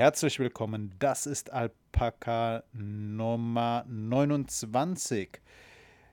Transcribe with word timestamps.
herzlich 0.00 0.38
willkommen. 0.38 0.94
Das 0.98 1.26
ist 1.26 1.52
Alpaka 1.52 2.64
Nummer 2.72 3.84
29. 3.86 5.42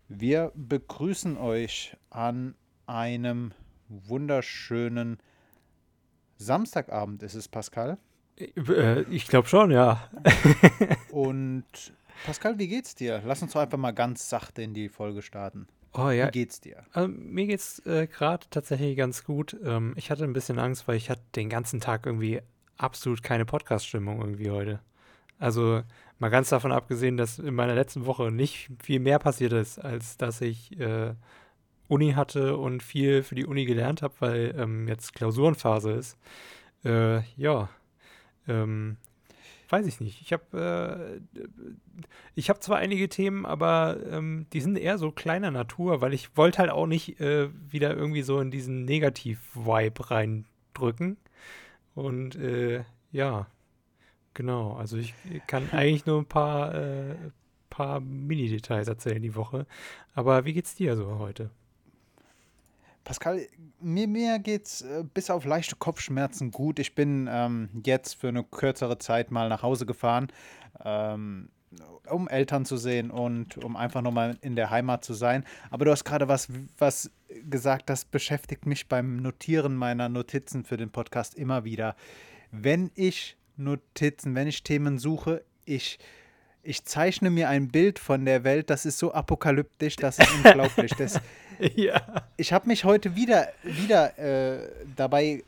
Wir 0.10 0.52
begrüßen 0.56 1.38
euch 1.38 1.96
an 2.10 2.56
einem 2.86 3.54
wunderschönen 3.88 5.20
Samstagabend. 6.36 7.24
Ist 7.24 7.36
es, 7.36 7.48
Pascal? 7.48 7.98
Äh, 8.38 9.04
ich 9.04 9.26
glaube 9.30 9.48
schon, 9.48 9.72
ja. 9.72 10.12
Und 11.10 11.94
Pascal, 12.26 12.60
wie 12.60 12.68
geht's 12.68 12.94
dir? 12.94 13.22
Lass 13.26 13.42
uns 13.42 13.54
doch 13.54 13.62
einfach 13.62 13.78
mal 13.78 13.92
ganz 13.92 14.28
sachte 14.28 14.64
in 14.64 14.74
die 14.74 14.90
Folge 14.90 15.22
starten. 15.22 15.66
Oh 15.94 16.10
ja. 16.10 16.28
Wie 16.28 16.32
geht's 16.32 16.60
dir? 16.60 16.84
Also, 16.92 17.08
mir 17.08 17.48
geht's 17.48 17.80
äh, 17.86 18.08
gerade 18.08 18.48
tatsächlich 18.50 18.98
ganz 18.98 19.24
gut. 19.24 19.56
Ähm, 19.64 19.94
ich 19.96 20.12
hatte 20.12 20.26
ein 20.26 20.34
bisschen 20.34 20.60
Angst, 20.60 20.90
weil 20.90 20.98
ich 20.98 21.10
hatte 21.10 21.24
den 21.38 21.48
ganzen 21.48 21.80
Tag 21.80 22.06
irgendwie 22.06 22.42
absolut 22.78 23.24
keine 23.24 23.46
Podcast-Stimmung 23.46 24.20
irgendwie 24.22 24.50
heute. 24.50 24.80
Also 25.40 25.84
mal 26.20 26.30
ganz 26.30 26.50
davon 26.50 26.72
abgesehen, 26.72 27.18
dass 27.18 27.40
in 27.40 27.54
meiner 27.54 27.76
letzten 27.76 28.06
Woche 28.06 28.32
nicht 28.32 28.70
viel 28.82 29.00
mehr 29.00 29.20
passiert 29.20 29.54
ist, 29.54 29.80
als 29.80 30.18
dass 30.18 30.42
ich 30.42 30.80
äh, 30.80 31.14
Uni 31.88 32.14
hatte 32.14 32.58
und 32.58 32.84
viel 32.84 33.24
für 33.24 33.36
die 33.36 33.46
Uni 33.46 33.66
gelernt 33.66 34.02
habe, 34.02 34.14
weil 34.20 34.56
ähm, 34.58 34.88
jetzt 34.88 35.14
Klausurenphase 35.14 35.92
ist. 35.92 36.18
Äh, 36.84 37.22
ja, 37.36 37.70
ähm, 38.48 38.98
weiß 39.70 39.86
ich 39.86 40.00
nicht. 40.00 40.22
Ich 40.22 40.34
habe 40.34 41.20
äh, 41.34 41.44
ich 42.36 42.50
habe 42.50 42.60
zwar 42.60 42.78
einige 42.78 43.10
Themen, 43.10 43.46
aber 43.46 43.98
ähm, 44.10 44.48
die 44.54 44.62
sind 44.62 44.78
eher 44.78 44.98
so 44.98 45.12
kleiner 45.12 45.52
Natur, 45.52 46.02
weil 46.02 46.14
ich 46.14 46.36
wollte 46.36 46.60
halt 46.60 46.72
auch 46.72 46.88
nicht 46.88 47.20
äh, 47.20 47.50
wieder 47.72 47.96
irgendwie 47.96 48.22
so 48.22 48.40
in 48.40 48.52
diesen 48.52 48.86
Negativ-Vibe 48.86 50.12
reindrücken. 50.12 51.18
Und 51.98 52.36
äh, 52.36 52.84
ja, 53.12 53.48
genau. 54.36 54.74
Also 54.74 54.98
ich 54.98 55.16
kann 55.48 55.68
eigentlich 55.72 56.06
nur 56.06 56.20
ein 56.20 56.28
paar, 56.28 56.76
äh, 56.76 57.16
paar 57.72 58.00
Mini-Details 58.02 58.88
erzählen 58.88 59.20
die 59.20 59.34
Woche. 59.34 59.66
Aber 60.14 60.46
wie 60.46 60.54
geht's 60.54 60.76
dir 60.76 60.96
so 60.96 61.18
heute? 61.18 61.50
Pascal, 63.04 63.48
mir, 63.80 64.08
mir 64.08 64.38
geht's 64.38 64.82
äh, 64.82 65.06
bis 65.12 65.32
auf 65.32 65.44
leichte 65.44 65.76
Kopfschmerzen 65.76 66.52
gut. 66.52 66.78
Ich 66.78 66.94
bin 66.94 67.28
ähm, 67.32 67.70
jetzt 67.84 68.14
für 68.14 68.28
eine 68.28 68.44
kürzere 68.44 69.00
Zeit 69.00 69.32
mal 69.32 69.50
nach 69.50 69.64
Hause 69.64 69.88
gefahren, 69.88 70.28
ähm, 70.86 71.50
um 72.10 72.28
Eltern 72.28 72.66
zu 72.66 72.78
sehen 72.78 73.12
und 73.12 73.58
um 73.64 73.76
einfach 73.76 74.02
nochmal 74.02 74.38
in 74.42 74.56
der 74.56 74.70
Heimat 74.70 75.04
zu 75.04 75.14
sein. 75.14 75.44
Aber 75.70 75.86
du 75.86 75.92
hast 75.92 76.04
gerade 76.04 76.28
was, 76.28 76.48
was 76.78 77.12
gesagt, 77.50 77.90
das 77.90 78.06
beschäftigt 78.06 78.66
mich 78.66 78.88
beim 78.88 79.18
Notieren 79.18 79.76
meiner 79.76 80.10
Notizen 80.10 80.64
für 80.64 80.78
den 80.78 80.90
Podcast 80.90 81.36
immer 81.36 81.64
wieder. 81.64 81.96
Wenn 82.52 82.92
ich 82.96 83.38
Notizen, 83.58 84.36
wenn 84.36 84.48
ich 84.48 84.64
Themen 84.64 84.98
suche, 85.00 85.44
ich, 85.66 86.00
ich 86.64 86.86
zeichne 86.86 87.30
mir 87.30 87.50
ein 87.50 87.70
Bild 87.70 88.00
von 88.00 88.26
der 88.26 88.44
Welt, 88.44 88.70
das 88.70 88.86
ist 88.86 89.00
so 89.00 89.14
apokalyptisch, 89.14 89.98
das 89.98 90.20
ist 90.20 90.32
unglaublich. 90.46 90.92
Das, 90.94 91.20
ja. 91.76 92.02
Ich 92.38 92.54
habe 92.54 92.68
mich 92.68 92.86
heute 92.86 93.16
wieder, 93.16 93.50
wieder 93.64 94.18
äh, 94.18 94.70
dabei 94.96 95.44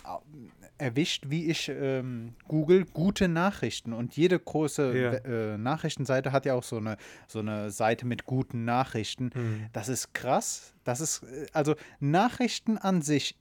erwischt, 0.79 1.25
wie 1.27 1.45
ich 1.47 1.69
ähm, 1.69 2.33
Google 2.47 2.85
gute 2.85 3.27
Nachrichten 3.27 3.93
und 3.93 4.15
jede 4.15 4.39
große 4.39 4.97
ja. 4.97 5.11
äh, 5.13 5.57
Nachrichtenseite 5.57 6.31
hat 6.31 6.45
ja 6.45 6.53
auch 6.53 6.63
so 6.63 6.77
eine, 6.77 6.97
so 7.27 7.39
eine 7.39 7.69
Seite 7.71 8.05
mit 8.05 8.25
guten 8.25 8.65
Nachrichten. 8.65 9.31
Mhm. 9.33 9.65
Das 9.73 9.89
ist 9.89 10.13
krass. 10.13 10.73
Das 10.83 11.01
ist, 11.01 11.23
äh, 11.23 11.47
also 11.53 11.75
Nachrichten 11.99 12.77
an 12.77 13.01
sich, 13.01 13.37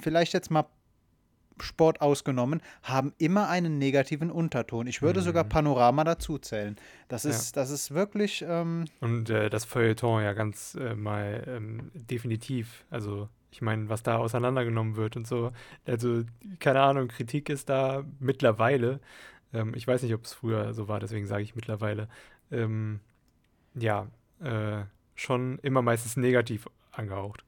vielleicht 0.00 0.32
jetzt 0.32 0.50
mal 0.50 0.66
Sport 1.60 2.00
ausgenommen, 2.00 2.62
haben 2.82 3.12
immer 3.18 3.48
einen 3.48 3.78
negativen 3.78 4.30
Unterton. 4.30 4.86
Ich 4.86 5.02
würde 5.02 5.20
mhm. 5.20 5.24
sogar 5.24 5.44
Panorama 5.44 6.04
dazu 6.04 6.38
zählen. 6.38 6.76
Das 7.08 7.24
ist, 7.24 7.56
ja. 7.56 7.62
das 7.62 7.70
ist 7.70 7.92
wirklich. 7.92 8.44
Ähm 8.46 8.84
und 9.00 9.30
äh, 9.30 9.50
das 9.50 9.64
Feuilleton 9.64 10.22
ja 10.22 10.32
ganz 10.32 10.76
äh, 10.76 10.94
mal 10.94 11.44
ähm, 11.46 11.90
definitiv. 11.94 12.84
Also 12.90 13.28
ich 13.50 13.62
meine, 13.62 13.88
was 13.88 14.02
da 14.02 14.16
auseinandergenommen 14.16 14.96
wird 14.96 15.16
und 15.16 15.26
so. 15.26 15.52
Also, 15.86 16.24
keine 16.58 16.80
Ahnung, 16.80 17.08
Kritik 17.08 17.48
ist 17.48 17.68
da 17.68 18.04
mittlerweile. 18.20 19.00
Ähm, 19.52 19.74
ich 19.74 19.86
weiß 19.86 20.02
nicht, 20.02 20.14
ob 20.14 20.24
es 20.24 20.34
früher 20.34 20.74
so 20.74 20.88
war, 20.88 21.00
deswegen 21.00 21.26
sage 21.26 21.42
ich 21.42 21.56
mittlerweile. 21.56 22.08
Ähm, 22.50 23.00
ja, 23.74 24.08
äh, 24.40 24.84
schon 25.14 25.58
immer 25.60 25.82
meistens 25.82 26.16
negativ 26.16 26.68
angehaucht. 26.92 27.44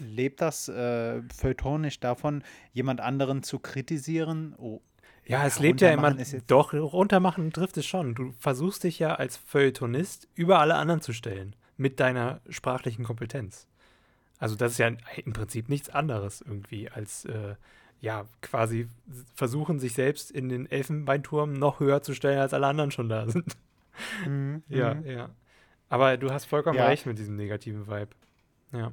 Lebt 0.00 0.40
das 0.40 0.68
äh, 0.68 1.22
Feuilleton 1.34 1.80
nicht 1.80 2.04
davon, 2.04 2.44
jemand 2.72 3.00
anderen 3.00 3.42
zu 3.42 3.58
kritisieren? 3.58 4.54
Oh, 4.56 4.80
ja, 5.26 5.44
es 5.44 5.58
lebt 5.58 5.80
ja 5.82 5.90
immer. 5.90 6.16
Doch, 6.46 6.72
runtermachen 6.72 7.52
trifft 7.52 7.76
es 7.76 7.84
schon. 7.84 8.14
Du 8.14 8.32
versuchst 8.38 8.84
dich 8.84 8.98
ja 8.98 9.14
als 9.14 9.36
Feuilletonist 9.36 10.28
über 10.34 10.60
alle 10.60 10.76
anderen 10.76 11.02
zu 11.02 11.12
stellen. 11.12 11.54
Mit 11.76 12.00
deiner 12.00 12.40
sprachlichen 12.48 13.04
Kompetenz. 13.04 13.68
Also 14.38 14.54
das 14.54 14.72
ist 14.72 14.78
ja 14.78 14.88
im 15.24 15.32
Prinzip 15.32 15.68
nichts 15.68 15.88
anderes 15.88 16.40
irgendwie 16.40 16.88
als 16.88 17.24
äh, 17.24 17.56
ja 18.00 18.26
quasi 18.40 18.88
versuchen, 19.34 19.78
sich 19.78 19.94
selbst 19.94 20.30
in 20.30 20.48
den 20.48 20.70
Elfenbeinturm 20.70 21.54
noch 21.54 21.80
höher 21.80 22.02
zu 22.02 22.14
stellen, 22.14 22.38
als 22.38 22.54
alle 22.54 22.66
anderen 22.66 22.90
schon 22.90 23.08
da 23.08 23.28
sind. 23.28 23.56
Mhm. 24.26 24.62
ja, 24.68 24.94
mhm. 24.94 25.06
ja. 25.06 25.30
Aber 25.88 26.16
du 26.16 26.30
hast 26.30 26.44
vollkommen 26.44 26.78
ja. 26.78 26.86
recht 26.86 27.06
mit 27.06 27.18
diesem 27.18 27.36
negativen 27.36 27.86
Vibe. 27.86 28.10
Ja. 28.72 28.92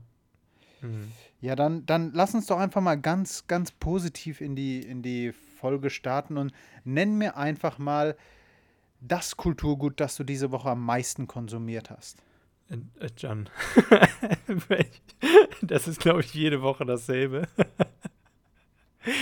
Mhm. 0.81 1.11
Ja, 1.41 1.55
dann, 1.55 1.85
dann 1.85 2.11
lass 2.13 2.33
uns 2.33 2.47
doch 2.47 2.57
einfach 2.57 2.81
mal 2.81 2.99
ganz, 2.99 3.47
ganz 3.47 3.71
positiv 3.71 4.41
in 4.41 4.55
die, 4.55 4.79
in 4.79 5.01
die 5.01 5.31
Folge 5.31 5.89
starten 5.89 6.37
und 6.37 6.53
nenn 6.83 7.17
mir 7.17 7.37
einfach 7.37 7.77
mal 7.77 8.15
das 9.01 9.37
Kulturgut, 9.37 9.99
das 9.99 10.15
du 10.15 10.23
diese 10.23 10.51
Woche 10.51 10.69
am 10.69 10.83
meisten 10.83 11.27
konsumiert 11.27 11.89
hast. 11.89 12.23
Äh, 12.69 13.05
äh, 13.05 13.09
John. 13.17 13.49
das 15.61 15.87
ist, 15.87 15.99
glaube 15.99 16.21
ich, 16.21 16.33
jede 16.33 16.61
Woche 16.61 16.85
dasselbe. 16.85 17.47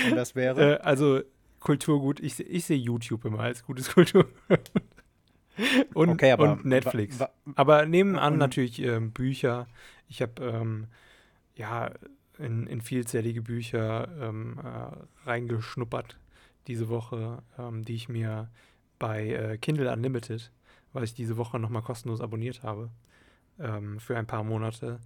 Und 0.09 0.15
das 0.15 0.35
wäre? 0.35 0.79
Äh, 0.79 0.81
also 0.81 1.21
Kulturgut, 1.59 2.19
ich, 2.19 2.39
ich 2.39 2.65
sehe 2.65 2.77
YouTube 2.77 3.25
immer 3.25 3.39
als 3.39 3.63
gutes 3.63 3.89
Kulturgut. 3.93 4.71
und, 5.93 6.09
okay, 6.09 6.33
und 6.33 6.65
Netflix. 6.65 7.19
aber 7.55 7.85
nebenan 7.85 8.37
natürlich 8.37 8.79
ähm, 8.81 9.11
Bücher. 9.11 9.67
Ich 10.07 10.21
habe 10.21 10.43
ähm, 10.43 10.87
ja 11.55 11.91
in, 12.39 12.67
in, 12.67 12.81
vielzählige 12.81 13.41
Bücher 13.41 14.07
ähm, 14.19 14.59
äh, 14.63 15.27
reingeschnuppert 15.29 16.17
diese 16.67 16.89
Woche, 16.89 17.43
ähm, 17.57 17.85
die 17.85 17.95
ich 17.95 18.09
mir 18.09 18.49
bei 18.99 19.27
äh, 19.27 19.57
Kindle 19.57 19.91
Unlimited, 19.91 20.51
weil 20.91 21.03
ich 21.03 21.13
diese 21.13 21.37
Woche 21.37 21.59
nochmal 21.59 21.81
kostenlos 21.81 22.21
abonniert 22.21 22.63
habe, 22.63 22.89
ähm, 23.59 23.99
für 23.99 24.17
ein 24.17 24.27
paar 24.27 24.43
Monate. 24.43 24.99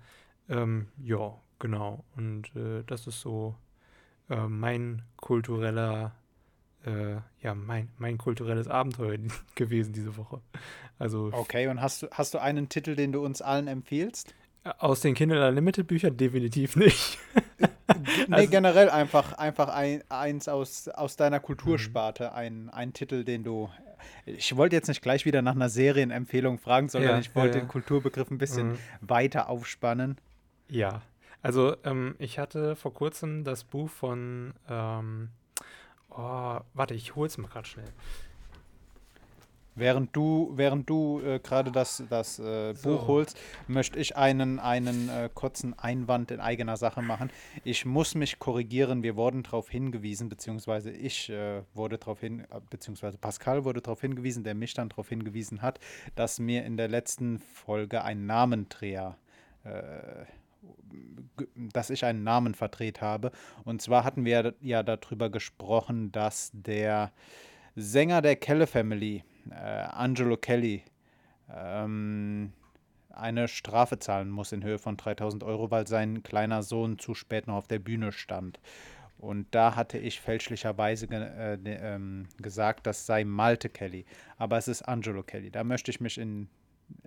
Ähm, 0.49 0.87
ja, 0.97 1.33
genau. 1.59 2.03
Und 2.15 2.55
äh, 2.55 2.83
das 2.85 3.07
ist 3.07 3.21
so 3.21 3.55
äh, 4.29 4.47
mein 4.47 5.03
kultureller, 5.17 6.13
äh, 6.85 7.15
ja, 7.41 7.55
mein, 7.55 7.89
mein 7.97 8.17
kulturelles 8.17 8.67
Abenteuer 8.67 9.17
gewesen 9.55 9.93
diese 9.93 10.17
Woche. 10.17 10.41
Also. 10.99 11.29
Okay, 11.31 11.67
und 11.67 11.81
hast 11.81 12.03
du, 12.03 12.07
hast 12.11 12.33
du 12.33 12.39
einen 12.39 12.69
Titel, 12.69 12.95
den 12.95 13.11
du 13.11 13.23
uns 13.23 13.41
allen 13.41 13.67
empfiehlst? 13.67 14.33
Aus 14.79 14.99
den 14.99 15.13
Kindle 15.13 15.47
Unlimited 15.47 15.87
Büchern 15.87 16.17
definitiv 16.17 16.75
nicht. 16.75 17.17
nee, 18.27 18.35
also, 18.35 18.49
generell 18.49 18.89
einfach, 18.89 19.33
einfach 19.33 19.69
ein, 19.69 20.03
eins 20.09 20.47
aus, 20.49 20.89
aus 20.89 21.15
deiner 21.15 21.39
Kultursparte, 21.39 22.25
mhm. 22.25 22.35
ein, 22.35 22.69
ein 22.69 22.93
Titel, 22.93 23.23
den 23.23 23.43
du. 23.43 23.69
Ich 24.25 24.55
wollte 24.55 24.75
jetzt 24.75 24.87
nicht 24.87 25.01
gleich 25.01 25.25
wieder 25.25 25.41
nach 25.41 25.55
einer 25.55 25.69
Serienempfehlung 25.69 26.57
fragen, 26.59 26.89
sondern 26.89 27.11
ja, 27.11 27.19
ich 27.19 27.35
wollte 27.35 27.57
ja, 27.57 27.63
den 27.63 27.67
Kulturbegriff 27.67 28.31
ein 28.31 28.37
bisschen 28.37 28.69
mhm. 28.69 28.77
weiter 29.01 29.49
aufspannen. 29.49 30.17
Ja, 30.69 31.01
also 31.41 31.75
ähm, 31.83 32.15
ich 32.19 32.39
hatte 32.39 32.75
vor 32.75 32.93
kurzem 32.93 33.43
das 33.43 33.63
Buch 33.63 33.89
von. 33.89 34.53
Ähm, 34.69 35.29
oh, 36.09 36.59
warte, 36.73 36.93
ich 36.93 37.15
hol's 37.15 37.37
mal 37.37 37.47
gerade 37.47 37.67
schnell. 37.67 37.89
Während 39.77 40.15
du, 40.15 40.51
während 40.56 40.89
du 40.89 41.21
äh, 41.21 41.39
gerade 41.39 41.71
das, 41.71 42.03
das 42.09 42.39
äh, 42.39 42.74
Buch 42.74 43.01
so. 43.01 43.07
holst, 43.07 43.39
möchte 43.68 44.00
ich 44.00 44.18
einen, 44.18 44.59
einen 44.59 45.07
äh, 45.09 45.29
kurzen 45.33 45.77
Einwand 45.77 46.31
in 46.31 46.39
eigener 46.39 46.77
Sache 46.77 47.01
machen. 47.01 47.29
Ich 47.63 47.85
muss 47.85 48.15
mich 48.15 48.39
korrigieren. 48.39 49.03
Wir 49.03 49.15
wurden 49.15 49.44
darauf 49.44 49.69
hingewiesen, 49.69 50.29
beziehungsweise 50.29 50.91
ich 50.91 51.29
äh, 51.29 51.62
wurde 51.75 51.97
darauf 51.97 52.19
hin, 52.19 52.41
äh, 52.51 52.59
beziehungsweise 52.69 53.18
Pascal 53.18 53.65
wurde 53.65 53.81
darauf 53.81 54.01
hingewiesen, 54.01 54.44
der 54.44 54.56
mich 54.56 54.74
dann 54.74 54.89
darauf 54.89 55.09
hingewiesen 55.09 55.62
hat, 55.62 55.79
dass 56.15 56.39
mir 56.39 56.65
in 56.65 56.75
der 56.75 56.88
letzten 56.88 57.38
Folge 57.38 58.03
ein 58.03 58.25
Namendreher 58.25 59.18
äh, 59.63 60.25
dass 61.56 61.89
ich 61.89 62.06
einen 62.06 62.24
Namen 62.24 62.56
verdreht 62.56 63.01
habe. 63.01 63.31
Und 63.63 63.81
zwar 63.81 64.03
hatten 64.03 64.25
wir 64.25 64.53
ja 64.62 64.83
darüber 64.83 65.29
gesprochen, 65.29 66.12
dass 66.12 66.51
der 66.53 67.12
Sänger 67.79 68.24
der 68.24 68.35
Kelle 68.35 68.65
Family, 68.65 69.24
äh, 69.51 69.53
Angelo 69.53 70.35
Kelly, 70.35 70.83
ähm, 71.56 72.51
eine 73.12 73.47
Strafe 73.47 74.00
zahlen 74.00 74.31
muss 74.31 74.51
in 74.51 74.63
Höhe 74.63 74.79
von 74.79 74.97
3000 74.97 75.44
Euro, 75.44 75.69
weil 75.69 75.85
sein 75.85 76.24
kleiner 76.24 76.63
Sohn 76.63 76.97
zu 76.97 77.13
spät 77.13 77.45
noch 77.45 77.53
auf 77.53 77.68
der 77.68 77.77
Bühne 77.77 78.12
stand. 78.12 78.59
Und 79.19 79.45
da 79.51 79.75
hatte 79.75 80.00
ich 80.00 80.19
fälschlicherweise 80.19 81.07
ge 81.07 81.19
äh, 81.19 81.57
ähm, 81.65 82.27
gesagt, 82.41 82.88
das 82.88 83.06
sei 83.06 83.24
Malte 83.24 83.69
Kelly. 83.69 84.06
Aber 84.38 84.57
es 84.57 84.68
ist 84.68 84.81
Angelo 84.81 85.21
Kelly. 85.21 85.51
Da 85.51 85.63
möchte 85.63 85.91
ich 85.91 86.01
mich 86.01 86.18
in, 86.18 86.50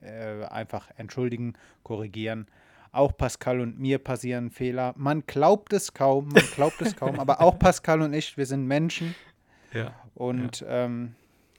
äh, 0.00 0.44
einfach 0.44 0.88
entschuldigen, 0.96 1.54
korrigieren. 1.82 2.46
Auch 2.92 3.16
Pascal 3.16 3.58
und 3.58 3.78
mir 3.80 3.98
passieren 3.98 4.50
Fehler. 4.50 4.94
Man 4.96 5.24
glaubt 5.26 5.72
es 5.72 5.94
kaum, 5.94 6.28
man 6.28 6.44
glaubt 6.54 6.80
es 6.80 6.94
kaum, 6.94 7.18
aber 7.18 7.40
auch 7.40 7.58
Pascal 7.58 8.02
und 8.02 8.12
ich, 8.12 8.36
wir 8.36 8.46
sind 8.46 8.66
Menschen. 8.66 9.16
Ja. 9.72 9.94
Und 10.14 10.60
ja. 10.60 10.84
Ähm, 10.84 11.14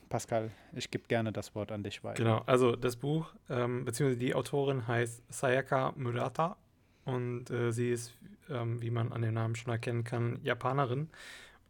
Pascal, 0.10 0.52
ich 0.74 0.92
gebe 0.92 1.08
gerne 1.08 1.31
das 1.31 1.56
Wort 1.56 1.72
an 1.72 1.84
dich 1.84 2.04
weiter. 2.04 2.22
Genau, 2.22 2.42
also 2.46 2.75
das 2.75 2.98
Buch, 2.98 3.34
ähm, 3.50 3.86
beziehungsweise 3.86 4.19
die 4.19 4.36
Autorin 4.36 4.86
heißt 4.86 5.24
Sayaka 5.34 5.94
Murata 5.96 6.58
und 7.06 7.50
äh, 7.50 7.72
sie 7.72 7.92
ist, 7.92 8.13
ähm, 8.50 8.81
wie 8.81 8.92
man 8.92 9.13
an 9.13 9.22
dem 9.22 9.34
Namen 9.34 9.56
schon 9.56 9.72
erkennen 9.72 10.04
kann, 10.04 10.40
Japanerin. 10.44 11.10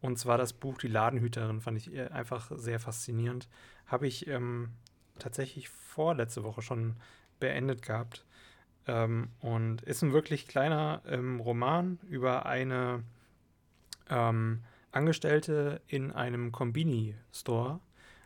Und 0.00 0.18
zwar 0.18 0.36
das 0.36 0.52
Buch 0.52 0.78
Die 0.78 0.88
Ladenhüterin 0.88 1.60
fand 1.60 1.78
ich 1.78 1.96
einfach 2.10 2.50
sehr 2.56 2.80
faszinierend. 2.80 3.48
Habe 3.86 4.08
ich 4.08 4.26
ähm, 4.26 4.70
tatsächlich 5.20 5.68
vorletzte 5.68 6.42
Woche 6.42 6.62
schon 6.62 6.96
beendet 7.38 7.82
gehabt. 7.82 8.24
Ähm, 8.88 9.28
und 9.40 9.82
ist 9.82 10.02
ein 10.02 10.12
wirklich 10.12 10.48
kleiner 10.48 11.02
ähm, 11.06 11.38
Roman 11.38 12.00
über 12.08 12.46
eine 12.46 13.04
ähm, 14.10 14.64
Angestellte 14.92 15.80
in 15.86 16.12
einem 16.12 16.52
Kombini-Store, 16.52 17.80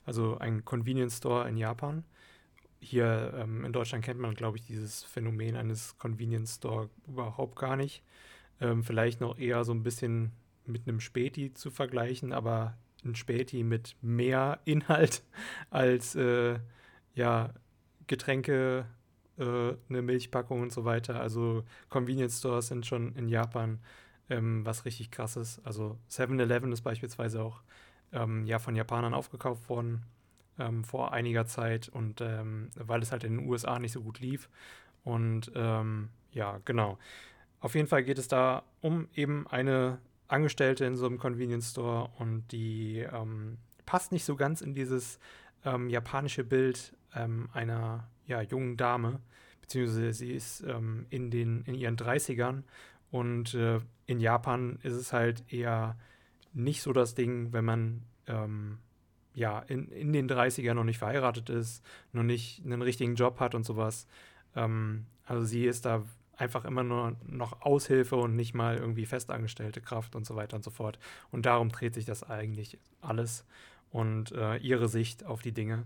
also 0.04 0.38
ein 0.38 0.64
Convenience 0.64 1.18
Store 1.18 1.48
in 1.48 1.56
Japan. 1.56 2.04
Hier 2.80 3.34
ähm, 3.36 3.64
in 3.64 3.72
Deutschland 3.72 4.04
kennt 4.04 4.20
man, 4.20 4.34
glaube 4.34 4.58
ich, 4.58 4.64
dieses 4.66 5.02
Phänomen 5.02 5.56
eines 5.56 5.96
Convenience 5.98 6.56
Store 6.56 6.90
überhaupt 7.06 7.56
gar 7.56 7.76
nicht. 7.76 8.02
Ähm, 8.60 8.84
vielleicht 8.84 9.20
noch 9.20 9.38
eher 9.38 9.64
so 9.64 9.72
ein 9.72 9.82
bisschen 9.82 10.32
mit 10.66 10.86
einem 10.86 11.00
Späti 11.00 11.54
zu 11.54 11.70
vergleichen, 11.70 12.32
aber 12.32 12.76
ein 13.04 13.14
Späti 13.14 13.62
mit 13.62 13.96
mehr 14.02 14.60
Inhalt 14.64 15.22
als 15.70 16.14
äh, 16.14 16.58
ja, 17.14 17.54
Getränke, 18.06 18.86
äh, 19.38 19.74
eine 19.88 20.02
Milchpackung 20.02 20.62
und 20.62 20.72
so 20.72 20.84
weiter. 20.84 21.20
Also 21.20 21.64
Convenience 21.88 22.38
Stores 22.38 22.68
sind 22.68 22.86
schon 22.86 23.14
in 23.14 23.28
Japan 23.28 23.78
ähm, 24.30 24.64
was 24.64 24.84
richtig 24.84 25.10
krasses. 25.10 25.60
Also 25.64 25.98
7-Eleven 26.10 26.72
ist 26.72 26.82
beispielsweise 26.82 27.42
auch 27.42 27.62
ähm, 28.12 28.46
ja 28.46 28.58
von 28.58 28.76
Japanern 28.76 29.14
aufgekauft 29.14 29.68
worden 29.68 30.02
ähm, 30.58 30.84
vor 30.84 31.12
einiger 31.12 31.46
Zeit 31.46 31.88
und 31.88 32.20
ähm, 32.20 32.70
weil 32.74 33.02
es 33.02 33.12
halt 33.12 33.24
in 33.24 33.38
den 33.38 33.48
USA 33.48 33.78
nicht 33.78 33.92
so 33.92 34.02
gut 34.02 34.20
lief. 34.20 34.48
Und 35.04 35.52
ähm, 35.54 36.10
ja, 36.32 36.60
genau. 36.64 36.98
Auf 37.60 37.74
jeden 37.74 37.88
Fall 37.88 38.04
geht 38.04 38.18
es 38.18 38.28
da 38.28 38.64
um 38.80 39.08
eben 39.14 39.46
eine 39.48 39.98
Angestellte 40.28 40.84
in 40.84 40.96
so 40.96 41.06
einem 41.06 41.18
Convenience 41.18 41.70
Store 41.70 42.10
und 42.18 42.50
die 42.52 42.98
ähm, 42.98 43.58
passt 43.86 44.12
nicht 44.12 44.24
so 44.24 44.36
ganz 44.36 44.60
in 44.60 44.74
dieses 44.74 45.18
japanische 45.88 46.44
Bild 46.44 46.92
einer 47.10 48.06
ja, 48.28 48.40
jungen 48.40 48.76
Dame, 48.76 49.18
beziehungsweise 49.62 50.12
sie 50.12 50.32
ist 50.32 50.62
ähm, 50.62 51.06
in, 51.10 51.30
den, 51.30 51.62
in 51.64 51.74
ihren 51.74 51.96
30ern 51.96 52.62
und 53.10 53.54
äh, 53.54 53.80
in 54.06 54.20
Japan 54.20 54.78
ist 54.82 54.94
es 54.94 55.12
halt 55.12 55.44
eher 55.52 55.96
nicht 56.52 56.82
so 56.82 56.92
das 56.92 57.14
Ding, 57.14 57.52
wenn 57.52 57.64
man 57.64 58.02
ähm, 58.26 58.78
ja 59.34 59.60
in, 59.60 59.88
in 59.88 60.12
den 60.12 60.28
30ern 60.28 60.74
noch 60.74 60.84
nicht 60.84 60.98
verheiratet 60.98 61.50
ist, 61.50 61.84
noch 62.12 62.22
nicht 62.22 62.64
einen 62.64 62.82
richtigen 62.82 63.14
Job 63.14 63.40
hat 63.40 63.54
und 63.54 63.64
sowas. 63.64 64.06
Ähm, 64.54 65.06
also 65.24 65.44
sie 65.44 65.66
ist 65.66 65.84
da 65.84 66.04
einfach 66.36 66.64
immer 66.64 66.82
nur 66.82 67.16
noch 67.26 67.62
Aushilfe 67.62 68.16
und 68.16 68.36
nicht 68.36 68.54
mal 68.54 68.76
irgendwie 68.76 69.06
festangestellte 69.06 69.80
Kraft 69.80 70.14
und 70.16 70.26
so 70.26 70.36
weiter 70.36 70.56
und 70.56 70.64
so 70.64 70.70
fort. 70.70 70.98
Und 71.30 71.46
darum 71.46 71.70
dreht 71.70 71.94
sich 71.94 72.04
das 72.04 72.22
eigentlich 72.22 72.78
alles 73.00 73.44
und 73.90 74.32
äh, 74.32 74.56
ihre 74.56 74.88
Sicht 74.88 75.24
auf 75.24 75.42
die 75.42 75.52
Dinge. 75.52 75.84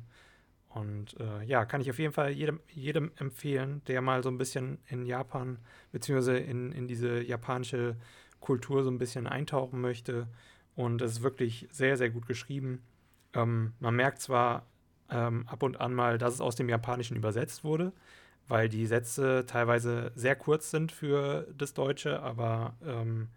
Und 0.71 1.19
äh, 1.19 1.43
ja, 1.45 1.65
kann 1.65 1.81
ich 1.81 1.91
auf 1.91 1.99
jeden 1.99 2.13
Fall 2.13 2.31
jedem, 2.31 2.61
jedem 2.69 3.11
empfehlen, 3.17 3.83
der 3.89 4.01
mal 4.01 4.23
so 4.23 4.31
ein 4.31 4.39
bisschen 4.39 4.79
in 4.87 5.05
Japan, 5.05 5.59
beziehungsweise 5.91 6.39
in, 6.39 6.71
in 6.71 6.87
diese 6.87 7.21
japanische 7.23 7.97
Kultur 8.39 8.85
so 8.85 8.91
ein 8.91 8.99
bisschen 8.99 9.27
eintauchen 9.27 9.81
möchte. 9.81 10.29
Und 10.77 11.03
es 11.03 11.13
ist 11.13 11.23
wirklich 11.23 11.69
sehr, 11.73 11.97
sehr 11.97 12.11
gut 12.11 12.27
geschrieben. 12.27 12.83
Ähm, 13.35 13.73
man 13.81 13.97
merkt 13.97 14.21
zwar 14.21 14.65
ähm, 15.11 15.47
ab 15.49 15.65
und 15.65 15.81
an 15.81 15.93
mal, 15.93 16.19
dass 16.19 16.35
es 16.35 16.41
aus 16.41 16.55
dem 16.55 16.69
Japanischen 16.69 17.17
übersetzt 17.17 17.65
wurde, 17.65 17.93
weil 18.47 18.69
die 18.69 18.87
Sätze 18.87 19.45
teilweise 19.47 20.13
sehr 20.15 20.37
kurz 20.37 20.71
sind 20.71 20.93
für 20.93 21.49
das 21.57 21.75
Deutsche, 21.75 22.23
aber 22.23 22.75
ähm, 22.87 23.29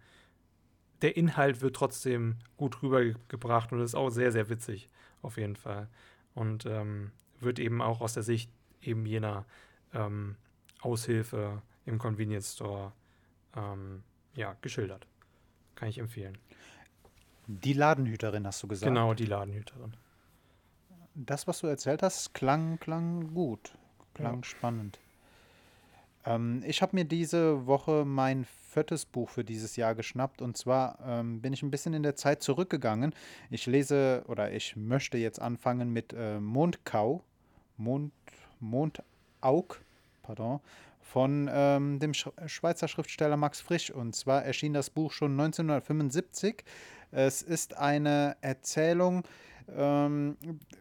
der 1.02 1.16
Inhalt 1.16 1.60
wird 1.60 1.74
trotzdem 1.74 2.36
gut 2.56 2.80
rübergebracht 2.80 3.72
und 3.72 3.80
ist 3.80 3.96
auch 3.96 4.10
sehr, 4.10 4.30
sehr 4.30 4.48
witzig, 4.48 4.88
auf 5.20 5.36
jeden 5.36 5.56
Fall. 5.56 5.88
Und 6.34 6.66
ähm, 6.66 7.10
wird 7.40 7.58
eben 7.58 7.82
auch 7.82 8.00
aus 8.00 8.14
der 8.14 8.22
Sicht 8.22 8.50
eben 8.82 9.06
jener 9.06 9.44
ähm, 9.92 10.36
Aushilfe 10.80 11.62
im 11.86 11.98
Convenience 11.98 12.54
Store 12.54 12.92
ähm, 13.56 14.02
ja, 14.34 14.56
geschildert. 14.60 15.06
Kann 15.74 15.88
ich 15.88 15.98
empfehlen. 15.98 16.38
Die 17.46 17.72
Ladenhüterin 17.72 18.46
hast 18.46 18.62
du 18.62 18.68
gesagt. 18.68 18.88
Genau, 18.88 19.14
die 19.14 19.26
Ladenhüterin. 19.26 19.96
Das, 21.14 21.46
was 21.46 21.60
du 21.60 21.66
erzählt 21.66 22.02
hast, 22.02 22.34
klang, 22.34 22.78
klang 22.80 23.34
gut, 23.34 23.76
klang 24.14 24.36
ja. 24.36 24.44
spannend. 24.44 24.98
Ähm, 26.24 26.62
ich 26.66 26.82
habe 26.82 26.96
mir 26.96 27.04
diese 27.04 27.66
Woche 27.66 28.04
mein 28.04 28.46
viertes 28.70 29.04
Buch 29.04 29.30
für 29.30 29.44
dieses 29.44 29.76
Jahr 29.76 29.94
geschnappt 29.94 30.42
und 30.42 30.56
zwar 30.56 30.98
ähm, 31.06 31.40
bin 31.40 31.52
ich 31.52 31.62
ein 31.62 31.70
bisschen 31.70 31.94
in 31.94 32.02
der 32.02 32.16
Zeit 32.16 32.42
zurückgegangen. 32.42 33.14
Ich 33.50 33.66
lese 33.66 34.24
oder 34.26 34.52
ich 34.52 34.76
möchte 34.76 35.18
jetzt 35.18 35.40
anfangen 35.40 35.92
mit 35.92 36.12
äh, 36.12 36.40
Mondkau 36.40 37.22
Mond, 37.76 38.12
Mondaug, 38.60 39.80
pardon, 40.22 40.60
von 41.00 41.50
ähm, 41.52 41.98
dem 41.98 42.14
Sch 42.14 42.28
Schweizer 42.46 42.88
Schriftsteller 42.88 43.36
Max 43.36 43.60
Frisch. 43.60 43.90
Und 43.90 44.14
zwar 44.14 44.44
erschien 44.44 44.72
das 44.72 44.90
Buch 44.90 45.12
schon 45.12 45.32
1975. 45.32 46.64
Es 47.10 47.42
ist 47.42 47.76
eine 47.76 48.36
Erzählung, 48.40 49.24
ähm, 49.68 50.36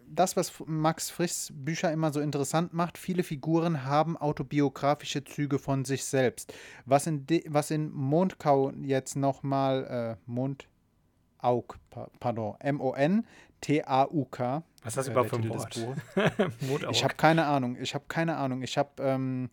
das, 0.07 0.35
was 0.35 0.53
Max 0.65 1.09
Frischs 1.09 1.51
Bücher 1.53 1.91
immer 1.91 2.11
so 2.11 2.19
interessant 2.19 2.73
macht, 2.73 2.97
viele 2.97 3.23
Figuren 3.23 3.85
haben 3.85 4.17
autobiografische 4.17 5.23
Züge 5.23 5.59
von 5.59 5.85
sich 5.85 6.05
selbst. 6.05 6.53
Was 6.85 7.07
in, 7.07 7.25
was 7.47 7.71
in 7.71 7.91
Mondkau 7.91 8.71
jetzt 8.81 9.15
nochmal, 9.15 10.17
äh, 10.17 10.29
Mondauk, 10.29 11.79
pardon, 12.19 12.55
M-O-N, 12.59 13.25
T-A-U-K. 13.61 14.63
Was 14.83 14.91
ist 14.91 14.97
das 14.97 15.07
äh, 15.07 15.11
überhaupt 15.11 15.29
für 15.29 15.37
ein 15.37 15.49
Wort? 15.49 16.87
ich 16.91 17.03
habe 17.03 17.15
keine 17.15 17.45
Ahnung. 17.45 17.77
Ich 17.79 17.95
habe 17.95 18.05
keine 18.07 18.35
Ahnung. 18.35 18.61
Ich 18.61 18.77
habe, 18.77 19.01
ähm, 19.01 19.49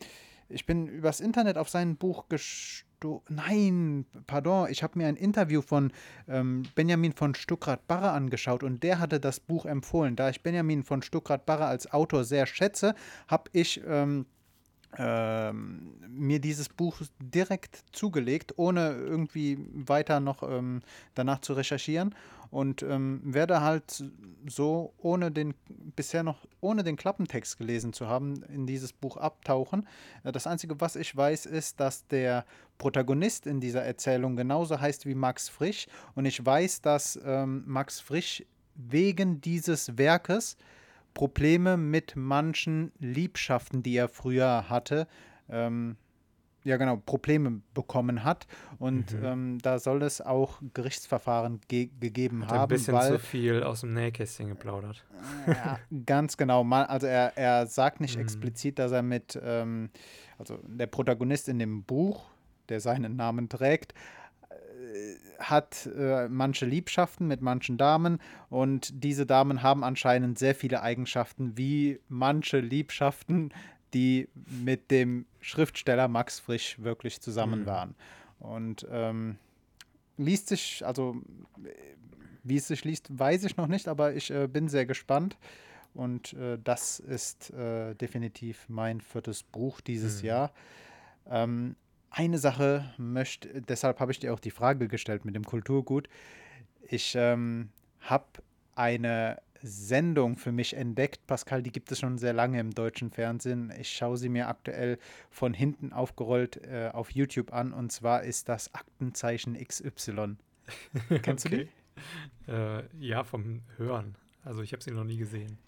ich 0.48 0.66
bin 0.66 0.88
übers 0.88 1.20
Internet 1.20 1.56
auf 1.56 1.68
sein 1.68 1.96
Buch 1.96 2.28
gestoßen. 2.28 2.89
Nein, 3.28 4.06
pardon. 4.26 4.68
Ich 4.70 4.82
habe 4.82 4.98
mir 4.98 5.06
ein 5.06 5.16
Interview 5.16 5.62
von 5.62 5.92
ähm, 6.28 6.64
Benjamin 6.74 7.12
von 7.12 7.34
Stuckrad-Barre 7.34 8.10
angeschaut 8.10 8.62
und 8.62 8.82
der 8.82 8.98
hatte 8.98 9.20
das 9.20 9.40
Buch 9.40 9.66
empfohlen. 9.66 10.16
Da 10.16 10.30
ich 10.30 10.42
Benjamin 10.42 10.82
von 10.82 11.02
Stuckrad-Barre 11.02 11.66
als 11.66 11.92
Autor 11.92 12.24
sehr 12.24 12.46
schätze, 12.46 12.94
habe 13.28 13.50
ich 13.52 13.80
ähm, 13.86 14.26
ähm, 14.98 15.94
mir 16.08 16.40
dieses 16.40 16.68
Buch 16.68 17.00
direkt 17.20 17.84
zugelegt, 17.92 18.54
ohne 18.56 18.92
irgendwie 18.92 19.58
weiter 19.72 20.20
noch 20.20 20.42
ähm, 20.42 20.80
danach 21.14 21.40
zu 21.40 21.52
recherchieren 21.52 22.14
und 22.50 22.82
ähm, 22.82 23.20
werde 23.24 23.60
halt 23.60 24.04
so 24.48 24.92
ohne 24.98 25.30
den 25.30 25.54
bisher 25.94 26.22
noch 26.22 26.46
ohne 26.60 26.82
den 26.82 26.96
Klappentext 26.96 27.58
gelesen 27.58 27.92
zu 27.92 28.08
haben 28.08 28.42
in 28.52 28.66
dieses 28.66 28.92
Buch 28.92 29.16
abtauchen. 29.16 29.86
Äh, 30.24 30.32
das 30.32 30.46
einzige, 30.46 30.80
was 30.80 30.96
ich 30.96 31.16
weiß, 31.16 31.46
ist, 31.46 31.78
dass 31.78 32.06
der 32.08 32.44
Protagonist 32.78 33.46
in 33.46 33.60
dieser 33.60 33.82
Erzählung 33.82 34.36
genauso 34.36 34.80
heißt 34.80 35.06
wie 35.06 35.14
Max 35.14 35.48
Frisch 35.48 35.86
und 36.16 36.24
ich 36.24 36.44
weiß, 36.44 36.80
dass 36.82 37.18
ähm, 37.24 37.62
Max 37.66 38.00
Frisch 38.00 38.44
wegen 38.74 39.40
dieses 39.40 39.96
Werkes 39.98 40.56
Probleme 41.14 41.76
mit 41.76 42.14
manchen 42.16 42.92
Liebschaften, 42.98 43.82
die 43.82 43.96
er 43.96 44.08
früher 44.08 44.68
hatte, 44.68 45.06
ähm, 45.48 45.96
ja 46.64 46.76
genau, 46.76 46.96
Probleme 46.96 47.62
bekommen 47.74 48.24
hat. 48.24 48.46
Und 48.78 49.12
mhm. 49.12 49.24
ähm, 49.24 49.58
da 49.62 49.78
soll 49.78 50.02
es 50.02 50.20
auch 50.20 50.60
Gerichtsverfahren 50.74 51.60
ge 51.68 51.90
gegeben 52.00 52.44
hat 52.44 52.52
haben. 52.52 52.62
Ein 52.62 52.68
bisschen 52.68 52.94
weil, 52.94 53.12
zu 53.12 53.18
viel 53.18 53.62
aus 53.62 53.80
dem 53.80 53.94
Nähkästchen 53.94 54.48
geplaudert. 54.48 55.04
Ja, 55.46 55.78
ganz 56.06 56.36
genau. 56.36 56.64
Also 56.64 57.06
er, 57.06 57.36
er 57.36 57.66
sagt 57.66 58.00
nicht 58.00 58.16
mhm. 58.16 58.22
explizit, 58.22 58.78
dass 58.78 58.92
er 58.92 59.02
mit, 59.02 59.38
ähm, 59.42 59.90
also 60.38 60.58
der 60.66 60.86
Protagonist 60.86 61.48
in 61.48 61.58
dem 61.58 61.82
Buch, 61.82 62.30
der 62.68 62.80
seinen 62.80 63.16
Namen 63.16 63.48
trägt, 63.48 63.94
hat 65.38 65.88
äh, 65.96 66.28
manche 66.28 66.66
Liebschaften 66.66 67.26
mit 67.26 67.42
manchen 67.42 67.78
Damen 67.78 68.18
und 68.48 69.04
diese 69.04 69.26
Damen 69.26 69.62
haben 69.62 69.84
anscheinend 69.84 70.38
sehr 70.38 70.54
viele 70.54 70.82
Eigenschaften 70.82 71.56
wie 71.56 72.00
manche 72.08 72.60
Liebschaften, 72.60 73.52
die 73.94 74.28
mit 74.34 74.90
dem 74.90 75.26
Schriftsteller 75.40 76.08
Max 76.08 76.40
Frisch 76.40 76.80
wirklich 76.80 77.20
zusammen 77.20 77.60
mhm. 77.60 77.66
waren. 77.66 77.94
Und 78.38 78.86
ähm, 78.90 79.36
liest 80.16 80.48
sich, 80.48 80.84
also 80.86 81.16
wie 82.42 82.56
es 82.56 82.68
sich 82.68 82.84
liest, 82.84 83.18
weiß 83.18 83.44
ich 83.44 83.56
noch 83.56 83.66
nicht, 83.66 83.88
aber 83.88 84.14
ich 84.14 84.30
äh, 84.30 84.46
bin 84.46 84.68
sehr 84.68 84.86
gespannt. 84.86 85.36
Und 85.94 86.34
äh, 86.34 86.58
das 86.62 87.00
ist 87.00 87.50
äh, 87.50 87.94
definitiv 87.94 88.66
mein 88.68 89.00
viertes 89.00 89.42
Buch 89.42 89.80
dieses 89.80 90.22
mhm. 90.22 90.28
Jahr. 90.28 90.52
Ähm, 91.28 91.76
eine 92.10 92.38
Sache 92.38 92.92
möchte, 92.98 93.62
deshalb 93.62 94.00
habe 94.00 94.12
ich 94.12 94.18
dir 94.18 94.34
auch 94.34 94.40
die 94.40 94.50
Frage 94.50 94.88
gestellt 94.88 95.24
mit 95.24 95.34
dem 95.34 95.44
Kulturgut. 95.44 96.08
Ich 96.82 97.14
ähm, 97.16 97.70
habe 98.00 98.26
eine 98.74 99.40
Sendung 99.62 100.36
für 100.36 100.52
mich 100.52 100.74
entdeckt, 100.74 101.26
Pascal, 101.26 101.62
die 101.62 101.70
gibt 101.70 101.92
es 101.92 102.00
schon 102.00 102.18
sehr 102.18 102.32
lange 102.32 102.58
im 102.58 102.74
deutschen 102.74 103.10
Fernsehen. 103.10 103.72
Ich 103.78 103.90
schaue 103.90 104.16
sie 104.16 104.28
mir 104.28 104.48
aktuell 104.48 104.98
von 105.30 105.52
hinten 105.52 105.92
aufgerollt 105.92 106.56
äh, 106.64 106.90
auf 106.92 107.10
YouTube 107.10 107.52
an 107.52 107.72
und 107.72 107.92
zwar 107.92 108.22
ist 108.22 108.48
das 108.48 108.74
Aktenzeichen 108.74 109.56
XY. 109.62 110.36
Kennst 111.22 111.46
okay. 111.46 111.56
du 111.56 111.64
die? 112.46 112.52
Äh, 112.52 112.82
ja, 112.98 113.24
vom 113.24 113.62
Hören. 113.76 114.16
Also 114.42 114.62
ich 114.62 114.72
habe 114.72 114.82
sie 114.82 114.92
noch 114.92 115.04
nie 115.04 115.18
gesehen. 115.18 115.58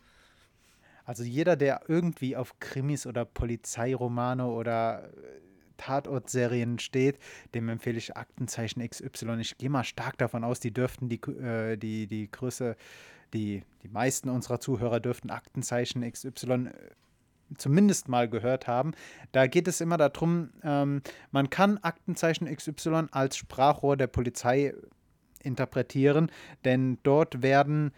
Also 1.05 1.25
jeder, 1.25 1.57
der 1.57 1.83
irgendwie 1.89 2.37
auf 2.37 2.59
Krimis 2.61 3.07
oder 3.07 3.25
Polizeiromane 3.25 4.47
oder 4.47 5.11
äh, 5.11 5.52
Tatortserien 5.83 6.79
steht, 6.79 7.19
dem 7.55 7.69
empfehle 7.69 7.99
ich 7.99 8.17
Aktenzeichen 8.17 8.89
XY. 8.89 9.41
Ich 9.41 9.59
gehe 9.59 9.71
mal 9.71 9.83
stark 9.83 10.17
davon 10.19 10.45
aus, 10.45 10.61
die 10.61 10.73
dürften 10.73 11.09
die, 11.09 11.21
äh, 11.21 11.77
die, 11.77 12.07
die 12.07 12.31
Größe, 12.31 12.77
die, 13.35 13.65
die 13.83 13.89
meisten 13.89 14.29
unserer 14.29 14.61
Zuhörer 14.61 15.01
dürften 15.01 15.31
Aktenzeichen 15.31 16.09
XY 16.09 16.69
äh, 16.69 16.73
zumindest 17.59 18.09
mal 18.09 18.29
gehört 18.29 18.69
haben. 18.69 18.93
Da 19.33 19.49
geht 19.49 19.67
es 19.67 19.81
immer 19.81 19.97
darum, 19.97 20.51
ähm, 20.63 21.03
man 21.33 21.51
kann 21.51 21.79
Aktenzeichen 21.79 22.47
XY 22.47 23.07
als 23.11 23.37
Sprachrohr 23.37 23.97
der 23.97 24.07
Polizei 24.07 24.75
interpretieren, 25.43 26.31
denn 26.65 26.99
dort 27.03 27.43
werden 27.43 27.93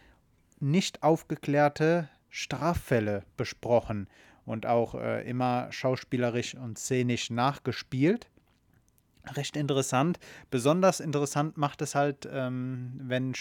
nicht 0.59 1.03
aufgeklärte 1.03 2.09
Straffälle 2.31 3.25
besprochen 3.37 4.09
und 4.47 4.67
auch 4.67 4.95
äh, 4.95 5.29
immer 5.29 5.69
schauspielerisch 5.71 6.55
und 6.55 6.79
szenisch 6.79 7.31
nachgespielt. 7.31 8.29
Recht 9.27 9.57
interessant. 9.57 10.19
Besonders 10.51 11.01
interessant 11.01 11.57
macht 11.57 11.81
es 11.81 11.95
halt, 11.95 12.29
ähm, 12.31 12.93
wenn 12.99 13.33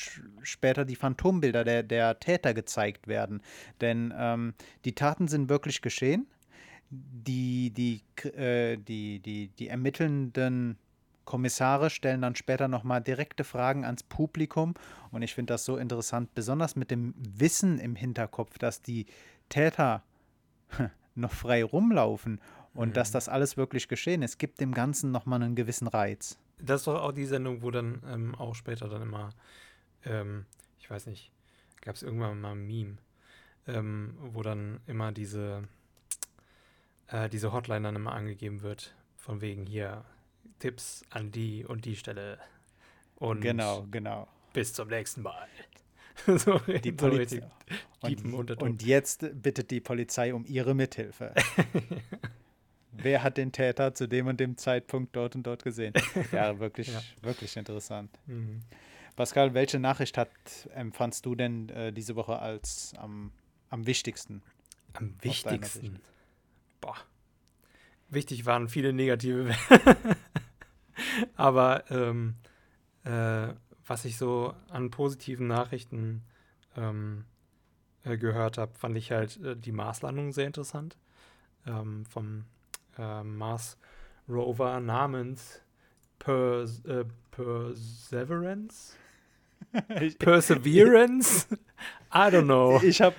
später 0.41 0.86
die 0.86 0.95
Phantombilder 0.95 1.65
der, 1.65 1.83
der 1.83 2.19
Täter 2.19 2.53
gezeigt 2.53 3.07
werden. 3.07 3.41
Denn 3.81 4.13
ähm, 4.17 4.53
die 4.86 4.95
Taten 4.95 5.27
sind 5.27 5.50
wirklich 5.50 5.81
geschehen. 5.81 6.27
Die, 6.89 7.72
die, 7.72 8.01
äh, 8.29 8.77
die, 8.77 9.19
die, 9.19 9.50
die 9.50 9.67
ermittelnden 9.67 10.77
Kommissare 11.25 11.89
stellen 11.89 12.22
dann 12.22 12.36
später 12.36 12.67
nochmal 12.67 13.01
direkte 13.01 13.43
Fragen 13.43 13.83
ans 13.83 14.03
Publikum. 14.03 14.75
Und 15.12 15.22
ich 15.22 15.33
finde 15.33 15.53
das 15.53 15.65
so 15.65 15.77
interessant, 15.77 16.33
besonders 16.33 16.75
mit 16.75 16.91
dem 16.91 17.13
Wissen 17.17 17.79
im 17.79 17.95
Hinterkopf, 17.95 18.57
dass 18.57 18.81
die 18.81 19.05
Täter 19.50 20.03
noch 21.15 21.32
frei 21.32 21.63
rumlaufen 21.63 22.39
und 22.74 22.89
mhm. 22.89 22.94
dass 22.94 23.12
das 23.12 23.30
alles 23.30 23.58
wirklich 23.58 23.88
geschehen 23.88 24.22
ist, 24.22 24.39
gibt 24.39 24.60
dem 24.60 24.74
Ganzen 24.74 25.12
nochmal 25.12 25.42
einen 25.42 25.56
gewissen 25.56 25.88
Reiz. 25.88 26.38
Das 26.60 26.82
ist 26.82 26.88
doch 26.88 27.01
auch 27.01 27.12
die 27.12 27.25
Sendung, 27.25 27.62
wo 27.62 27.72
dann 27.72 28.01
ähm, 28.08 28.36
auch 28.36 28.56
später 28.56 28.88
dann 28.88 29.01
immer, 29.01 29.30
ähm, 30.06 30.46
ich 30.80 30.89
weiß 30.89 31.08
nicht, 31.08 31.32
gab 31.82 31.96
es 31.96 32.03
irgendwann 32.03 32.39
mal 32.39 32.53
ein 32.53 32.65
Meme, 32.65 32.98
ähm, 33.68 34.15
wo 34.20 34.42
dann 34.42 34.80
immer 34.88 35.12
diese, 35.12 35.63
äh, 37.08 37.30
diese 37.30 37.51
Hotline 37.51 37.82
dann 37.82 37.96
immer 37.96 38.13
angegeben 38.13 38.62
wird, 38.62 38.96
von 39.18 39.42
wegen 39.42 39.65
hier 39.65 40.06
Tipps 40.60 41.03
an 41.10 41.32
die 41.32 41.65
und 41.65 41.86
die 41.86 41.96
Stelle. 41.96 42.39
Und 43.15 43.42
genau, 43.42 43.86
genau. 43.92 44.27
Bis 44.53 44.74
zum 44.74 44.88
nächsten 44.88 45.22
Mal. 45.22 45.48
so, 46.38 46.60
die 46.60 46.91
Polizei. 46.91 47.41
und, 48.01 48.62
und 48.62 48.84
jetzt 48.84 49.25
bittet 49.41 49.72
die 49.72 49.79
Polizei 49.79 50.34
um 50.34 50.46
ihre 50.46 50.74
Mithilfe. 50.74 51.34
Wer 52.91 53.24
hat 53.24 53.38
den 53.38 53.51
Täter 53.51 53.96
zu 53.96 54.08
dem 54.08 54.27
und 54.27 54.39
dem 54.39 54.58
Zeitpunkt 54.58 55.15
dort 55.15 55.36
und 55.36 55.43
dort 55.43 55.63
gesehen? 55.63 55.93
Ja, 56.32 56.60
wirklich, 56.60 56.88
ja. 56.88 57.01
wirklich 57.22 57.58
interessant. 57.58 58.12
Mhm. 58.27 58.62
Pascal, 59.15 59.53
welche 59.53 59.79
Nachricht 59.79 60.17
hat, 60.17 60.29
empfandst 60.74 61.25
du 61.25 61.36
denn 61.36 61.70
äh, 61.70 61.91
diese 61.91 62.15
Woche 62.15 62.39
als 62.39 62.93
am, 62.98 63.32
am 63.70 63.86
wichtigsten? 63.88 64.43
Am 64.93 65.15
wichtigsten? 65.22 66.00
Boah. 66.82 66.98
Wichtig 68.10 68.46
waren 68.46 68.70
viele 68.70 68.93
negative. 68.93 69.55
Aber 71.36 71.84
ähm, 71.89 72.36
äh, 73.05 73.53
was 73.85 74.05
ich 74.05 74.17
so 74.17 74.53
an 74.69 74.89
positiven 74.89 75.47
Nachrichten 75.47 76.23
ähm, 76.77 77.25
äh, 78.03 78.17
gehört 78.17 78.57
habe, 78.57 78.73
fand 78.75 78.97
ich 78.97 79.11
halt 79.11 79.41
äh, 79.43 79.55
die 79.55 79.71
Marslandung 79.71 80.31
sehr 80.31 80.47
interessant. 80.47 80.97
Ähm, 81.65 82.05
vom 82.05 82.45
äh, 82.97 83.23
Mars 83.23 83.77
Rover 84.27 84.79
namens 84.79 85.61
Pers 86.19 86.83
äh, 86.85 87.05
Perseverance? 87.31 88.95
Perseverance? 90.19 91.47
I 92.13 92.29
don't 92.29 92.43
know. 92.43 92.81
Ich 92.83 93.01
habe 93.01 93.15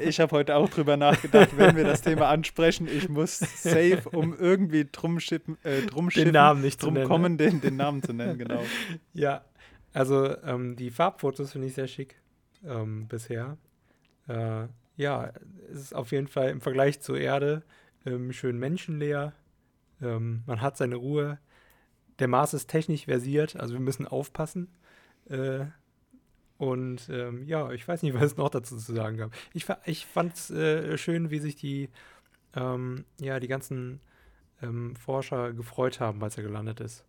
ich 0.00 0.18
habe 0.18 0.34
heute 0.36 0.56
auch 0.56 0.68
drüber 0.68 0.96
nachgedacht, 0.96 1.56
wenn 1.56 1.76
wir 1.76 1.84
das 1.84 2.02
Thema 2.02 2.28
ansprechen, 2.28 2.88
ich 2.88 3.08
muss 3.08 3.38
safe, 3.38 4.02
um 4.10 4.34
irgendwie 4.36 4.88
drum 4.90 5.20
schippen, 5.20 5.56
äh, 5.62 5.82
drum 5.82 6.10
schippen, 6.10 6.32
den 6.32 6.34
Namen 6.34 6.62
nicht 6.62 6.82
drum 6.82 6.94
zu 6.94 6.94
nennen, 6.94 7.08
kommen, 7.08 7.38
den, 7.38 7.60
den 7.60 7.76
Namen 7.76 8.02
zu 8.02 8.12
nennen, 8.12 8.38
genau. 8.38 8.62
Ja, 9.14 9.44
also 9.92 10.36
ähm, 10.42 10.76
die 10.76 10.90
Farbfotos 10.90 11.52
finde 11.52 11.68
ich 11.68 11.74
sehr 11.74 11.88
schick 11.88 12.20
ähm, 12.64 13.08
bisher. 13.08 13.56
Äh, 14.28 14.66
ja, 14.96 15.32
es 15.72 15.80
ist 15.80 15.94
auf 15.94 16.12
jeden 16.12 16.28
Fall 16.28 16.50
im 16.50 16.60
Vergleich 16.60 17.00
zur 17.00 17.18
Erde 17.18 17.62
ähm, 18.06 18.32
schön 18.32 18.58
menschenleer. 18.58 19.32
Ähm, 20.00 20.42
man 20.46 20.60
hat 20.60 20.76
seine 20.76 20.96
Ruhe. 20.96 21.38
Der 22.18 22.28
Mars 22.28 22.54
ist 22.54 22.68
technisch 22.68 23.06
versiert, 23.06 23.56
also 23.56 23.74
wir 23.74 23.80
müssen 23.80 24.06
aufpassen. 24.06 24.68
Äh, 25.28 25.66
und 26.58 27.08
ähm, 27.10 27.46
ja, 27.46 27.70
ich 27.72 27.86
weiß 27.86 28.02
nicht, 28.02 28.14
was 28.20 28.22
es 28.22 28.36
noch 28.36 28.50
dazu 28.50 28.76
zu 28.76 28.94
sagen 28.94 29.16
gab. 29.16 29.32
Ich, 29.52 29.66
ich 29.84 30.06
fand 30.06 30.34
es 30.34 30.50
äh, 30.50 30.96
schön, 30.96 31.30
wie 31.30 31.38
sich 31.38 31.56
die, 31.56 31.90
ähm, 32.54 33.04
ja, 33.20 33.40
die 33.40 33.48
ganzen 33.48 34.00
Forscher 34.94 35.52
gefreut 35.54 35.98
haben, 35.98 36.22
als 36.22 36.36
er 36.36 36.44
gelandet 36.44 36.78
ist 36.78 37.04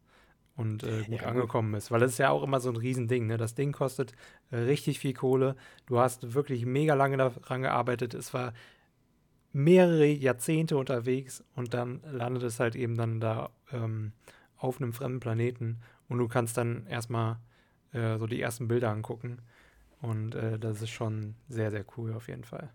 und 0.55 0.83
äh, 0.83 1.03
gut 1.03 1.21
ja, 1.21 1.27
angekommen 1.27 1.73
ist. 1.73 1.91
Weil 1.91 1.99
das 1.99 2.11
ist 2.11 2.17
ja 2.19 2.29
auch 2.29 2.43
immer 2.43 2.59
so 2.59 2.69
ein 2.69 2.75
Riesending. 2.75 3.27
Ne? 3.27 3.37
Das 3.37 3.55
Ding 3.55 3.71
kostet 3.71 4.13
äh, 4.51 4.57
richtig 4.57 4.99
viel 4.99 5.13
Kohle. 5.13 5.55
Du 5.85 5.99
hast 5.99 6.33
wirklich 6.33 6.65
mega 6.65 6.93
lange 6.93 7.17
daran 7.17 7.61
gearbeitet. 7.63 8.13
Es 8.13 8.33
war 8.33 8.53
mehrere 9.51 10.07
Jahrzehnte 10.07 10.77
unterwegs 10.77 11.43
und 11.55 11.73
dann 11.73 12.01
landet 12.11 12.43
es 12.43 12.59
halt 12.59 12.75
eben 12.75 12.95
dann 12.95 13.19
da 13.19 13.49
ähm, 13.71 14.13
auf 14.57 14.81
einem 14.81 14.93
fremden 14.93 15.19
Planeten 15.19 15.79
und 16.07 16.17
du 16.17 16.27
kannst 16.27 16.57
dann 16.57 16.87
erstmal 16.87 17.37
äh, 17.91 18.17
so 18.17 18.27
die 18.27 18.41
ersten 18.41 18.67
Bilder 18.67 18.89
angucken. 18.89 19.39
Und 20.01 20.35
äh, 20.35 20.59
das 20.59 20.81
ist 20.81 20.89
schon 20.89 21.35
sehr, 21.47 21.71
sehr 21.71 21.85
cool 21.97 22.13
auf 22.13 22.27
jeden 22.27 22.43
Fall. 22.43 22.69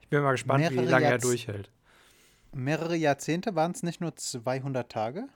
Ich 0.00 0.08
bin 0.08 0.22
mal 0.22 0.32
gespannt, 0.32 0.60
mehrere 0.60 0.86
wie 0.86 0.90
lange 0.90 1.04
Jahrz 1.04 1.24
er 1.24 1.28
durchhält. 1.28 1.70
Mehrere 2.52 2.96
Jahrzehnte 2.96 3.54
waren 3.54 3.72
es 3.72 3.82
nicht 3.82 4.00
nur 4.00 4.16
200 4.16 4.90
Tage? 4.90 5.28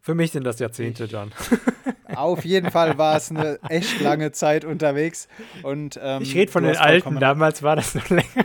Für 0.00 0.14
mich 0.14 0.32
sind 0.32 0.44
das 0.44 0.58
Jahrzehnte 0.58 1.08
dann. 1.08 1.32
Auf 2.14 2.44
jeden 2.44 2.70
Fall 2.70 2.98
war 2.98 3.16
es 3.16 3.30
eine 3.30 3.58
echt 3.68 4.00
lange 4.00 4.32
Zeit 4.32 4.64
unterwegs. 4.64 5.28
Und, 5.62 5.98
ähm, 6.02 6.22
ich 6.22 6.34
rede 6.34 6.50
von 6.50 6.64
den 6.64 6.76
Alten, 6.76 7.20
damals 7.20 7.62
war 7.62 7.76
das 7.76 7.94
noch 7.94 8.08
länger. 8.08 8.44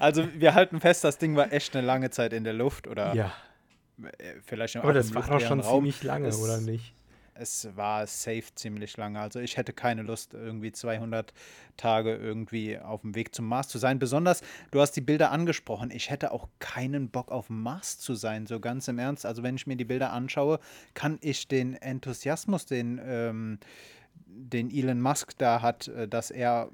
also 0.00 0.26
wir 0.34 0.54
halten 0.54 0.80
fest, 0.80 1.04
das 1.04 1.18
Ding 1.18 1.36
war 1.36 1.52
echt 1.52 1.74
eine 1.76 1.86
lange 1.86 2.10
Zeit 2.10 2.32
in 2.32 2.44
der 2.44 2.52
Luft 2.52 2.86
oder 2.86 3.14
ja. 3.14 3.32
Äh, 4.02 4.34
vielleicht 4.44 4.76
Aber 4.76 4.92
das 4.92 5.14
war 5.14 5.22
doch 5.22 5.40
schon 5.40 5.60
Raum. 5.60 5.80
ziemlich 5.80 6.02
lange, 6.02 6.28
es, 6.28 6.40
oder 6.40 6.60
nicht? 6.60 6.94
Es 7.34 7.68
war 7.76 8.06
safe 8.06 8.44
ziemlich 8.54 8.96
lange. 8.96 9.18
Also 9.20 9.40
ich 9.40 9.56
hätte 9.56 9.72
keine 9.72 10.02
Lust, 10.02 10.34
irgendwie 10.34 10.72
200 10.72 11.32
Tage 11.76 12.14
irgendwie 12.14 12.78
auf 12.78 13.00
dem 13.00 13.14
Weg 13.14 13.34
zum 13.34 13.46
Mars 13.46 13.68
zu 13.68 13.78
sein. 13.78 13.98
Besonders, 13.98 14.42
du 14.70 14.80
hast 14.80 14.92
die 14.92 15.00
Bilder 15.00 15.30
angesprochen. 15.30 15.90
Ich 15.90 16.10
hätte 16.10 16.32
auch 16.32 16.48
keinen 16.58 17.08
Bock 17.08 17.30
auf 17.30 17.48
Mars 17.48 17.98
zu 17.98 18.14
sein, 18.14 18.46
so 18.46 18.60
ganz 18.60 18.88
im 18.88 18.98
Ernst. 18.98 19.24
Also 19.24 19.42
wenn 19.42 19.56
ich 19.56 19.66
mir 19.66 19.76
die 19.76 19.84
Bilder 19.84 20.12
anschaue, 20.12 20.60
kann 20.94 21.18
ich 21.22 21.48
den 21.48 21.74
Enthusiasmus, 21.74 22.66
den, 22.66 23.00
ähm, 23.02 23.58
den 24.26 24.70
Elon 24.70 25.00
Musk 25.00 25.36
da 25.38 25.62
hat, 25.62 25.88
äh, 25.88 26.06
dass 26.06 26.30
er 26.30 26.70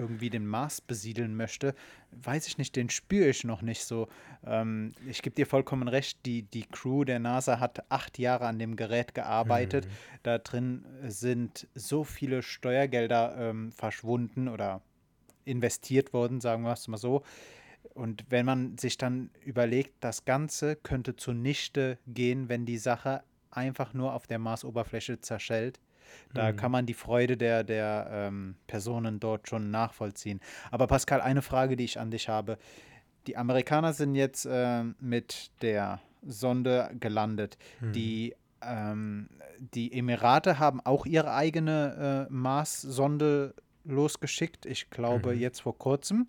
irgendwie 0.00 0.30
den 0.30 0.46
Mars 0.46 0.80
besiedeln 0.80 1.36
möchte, 1.36 1.74
weiß 2.10 2.46
ich 2.46 2.58
nicht, 2.58 2.74
den 2.76 2.90
spüre 2.90 3.28
ich 3.28 3.44
noch 3.44 3.62
nicht 3.62 3.84
so. 3.84 4.08
Ähm, 4.44 4.92
ich 5.06 5.22
gebe 5.22 5.36
dir 5.36 5.46
vollkommen 5.46 5.88
recht, 5.88 6.24
die, 6.26 6.42
die 6.42 6.64
Crew 6.64 7.04
der 7.04 7.18
NASA 7.18 7.60
hat 7.60 7.90
acht 7.90 8.18
Jahre 8.18 8.46
an 8.46 8.58
dem 8.58 8.76
Gerät 8.76 9.14
gearbeitet. 9.14 9.86
Mhm. 9.86 9.90
Da 10.22 10.38
drin 10.38 10.84
sind 11.06 11.68
so 11.74 12.04
viele 12.04 12.42
Steuergelder 12.42 13.36
ähm, 13.38 13.72
verschwunden 13.72 14.48
oder 14.48 14.82
investiert 15.44 16.12
worden, 16.12 16.40
sagen 16.40 16.62
wir 16.62 16.72
es 16.72 16.88
mal 16.88 16.96
so. 16.96 17.22
Und 17.94 18.24
wenn 18.28 18.46
man 18.46 18.78
sich 18.78 18.98
dann 18.98 19.30
überlegt, 19.44 19.94
das 20.00 20.24
Ganze 20.24 20.76
könnte 20.76 21.16
zunichte 21.16 21.98
gehen, 22.06 22.48
wenn 22.48 22.66
die 22.66 22.78
Sache 22.78 23.22
einfach 23.50 23.94
nur 23.94 24.14
auf 24.14 24.26
der 24.26 24.38
Marsoberfläche 24.38 25.20
zerschellt, 25.20 25.80
da 26.34 26.52
Mhm. 26.52 26.56
kann 26.56 26.72
man 26.72 26.86
die 26.86 26.94
Freude 26.94 27.36
der, 27.36 27.64
der 27.64 28.08
ähm, 28.10 28.54
Personen 28.66 29.20
dort 29.20 29.48
schon 29.48 29.70
nachvollziehen. 29.70 30.40
Aber 30.70 30.86
Pascal, 30.86 31.20
eine 31.20 31.42
Frage, 31.42 31.76
die 31.76 31.84
ich 31.84 31.98
an 31.98 32.10
dich 32.10 32.28
habe. 32.28 32.58
Die 33.26 33.36
Amerikaner 33.36 33.92
sind 33.92 34.14
jetzt 34.14 34.48
ähm, 34.50 34.94
mit 35.00 35.50
der 35.62 36.00
Sonde 36.26 36.90
gelandet. 37.00 37.58
Mhm. 37.80 37.92
Die, 37.92 38.34
ähm, 38.62 39.28
die 39.74 39.92
Emirate 39.92 40.58
haben 40.58 40.80
auch 40.80 41.06
ihre 41.06 41.32
eigene 41.34 42.26
äh, 42.28 42.32
Mars-Sonde 42.32 43.54
losgeschickt. 43.84 44.66
Ich 44.66 44.90
glaube, 44.90 45.34
Mhm. 45.34 45.40
jetzt 45.40 45.60
vor 45.62 45.76
kurzem. 45.76 46.28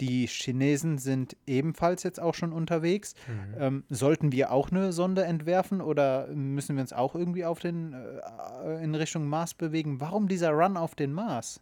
Die 0.00 0.26
Chinesen 0.26 0.98
sind 0.98 1.36
ebenfalls 1.46 2.02
jetzt 2.02 2.20
auch 2.20 2.34
schon 2.34 2.52
unterwegs. 2.52 3.14
Mhm. 3.26 3.54
Ähm, 3.58 3.84
sollten 3.88 4.30
wir 4.32 4.50
auch 4.52 4.70
eine 4.70 4.92
Sonde 4.92 5.24
entwerfen 5.24 5.80
oder 5.80 6.26
müssen 6.28 6.76
wir 6.76 6.82
uns 6.82 6.92
auch 6.92 7.14
irgendwie 7.14 7.44
auf 7.44 7.58
den, 7.60 7.94
äh, 7.94 8.82
in 8.84 8.94
Richtung 8.94 9.26
Mars 9.28 9.54
bewegen? 9.54 10.00
Warum 10.00 10.28
dieser 10.28 10.50
Run 10.50 10.76
auf 10.76 10.94
den 10.94 11.12
Mars? 11.12 11.60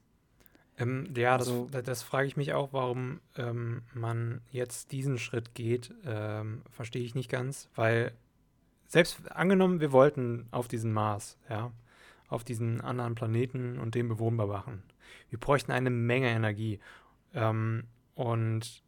Ähm, 0.76 1.08
ja, 1.16 1.38
das, 1.38 1.46
Also- 1.48 1.68
da- 1.70 1.82
das 1.82 2.02
frage 2.02 2.26
ich 2.26 2.36
mich 2.36 2.52
auch, 2.52 2.72
warum 2.72 3.20
ähm, 3.36 3.82
man 3.94 4.40
jetzt 4.50 4.90
diesen 4.90 5.18
Schritt 5.18 5.54
geht. 5.54 5.94
Ähm, 6.04 6.62
Verstehe 6.70 7.04
ich 7.04 7.14
nicht 7.14 7.30
ganz, 7.30 7.68
weil 7.76 8.12
selbst 8.88 9.30
angenommen, 9.30 9.80
wir 9.80 9.92
wollten 9.92 10.46
auf 10.50 10.66
diesen 10.66 10.92
Mars, 10.92 11.38
ja, 11.48 11.70
auf 12.28 12.42
diesen 12.42 12.80
anderen 12.80 13.14
Planeten 13.14 13.78
und 13.78 13.94
den 13.94 14.08
bewohnbar 14.08 14.48
machen. 14.48 14.82
Wir 15.30 15.38
bräuchten 15.38 15.70
eine 15.70 15.90
Menge 15.90 16.28
Energie. 16.30 16.80
Ähm, 17.32 17.84
und 18.14 18.83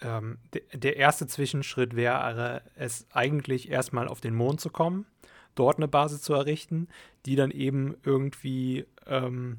ähm, 0.00 0.38
de 0.52 0.62
der 0.72 0.96
erste 0.96 1.26
Zwischenschritt 1.26 1.94
wäre 1.94 2.62
es 2.74 3.06
eigentlich 3.12 3.70
erstmal 3.70 4.08
auf 4.08 4.20
den 4.20 4.34
Mond 4.34 4.60
zu 4.60 4.70
kommen, 4.70 5.06
dort 5.54 5.76
eine 5.76 5.88
Basis 5.88 6.22
zu 6.22 6.34
errichten, 6.34 6.88
die 7.26 7.36
dann 7.36 7.50
eben 7.50 7.96
irgendwie 8.04 8.86
ähm, 9.06 9.58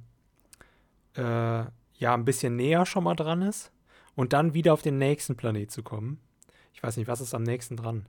äh, 1.15 1.21
ja 1.21 2.13
ein 2.13 2.25
bisschen 2.25 2.55
näher 2.55 2.85
schon 2.85 3.03
mal 3.03 3.15
dran 3.15 3.41
ist 3.41 3.71
und 4.15 4.33
dann 4.33 4.53
wieder 4.53 4.73
auf 4.73 4.81
den 4.81 4.97
nächsten 4.97 5.35
Planet 5.35 5.71
zu 5.71 5.83
kommen. 5.83 6.19
Ich 6.73 6.83
weiß 6.83 6.97
nicht, 6.97 7.07
was 7.07 7.21
ist 7.21 7.33
am 7.33 7.43
nächsten 7.43 7.77
dran? 7.77 8.07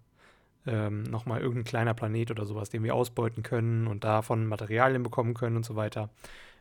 Ähm, 0.67 1.03
Nochmal 1.05 1.41
irgendein 1.41 1.65
kleiner 1.65 1.95
Planet 1.95 2.31
oder 2.31 2.47
sowas, 2.47 2.71
den 2.71 2.83
wir 2.83 2.95
ausbeuten 2.95 3.43
können 3.43 3.87
und 3.87 4.05
davon 4.05 4.47
Materialien 4.47 5.03
bekommen 5.03 5.35
können 5.35 5.57
und 5.57 5.65
so 5.65 5.77
weiter. 5.77 6.11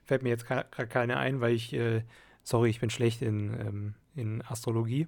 Fällt 0.04 0.24
mir 0.24 0.30
jetzt 0.30 0.46
gerade 0.46 0.88
keine 0.88 1.18
ein, 1.18 1.40
weil 1.40 1.54
ich, 1.54 1.74
äh, 1.74 2.04
sorry, 2.44 2.70
ich 2.70 2.80
bin 2.80 2.90
schlecht 2.90 3.22
in, 3.22 3.54
ähm, 3.60 3.94
in 4.16 4.42
Astrologie. 4.44 5.08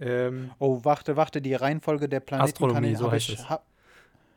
Ähm, 0.00 0.50
Oh, 0.58 0.80
warte, 0.84 1.16
warte, 1.16 1.42
die 1.42 1.54
Reihenfolge 1.54 2.08
der 2.08 2.20
Planeten 2.20 2.50
Astronomie, 2.50 2.94
so 2.94 3.04
habe 3.06 3.16
heißt 3.16 3.28
ich, 3.28 3.38
es. 3.40 3.50
ha, 3.50 3.62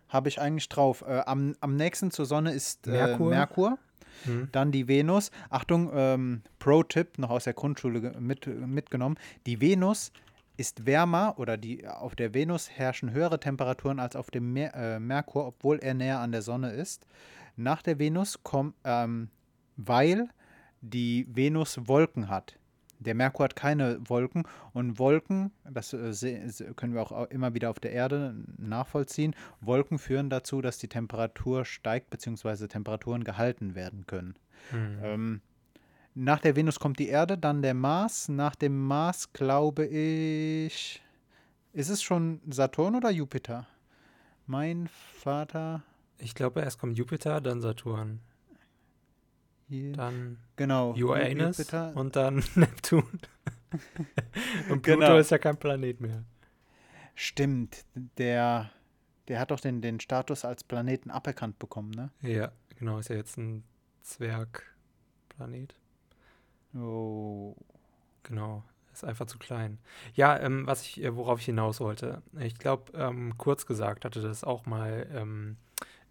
hab 0.10 0.28
ich 0.28 0.40
eigentlich 0.42 0.68
drauf. 0.70 1.04
Äh, 1.08 1.22
am, 1.26 1.56
am 1.62 1.76
nächsten 1.76 2.12
zur 2.12 2.26
Sonne 2.26 2.52
ist 2.54 2.88
äh, 2.88 2.92
Merkur. 2.92 3.30
Merkur, 3.30 3.78
hm, 4.26 4.50
dann 4.52 4.72
die 4.72 4.88
Venus. 4.88 5.32
Achtung, 5.50 5.90
ähm, 5.94 6.42
Pro-Tipp, 6.60 7.18
noch 7.20 7.30
aus 7.30 7.46
der 7.46 7.54
Grundschule 7.54 8.16
mit, 8.20 8.48
mitgenommen. 8.48 9.18
Die 9.46 9.62
Venus 9.62 10.12
ist 10.58 10.86
wärmer 10.86 11.36
oder 11.38 11.58
die, 11.58 11.88
auf 11.88 12.16
der 12.16 12.34
Venus 12.34 12.70
herrschen 12.70 13.12
höhere 13.12 13.40
Temperaturen 13.40 14.00
als 14.00 14.16
auf 14.16 14.32
dem 14.32 14.54
Mer 14.54 14.74
äh, 14.76 15.00
Merkur, 15.00 15.48
obwohl 15.48 15.80
er 15.80 15.94
näher 15.94 16.20
an 16.20 16.32
der 16.32 16.42
Sonne 16.42 16.72
ist. 16.72 17.06
Nach 17.58 17.82
der 17.82 18.00
Venus 18.00 18.42
kommt, 18.44 18.76
ähm, 18.84 19.30
weil 19.78 20.30
die 20.82 21.28
Venus 21.30 21.88
Wolken 21.88 22.30
hat. 22.30 22.58
Der 23.00 23.14
Merkur 23.14 23.44
hat 23.44 23.56
keine 23.58 24.00
Wolken 24.08 24.44
und 24.74 24.98
Wolken, 25.00 25.52
das 25.70 25.92
äh, 25.94 26.14
können 26.76 26.94
wir 26.94 27.02
auch 27.02 27.12
au- 27.12 27.26
immer 27.26 27.54
wieder 27.54 27.70
auf 27.70 27.80
der 27.80 27.92
Erde 27.92 28.36
nachvollziehen, 28.58 29.36
Wolken 29.60 30.00
führen 30.00 30.30
dazu, 30.30 30.62
dass 30.62 30.78
die 30.78 30.88
Temperatur 30.88 31.66
steigt 31.66 32.10
bzw. 32.10 32.68
Temperaturen 32.68 33.24
gehalten 33.26 33.76
werden 33.76 34.06
können. 34.08 34.36
hm. 34.72 34.98
Ähm, 35.04 35.42
nach 36.18 36.40
der 36.40 36.56
Venus 36.56 36.80
kommt 36.80 36.98
die 37.00 37.10
Erde, 37.10 37.38
dann 37.38 37.62
der 37.62 37.74
Mars. 37.74 38.30
Nach 38.30 38.56
dem 38.56 38.88
Mars 38.88 39.34
glaube 39.34 39.86
ich. 39.86 41.04
Ist 41.74 41.90
es 41.90 42.02
schon 42.02 42.40
Saturn 42.50 42.96
oder 42.96 43.10
Jupiter? 43.12 43.68
Mein 44.48 44.88
Vater. 44.88 45.84
Ich 46.18 46.34
glaube, 46.34 46.62
erst 46.62 46.80
kommt 46.80 46.98
Jupiter, 46.98 47.42
dann 47.42 47.60
Saturn, 47.60 48.22
dann 49.70 50.38
genau. 50.56 50.94
Uranus 50.94 51.58
Jupiter. 51.58 51.96
und 51.96 52.16
dann 52.16 52.44
Neptun. 52.56 53.04
und 54.70 54.82
Pluto 54.82 55.00
Genau. 55.00 55.18
ist 55.18 55.32
ja 55.32 55.38
kein 55.38 55.58
Planet 55.58 56.00
mehr. 56.02 56.24
Stimmt. 57.16 57.86
Der, 58.18 58.70
der 59.28 59.40
hat 59.40 59.52
doch 59.52 59.60
den, 59.60 59.82
den 59.82 60.00
Status 60.00 60.46
als 60.46 60.64
Planeten 60.64 61.10
aberkannt 61.12 61.60
bekommen, 61.60 61.92
ne? 61.92 62.12
Ja, 62.22 62.52
genau, 62.78 63.00
ist 63.00 63.10
ja 63.10 63.16
jetzt 63.16 63.38
ein 63.38 63.64
Zwergplanet. 64.02 65.76
Oh. 66.76 67.56
Genau, 68.24 68.64
ist 68.92 69.04
einfach 69.06 69.28
zu 69.28 69.38
klein. 69.38 69.78
Ja, 70.14 70.38
ähm, 70.40 70.66
was 70.68 70.82
ich, 70.84 71.02
äh, 71.04 71.16
worauf 71.16 71.40
ich 71.40 71.46
hinaus 71.46 71.80
wollte, 71.80 72.22
ich 72.40 72.58
glaube, 72.58 72.92
ähm, 72.98 73.38
kurz 73.38 73.66
gesagt 73.66 74.04
hatte 74.04 74.22
das 74.22 74.44
auch 74.44 74.66
mal 74.66 75.08
ähm, 75.14 75.58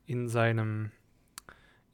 in 0.07 0.29
seinem 0.29 0.90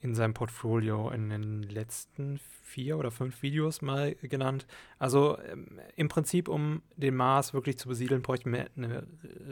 in 0.02 0.14
seinem 0.14 0.34
Portfolio 0.34 1.10
in 1.10 1.28
den 1.28 1.62
letzten 1.62 2.40
vier 2.62 2.98
oder 2.98 3.10
fünf 3.10 3.42
Videos 3.42 3.82
mal 3.82 4.14
genannt. 4.22 4.66
Also 4.98 5.38
ähm, 5.38 5.80
im 5.96 6.08
Prinzip, 6.08 6.48
um 6.48 6.82
den 6.96 7.16
Mars 7.16 7.52
wirklich 7.52 7.78
zu 7.78 7.88
besiedeln, 7.88 8.22
bräuchten 8.22 8.52
wir 8.52 8.68
eine, 8.76 9.06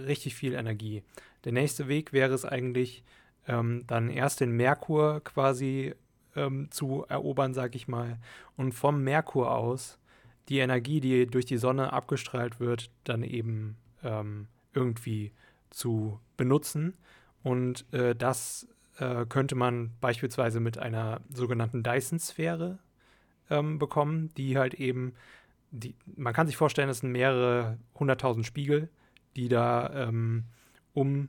richtig 0.07 0.35
viel 0.35 0.55
Energie. 0.55 1.03
Der 1.45 1.53
nächste 1.53 1.89
Weg 1.89 2.13
wäre 2.13 2.33
es 2.33 2.45
eigentlich, 2.45 3.05
ähm, 3.47 3.85
dann 3.87 4.09
erst 4.09 4.41
den 4.41 4.53
Merkur 4.53 5.21
quasi 5.23 5.95
ähm, 6.35 6.71
zu 6.71 7.05
erobern, 7.09 7.53
sag 7.55 7.75
ich 7.75 7.89
mal, 7.89 8.19
und 8.57 8.73
vom 8.73 9.03
Merkur 9.03 9.55
aus 9.55 9.99
die 10.49 10.59
Energie, 10.59 11.01
die 11.01 11.27
durch 11.27 11.45
die 11.45 11.59
Sonne 11.59 11.93
abgestrahlt 11.93 12.59
wird, 12.59 12.91
dann 13.05 13.23
eben 13.23 13.77
ähm, 14.03 14.47
irgendwie 14.73 15.33
zu 15.71 16.21
benutzen. 16.37 16.95
Und 17.43 17.85
äh, 17.93 18.15
das 18.15 18.67
äh, 18.99 19.27
könnte 19.27 19.55
man 19.55 19.93
beispielsweise 20.01 20.61
mit 20.61 20.79
einer 20.79 21.21
sogenannten 21.33 21.83
Dyson-Sphäre 21.83 22.79
ähm, 23.51 23.79
bekommen, 23.79 24.31
die 24.37 24.59
halt 24.59 24.75
eben, 24.75 25.15
die, 25.71 25.95
man 26.17 26.33
kann 26.33 26.47
sich 26.47 26.57
vorstellen, 26.57 26.89
es 26.89 26.99
sind 26.99 27.13
mehrere 27.13 27.79
hunderttausend 27.99 28.47
Spiegel, 28.47 28.89
die 29.37 29.49
da 29.49 30.09
ähm, 30.09 30.45
um 30.95 31.29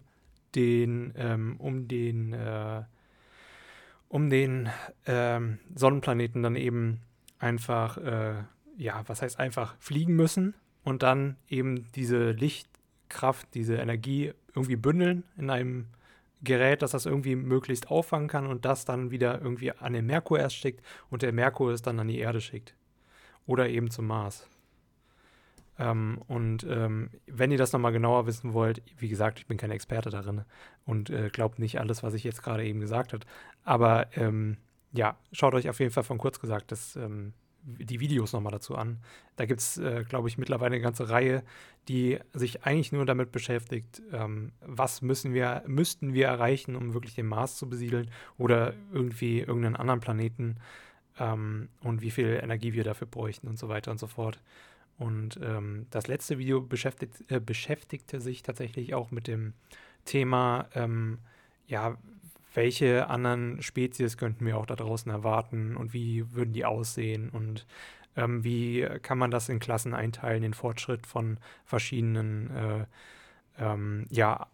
den, 0.55 1.13
ähm, 1.15 1.57
um 1.57 1.87
den, 1.87 2.33
äh, 2.33 2.83
um 4.07 4.29
den 4.29 4.69
ähm, 5.05 5.59
Sonnenplaneten 5.75 6.41
dann 6.41 6.55
eben 6.55 7.01
einfach, 7.37 7.97
äh, 7.97 8.43
ja, 8.77 9.03
was 9.07 9.21
heißt 9.21 9.39
einfach, 9.39 9.75
fliegen 9.79 10.15
müssen 10.15 10.55
und 10.83 11.03
dann 11.03 11.35
eben 11.47 11.91
diese 11.93 12.31
Lichtkraft, 12.31 13.53
diese 13.53 13.75
Energie 13.75 14.33
irgendwie 14.55 14.75
bündeln 14.75 15.23
in 15.37 15.49
einem 15.49 15.85
Gerät, 16.41 16.81
das 16.81 16.91
das 16.91 17.05
irgendwie 17.05 17.35
möglichst 17.35 17.89
auffangen 17.89 18.27
kann 18.29 18.47
und 18.47 18.65
das 18.65 18.85
dann 18.85 19.11
wieder 19.11 19.41
irgendwie 19.41 19.71
an 19.71 19.93
den 19.93 20.05
Merkur 20.05 20.39
erst 20.39 20.55
schickt 20.55 20.83
und 21.09 21.21
der 21.21 21.33
Merkur 21.33 21.71
es 21.71 21.81
dann 21.81 21.99
an 21.99 22.07
die 22.07 22.19
Erde 22.19 22.41
schickt. 22.41 22.75
Oder 23.45 23.67
eben 23.67 23.89
zum 23.89 24.07
Mars. 24.07 24.47
Ähm, 25.79 26.21
und 26.27 26.65
ähm, 26.69 27.09
wenn 27.25 27.51
ihr 27.51 27.57
das 27.57 27.71
nochmal 27.71 27.93
genauer 27.93 28.27
wissen 28.27 28.53
wollt, 28.53 28.81
wie 28.97 29.07
gesagt, 29.07 29.39
ich 29.39 29.47
bin 29.47 29.57
kein 29.57 29.71
Experte 29.71 30.09
darin 30.09 30.43
und 30.85 31.09
äh, 31.09 31.29
glaubt 31.29 31.57
nicht 31.57 31.79
alles, 31.79 32.03
was 32.03 32.13
ich 32.13 32.23
jetzt 32.23 32.43
gerade 32.43 32.65
eben 32.65 32.81
gesagt 32.81 33.13
habe. 33.13 33.25
Aber 33.63 34.07
ähm, 34.15 34.57
ja, 34.91 35.17
schaut 35.31 35.53
euch 35.53 35.69
auf 35.69 35.79
jeden 35.79 35.91
Fall 35.91 36.03
von 36.03 36.17
kurz 36.17 36.39
gesagt 36.39 36.71
das, 36.71 36.95
ähm, 36.97 37.33
die 37.77 37.99
Videos 37.99 38.33
nochmal 38.33 38.51
dazu 38.51 38.75
an. 38.75 38.99
Da 39.35 39.45
gibt 39.45 39.61
es, 39.61 39.77
äh, 39.77 40.03
glaube 40.07 40.27
ich, 40.27 40.37
mittlerweile 40.37 40.75
eine 40.75 40.83
ganze 40.83 41.09
Reihe, 41.09 41.43
die 41.87 42.19
sich 42.33 42.65
eigentlich 42.65 42.91
nur 42.91 43.05
damit 43.05 43.31
beschäftigt, 43.31 44.01
ähm, 44.11 44.51
was 44.61 45.01
müssen 45.01 45.33
wir, 45.33 45.63
müssten 45.67 46.13
wir 46.13 46.27
erreichen, 46.27 46.75
um 46.75 46.93
wirklich 46.93 47.15
den 47.15 47.27
Mars 47.27 47.57
zu 47.57 47.69
besiedeln 47.69 48.11
oder 48.37 48.73
irgendwie 48.91 49.39
irgendeinen 49.39 49.75
anderen 49.75 49.99
Planeten 49.99 50.57
ähm, 51.19 51.69
und 51.81 52.01
wie 52.01 52.11
viel 52.11 52.39
Energie 52.41 52.73
wir 52.73 52.83
dafür 52.83 53.07
bräuchten 53.07 53.47
und 53.47 53.57
so 53.57 53.69
weiter 53.69 53.91
und 53.91 53.99
so 53.99 54.07
fort. 54.07 54.39
Und 54.97 55.39
ähm, 55.41 55.87
das 55.91 56.07
letzte 56.07 56.37
Video 56.37 56.61
beschäftigt, 56.61 57.23
äh, 57.31 57.39
beschäftigte 57.39 58.19
sich 58.19 58.43
tatsächlich 58.43 58.93
auch 58.93 59.11
mit 59.11 59.27
dem 59.27 59.53
Thema, 60.05 60.67
ähm, 60.75 61.19
ja, 61.67 61.97
welche 62.59 63.09
anderen 63.09 63.61
Spezies 63.61 64.17
könnten 64.17 64.45
wir 64.45 64.57
auch 64.57 64.65
da 64.65 64.75
draußen 64.75 65.09
erwarten 65.09 65.77
und 65.77 65.93
wie 65.93 66.29
würden 66.33 66.51
die 66.51 66.65
aussehen 66.65 67.29
und 67.29 67.65
ähm, 68.17 68.43
wie 68.43 68.85
kann 69.01 69.17
man 69.17 69.31
das 69.31 69.47
in 69.47 69.59
Klassen 69.59 69.93
einteilen, 69.93 70.41
den 70.41 70.53
Fortschritt 70.53 71.07
von 71.07 71.37
verschiedenen 71.63 72.53
äh, 72.53 72.85
ähm, 73.59 74.07
ja, 74.09 74.47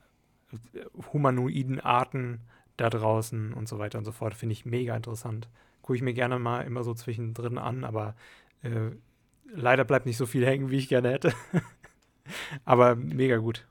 humanoiden 1.13 1.79
Arten 1.79 2.41
da 2.77 2.91
draußen 2.91 3.53
und 3.53 3.67
so 3.67 3.79
weiter 3.79 3.97
und 3.97 4.05
so 4.05 4.11
fort. 4.11 4.35
Finde 4.35 4.53
ich 4.53 4.67
mega 4.67 4.95
interessant. 4.95 5.49
Gucke 5.81 5.95
ich 5.95 6.03
mir 6.03 6.13
gerne 6.13 6.37
mal 6.37 6.61
immer 6.61 6.83
so 6.83 6.93
zwischendrin 6.93 7.57
an, 7.57 7.83
aber 7.83 8.15
äh, 8.61 8.91
leider 9.47 9.83
bleibt 9.83 10.05
nicht 10.05 10.17
so 10.17 10.27
viel 10.27 10.45
hängen, 10.45 10.69
wie 10.69 10.77
ich 10.77 10.89
gerne 10.89 11.09
hätte. 11.09 11.33
Aber 12.65 12.95
mega 12.95 13.37
gut. 13.37 13.65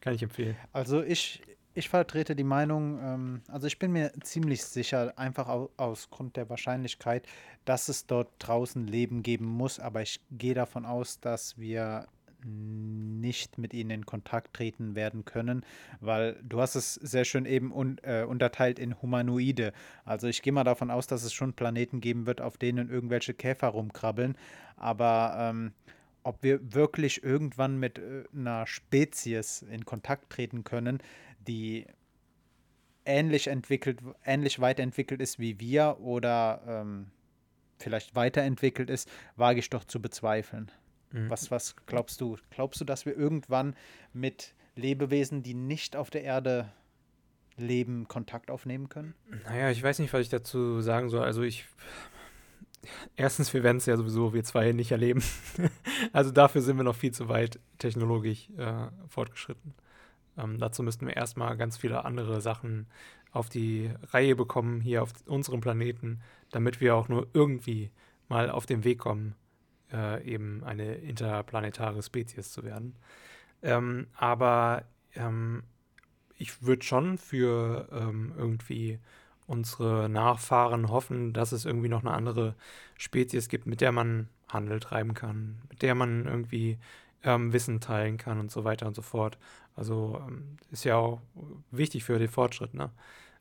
Kann 0.00 0.14
ich 0.14 0.22
empfehlen. 0.22 0.56
Also 0.72 1.02
ich, 1.02 1.42
ich 1.74 1.88
vertrete 1.88 2.36
die 2.36 2.44
Meinung, 2.44 2.98
ähm, 3.02 3.42
also 3.48 3.66
ich 3.66 3.78
bin 3.78 3.92
mir 3.92 4.12
ziemlich 4.22 4.64
sicher, 4.64 5.12
einfach 5.18 5.48
au 5.48 5.70
aus 5.76 6.08
Grund 6.10 6.36
der 6.36 6.48
Wahrscheinlichkeit, 6.48 7.26
dass 7.64 7.88
es 7.88 8.06
dort 8.06 8.28
draußen 8.38 8.86
Leben 8.86 9.22
geben 9.22 9.46
muss, 9.46 9.80
aber 9.80 10.02
ich 10.02 10.20
gehe 10.30 10.54
davon 10.54 10.86
aus, 10.86 11.20
dass 11.20 11.58
wir 11.58 12.06
nicht 12.46 13.56
mit 13.56 13.72
ihnen 13.72 13.90
in 13.90 14.06
Kontakt 14.06 14.54
treten 14.54 14.94
werden 14.94 15.24
können, 15.24 15.64
weil 16.00 16.38
du 16.42 16.60
hast 16.60 16.74
es 16.74 16.94
sehr 16.94 17.24
schön 17.24 17.46
eben 17.46 17.72
un, 17.72 17.96
äh, 18.02 18.24
unterteilt 18.24 18.78
in 18.78 19.00
Humanoide. 19.00 19.72
Also 20.04 20.28
ich 20.28 20.42
gehe 20.42 20.52
mal 20.52 20.64
davon 20.64 20.90
aus, 20.90 21.06
dass 21.06 21.24
es 21.24 21.32
schon 21.32 21.54
Planeten 21.54 22.00
geben 22.02 22.26
wird, 22.26 22.42
auf 22.42 22.58
denen 22.58 22.90
irgendwelche 22.90 23.32
Käfer 23.32 23.68
rumkrabbeln, 23.68 24.36
aber 24.76 25.36
ähm, 25.38 25.72
ob 26.22 26.42
wir 26.42 26.74
wirklich 26.74 27.22
irgendwann 27.22 27.78
mit 27.78 27.98
äh, 27.98 28.24
einer 28.34 28.66
Spezies 28.66 29.62
in 29.62 29.84
Kontakt 29.84 30.30
treten 30.30 30.64
können, 30.64 30.98
die 31.46 31.86
ähnlich 33.04 33.48
entwickelt, 33.48 34.00
ähnlich 34.24 34.60
weit 34.60 34.80
entwickelt 34.80 35.20
ist 35.20 35.38
wie 35.38 35.60
wir 35.60 35.98
oder 36.00 36.62
ähm, 36.66 37.10
vielleicht 37.78 38.14
weiterentwickelt 38.14 38.90
ist, 38.90 39.10
wage 39.36 39.58
ich 39.58 39.70
doch 39.70 39.84
zu 39.84 40.00
bezweifeln. 40.00 40.70
Mhm. 41.12 41.30
Was, 41.30 41.50
was 41.50 41.76
glaubst 41.86 42.20
du? 42.20 42.36
Glaubst 42.50 42.80
du, 42.80 42.84
dass 42.84 43.06
wir 43.06 43.16
irgendwann 43.16 43.76
mit 44.12 44.54
Lebewesen, 44.74 45.42
die 45.42 45.54
nicht 45.54 45.96
auf 45.96 46.10
der 46.10 46.24
Erde 46.24 46.72
leben, 47.56 48.08
Kontakt 48.08 48.50
aufnehmen 48.50 48.88
können? 48.88 49.14
Naja, 49.44 49.70
ich 49.70 49.82
weiß 49.82 49.98
nicht, 50.00 50.12
was 50.12 50.22
ich 50.22 50.28
dazu 50.28 50.80
sagen 50.80 51.08
soll. 51.08 51.24
Also 51.24 51.42
ich. 51.42 51.66
Erstens, 53.16 53.54
wir 53.54 53.62
werden 53.62 53.78
es 53.78 53.86
ja 53.86 53.96
sowieso, 53.96 54.34
wir 54.34 54.44
zwei 54.44 54.72
nicht 54.72 54.90
erleben. 54.90 55.22
also 56.12 56.30
dafür 56.30 56.60
sind 56.60 56.76
wir 56.76 56.84
noch 56.84 56.96
viel 56.96 57.12
zu 57.12 57.28
weit 57.28 57.58
technologisch 57.78 58.50
äh, 58.58 58.88
fortgeschritten. 59.08 59.74
Ähm, 60.36 60.58
dazu 60.58 60.82
müssten 60.82 61.06
wir 61.06 61.16
erstmal 61.16 61.56
ganz 61.56 61.76
viele 61.76 62.04
andere 62.04 62.40
Sachen 62.40 62.86
auf 63.32 63.48
die 63.48 63.90
Reihe 64.10 64.36
bekommen 64.36 64.80
hier 64.80 65.02
auf 65.02 65.12
unserem 65.26 65.60
Planeten, 65.60 66.20
damit 66.50 66.80
wir 66.80 66.94
auch 66.94 67.08
nur 67.08 67.26
irgendwie 67.32 67.90
mal 68.28 68.50
auf 68.50 68.66
den 68.66 68.84
Weg 68.84 68.98
kommen, 68.98 69.34
äh, 69.92 70.24
eben 70.24 70.62
eine 70.64 70.94
interplanetare 70.94 72.02
Spezies 72.02 72.52
zu 72.52 72.64
werden. 72.64 72.96
Ähm, 73.62 74.06
aber 74.14 74.84
ähm, 75.14 75.64
ich 76.36 76.62
würde 76.62 76.84
schon 76.84 77.18
für 77.18 77.88
ähm, 77.92 78.32
irgendwie 78.36 79.00
unsere 79.46 80.08
Nachfahren 80.08 80.88
hoffen, 80.88 81.32
dass 81.32 81.52
es 81.52 81.64
irgendwie 81.64 81.88
noch 81.88 82.00
eine 82.00 82.12
andere 82.12 82.54
Spezies 82.96 83.48
gibt, 83.48 83.66
mit 83.66 83.80
der 83.80 83.92
man 83.92 84.28
Handel 84.48 84.80
treiben 84.80 85.14
kann, 85.14 85.60
mit 85.68 85.82
der 85.82 85.94
man 85.94 86.26
irgendwie 86.26 86.78
ähm, 87.22 87.52
Wissen 87.52 87.80
teilen 87.80 88.16
kann 88.16 88.38
und 88.38 88.50
so 88.50 88.64
weiter 88.64 88.86
und 88.86 88.94
so 88.94 89.02
fort. 89.02 89.38
Also 89.74 90.20
ähm, 90.26 90.56
ist 90.70 90.84
ja 90.84 90.96
auch 90.96 91.20
wichtig 91.70 92.04
für 92.04 92.18
den 92.18 92.28
Fortschritt, 92.28 92.74
ne? 92.74 92.90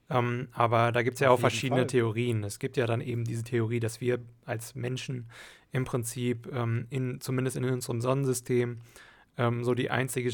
Ähm, 0.09 0.49
aber 0.51 0.91
da 0.91 1.01
gibt 1.01 1.15
es 1.15 1.21
ja 1.21 1.29
auch 1.29 1.39
verschiedene 1.39 1.81
Fall. 1.81 1.87
Theorien. 1.87 2.43
Es 2.43 2.59
gibt 2.59 2.75
ja 2.77 2.85
dann 2.85 3.01
eben 3.01 3.23
diese 3.23 3.43
Theorie, 3.43 3.79
dass 3.79 4.01
wir 4.01 4.19
als 4.45 4.75
Menschen 4.75 5.29
im 5.71 5.85
Prinzip 5.85 6.49
ähm, 6.51 6.87
in, 6.89 7.21
zumindest 7.21 7.57
in 7.57 7.65
unserem 7.65 8.01
Sonnensystem 8.01 8.79
ähm, 9.37 9.63
so 9.63 9.73
die 9.73 9.89
einzige 9.89 10.31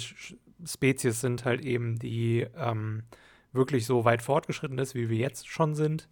Spezies 0.65 1.21
sind 1.21 1.45
halt 1.45 1.61
eben, 1.61 1.99
die 1.99 2.45
ähm, 2.57 3.03
wirklich 3.51 3.85
so 3.85 4.05
weit 4.05 4.21
fortgeschritten 4.21 4.77
ist, 4.79 4.95
wie 4.95 5.09
wir 5.09 5.17
jetzt 5.17 5.47
schon 5.47 5.75
sind. 5.75 6.09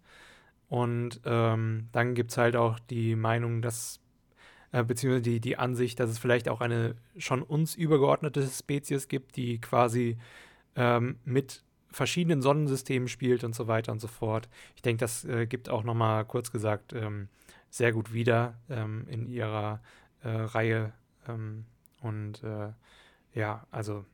Und 0.68 1.20
ähm, 1.24 1.88
dann 1.92 2.14
gibt 2.14 2.30
es 2.30 2.38
halt 2.38 2.56
auch 2.56 2.78
die 2.78 3.16
Meinung, 3.16 3.62
dass 3.62 4.00
äh, 4.72 4.84
beziehungsweise 4.84 5.22
die, 5.22 5.40
die 5.40 5.56
Ansicht, 5.56 5.98
dass 6.00 6.10
es 6.10 6.18
vielleicht 6.18 6.48
auch 6.48 6.60
eine 6.60 6.94
schon 7.16 7.42
uns 7.42 7.74
übergeordnete 7.74 8.46
Spezies 8.46 9.08
gibt, 9.08 9.36
die 9.36 9.60
quasi 9.60 10.18
ähm, 10.76 11.18
mit 11.24 11.62
verschiedenen 11.90 12.42
Sonnensystemen 12.42 13.08
spielt 13.08 13.44
und 13.44 13.54
so 13.54 13.66
weiter 13.66 13.92
und 13.92 14.00
so 14.00 14.08
fort. 14.08 14.48
Ich 14.76 14.82
denke, 14.82 15.00
das 15.00 15.24
äh, 15.24 15.46
gibt 15.46 15.70
auch 15.70 15.84
nochmal 15.84 16.24
kurz 16.26 16.52
gesagt 16.52 16.92
ähm, 16.92 17.28
sehr 17.70 17.92
gut 17.92 18.12
wieder 18.12 18.58
ähm, 18.68 19.06
in 19.08 19.26
ihrer 19.26 19.80
äh, 20.22 20.28
Reihe. 20.28 20.92
Ähm, 21.26 21.64
und 22.02 22.42
äh, 22.42 22.72
ja, 23.34 23.66
also 23.70 24.04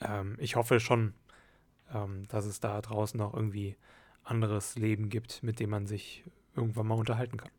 ähm, 0.00 0.36
ich 0.38 0.56
hoffe 0.56 0.80
schon, 0.80 1.14
ähm, 1.94 2.28
dass 2.28 2.44
es 2.44 2.60
da 2.60 2.80
draußen 2.80 3.18
noch 3.18 3.32
irgendwie 3.32 3.76
anderes 4.22 4.76
Leben 4.76 5.08
gibt, 5.08 5.42
mit 5.42 5.60
dem 5.60 5.70
man 5.70 5.86
sich 5.86 6.24
irgendwann 6.54 6.88
mal 6.88 6.98
unterhalten 6.98 7.38
kann 7.38 7.50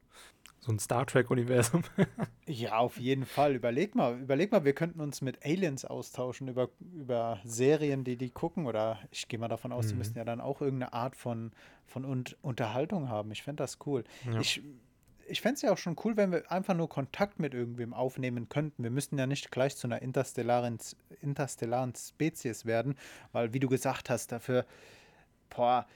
so 0.68 0.74
ein 0.74 0.80
Star 0.80 1.06
Trek-Universum. 1.06 1.82
ja, 2.46 2.78
auf 2.78 3.00
jeden 3.00 3.26
Fall. 3.26 3.56
Überleg 3.56 3.96
mal, 3.96 4.20
überleg 4.20 4.52
mal, 4.52 4.66
wir 4.66 4.74
könnten 4.74 5.00
uns 5.00 5.22
mit 5.22 5.46
Aliens 5.46 5.86
austauschen 5.86 6.50
über, 6.50 6.70
über 6.94 7.40
Serien, 7.46 8.04
die 8.04 8.18
die 8.18 8.30
gucken. 8.30 8.66
Oder 8.66 9.00
ich 9.10 9.30
gehe 9.30 9.40
mal 9.40 9.48
davon 9.48 9.72
aus, 9.72 9.86
mhm. 9.86 9.90
die 9.90 9.96
müssen 9.96 10.18
ja 10.18 10.26
dann 10.26 10.42
auch 10.42 10.60
irgendeine 10.60 10.92
Art 10.92 11.16
von, 11.16 11.54
von 11.86 12.04
Un 12.04 12.26
Unterhaltung 12.42 13.08
haben. 13.08 13.32
Ich 13.32 13.44
fände 13.44 13.64
das 13.64 13.78
cool. 13.86 14.04
Ja. 14.26 14.42
Ich, 14.42 14.62
ich 15.26 15.40
fände 15.40 15.56
es 15.56 15.62
ja 15.62 15.72
auch 15.72 15.78
schon 15.78 15.96
cool, 16.04 16.18
wenn 16.18 16.34
wir 16.34 16.52
einfach 16.52 16.74
nur 16.74 16.90
Kontakt 16.90 17.40
mit 17.40 17.54
irgendwem 17.54 17.94
aufnehmen 17.94 18.50
könnten. 18.50 18.84
Wir 18.84 18.92
müssten 18.92 19.18
ja 19.18 19.26
nicht 19.26 19.52
gleich 19.52 19.78
zu 19.78 19.88
einer 19.88 20.02
interstellaren, 20.02 20.80
interstellaren 21.22 21.94
Spezies 21.96 22.66
werden, 22.66 22.96
weil, 23.32 23.54
wie 23.54 23.62
du 23.62 23.70
gesagt 23.70 24.10
hast, 24.10 24.34
dafür, 24.34 24.66
boah, 25.50 25.88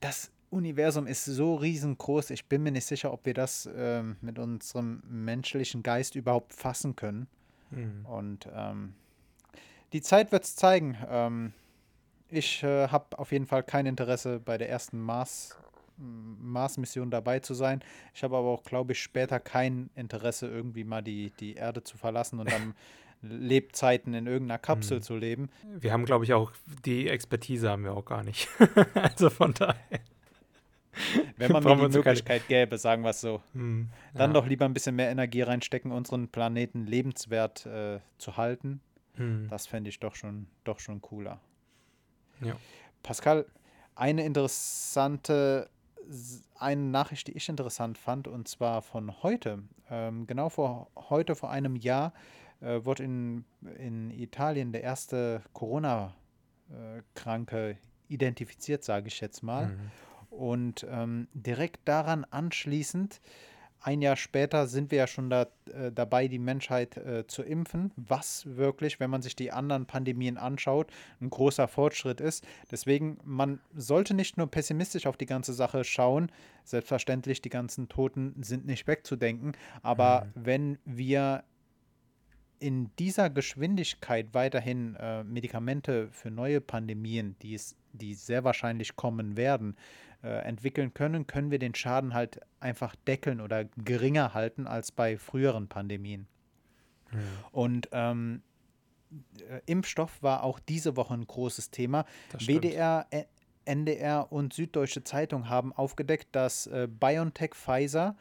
das 0.00 0.32
Universum 0.50 1.06
ist 1.06 1.24
so 1.24 1.54
riesengroß, 1.54 2.30
ich 2.30 2.46
bin 2.46 2.62
mir 2.62 2.72
nicht 2.72 2.84
sicher, 2.84 3.12
ob 3.12 3.24
wir 3.24 3.34
das 3.34 3.68
ähm, 3.74 4.16
mit 4.20 4.38
unserem 4.38 5.00
menschlichen 5.08 5.82
Geist 5.82 6.16
überhaupt 6.16 6.52
fassen 6.52 6.96
können. 6.96 7.28
Mhm. 7.70 8.04
Und 8.04 8.48
ähm, 8.52 8.94
die 9.92 10.02
Zeit 10.02 10.32
wird 10.32 10.44
es 10.44 10.56
zeigen. 10.56 10.98
Ähm, 11.08 11.52
ich 12.28 12.62
äh, 12.62 12.88
habe 12.88 13.18
auf 13.18 13.32
jeden 13.32 13.46
Fall 13.46 13.62
kein 13.62 13.86
Interesse, 13.86 14.40
bei 14.40 14.58
der 14.58 14.68
ersten 14.68 15.00
Mars, 15.00 15.56
Mars-Mission 15.96 17.10
dabei 17.10 17.40
zu 17.40 17.54
sein. 17.54 17.80
Ich 18.14 18.22
habe 18.22 18.36
aber 18.36 18.48
auch, 18.48 18.62
glaube 18.62 18.92
ich, 18.92 19.00
später 19.00 19.38
kein 19.38 19.90
Interesse, 19.94 20.48
irgendwie 20.48 20.84
mal 20.84 21.02
die, 21.02 21.32
die 21.38 21.54
Erde 21.54 21.82
zu 21.82 21.96
verlassen 21.96 22.40
und 22.40 22.50
dann 22.50 22.74
Lebzeiten 23.22 24.14
in 24.14 24.26
irgendeiner 24.26 24.58
Kapsel 24.58 24.98
mhm. 24.98 25.02
zu 25.02 25.16
leben. 25.16 25.50
Wir 25.78 25.92
haben, 25.92 26.06
glaube 26.06 26.24
ich, 26.24 26.32
auch 26.32 26.52
die 26.84 27.08
Expertise 27.08 27.68
haben 27.68 27.84
wir 27.84 27.94
auch 27.94 28.04
gar 28.04 28.24
nicht. 28.24 28.48
also 28.94 29.28
von 29.30 29.52
daher. 29.52 30.00
Wenn 31.36 31.52
man 31.52 31.62
mir 31.62 31.88
die 31.88 31.96
Möglichkeit 31.96 32.48
gäbe, 32.48 32.78
sagen 32.78 33.02
wir 33.02 33.10
es 33.10 33.20
so. 33.20 33.42
Hm, 33.52 33.90
Dann 34.14 34.30
ja. 34.30 34.34
doch 34.34 34.46
lieber 34.46 34.64
ein 34.64 34.74
bisschen 34.74 34.96
mehr 34.96 35.10
Energie 35.10 35.42
reinstecken, 35.42 35.92
unseren 35.92 36.28
Planeten 36.28 36.86
lebenswert 36.86 37.66
äh, 37.66 38.00
zu 38.18 38.36
halten. 38.36 38.80
Hm. 39.14 39.48
Das 39.48 39.66
fände 39.66 39.90
ich 39.90 40.00
doch 40.00 40.14
schon, 40.14 40.46
doch 40.64 40.80
schon 40.80 41.00
cooler. 41.00 41.40
Ja. 42.40 42.56
Pascal, 43.02 43.46
eine 43.94 44.24
interessante, 44.24 45.70
eine 46.56 46.82
Nachricht, 46.82 47.28
die 47.28 47.32
ich 47.32 47.48
interessant 47.48 47.98
fand, 47.98 48.28
und 48.28 48.48
zwar 48.48 48.82
von 48.82 49.22
heute. 49.22 49.62
Ähm, 49.90 50.26
genau 50.26 50.48
vor 50.48 50.90
heute, 50.96 51.34
vor 51.34 51.50
einem 51.50 51.76
Jahr, 51.76 52.12
äh, 52.60 52.84
wurde 52.84 53.04
in, 53.04 53.44
in 53.78 54.10
Italien 54.10 54.72
der 54.72 54.82
erste 54.82 55.42
Corona-Kranke 55.52 57.78
identifiziert, 58.08 58.84
sage 58.84 59.08
ich 59.08 59.20
jetzt 59.20 59.42
mal. 59.42 59.68
Mhm. 59.68 59.90
Und 60.30 60.86
ähm, 60.88 61.28
direkt 61.34 61.86
daran 61.86 62.24
anschließend, 62.24 63.20
ein 63.82 64.02
Jahr 64.02 64.16
später 64.16 64.66
sind 64.66 64.90
wir 64.90 64.98
ja 64.98 65.06
schon 65.06 65.30
da, 65.30 65.46
äh, 65.72 65.90
dabei, 65.90 66.28
die 66.28 66.38
Menschheit 66.38 66.96
äh, 66.98 67.26
zu 67.26 67.42
impfen, 67.42 67.92
was 67.96 68.44
wirklich, 68.56 69.00
wenn 69.00 69.08
man 69.08 69.22
sich 69.22 69.34
die 69.34 69.52
anderen 69.52 69.86
Pandemien 69.86 70.36
anschaut, 70.36 70.88
ein 71.20 71.30
großer 71.30 71.66
Fortschritt 71.66 72.20
ist. 72.20 72.46
Deswegen, 72.70 73.18
man 73.24 73.58
sollte 73.74 74.12
nicht 74.12 74.36
nur 74.36 74.50
pessimistisch 74.50 75.06
auf 75.06 75.16
die 75.16 75.26
ganze 75.26 75.54
Sache 75.54 75.84
schauen. 75.84 76.30
Selbstverständlich, 76.64 77.40
die 77.40 77.48
ganzen 77.48 77.88
Toten 77.88 78.34
sind 78.42 78.66
nicht 78.66 78.86
wegzudenken. 78.86 79.52
Aber 79.82 80.26
mhm. 80.26 80.44
wenn 80.44 80.78
wir 80.84 81.44
in 82.58 82.90
dieser 82.98 83.30
Geschwindigkeit 83.30 84.34
weiterhin 84.34 84.94
äh, 84.96 85.24
Medikamente 85.24 86.08
für 86.12 86.30
neue 86.30 86.60
Pandemien, 86.60 87.34
die, 87.40 87.54
es, 87.54 87.74
die 87.94 88.12
sehr 88.12 88.44
wahrscheinlich 88.44 88.96
kommen 88.96 89.38
werden, 89.38 89.76
äh, 90.22 90.28
entwickeln 90.44 90.92
können, 90.94 91.26
können 91.26 91.50
wir 91.50 91.58
den 91.58 91.74
Schaden 91.74 92.14
halt 92.14 92.40
einfach 92.60 92.94
deckeln 93.06 93.40
oder 93.40 93.64
geringer 93.76 94.34
halten 94.34 94.66
als 94.66 94.92
bei 94.92 95.16
früheren 95.16 95.68
Pandemien. 95.68 96.26
Mhm. 97.10 97.18
Und 97.52 97.88
ähm, 97.92 98.42
äh, 99.48 99.60
Impfstoff 99.66 100.22
war 100.22 100.42
auch 100.42 100.58
diese 100.58 100.96
Woche 100.96 101.14
ein 101.14 101.26
großes 101.26 101.70
Thema. 101.70 102.04
WDR, 102.38 103.06
NDR 103.64 104.30
und 104.30 104.52
Süddeutsche 104.52 105.04
Zeitung 105.04 105.48
haben 105.48 105.72
aufgedeckt, 105.72 106.28
dass 106.32 106.66
äh, 106.66 106.88
BioNTech 106.88 107.54
Pfizer 107.54 108.16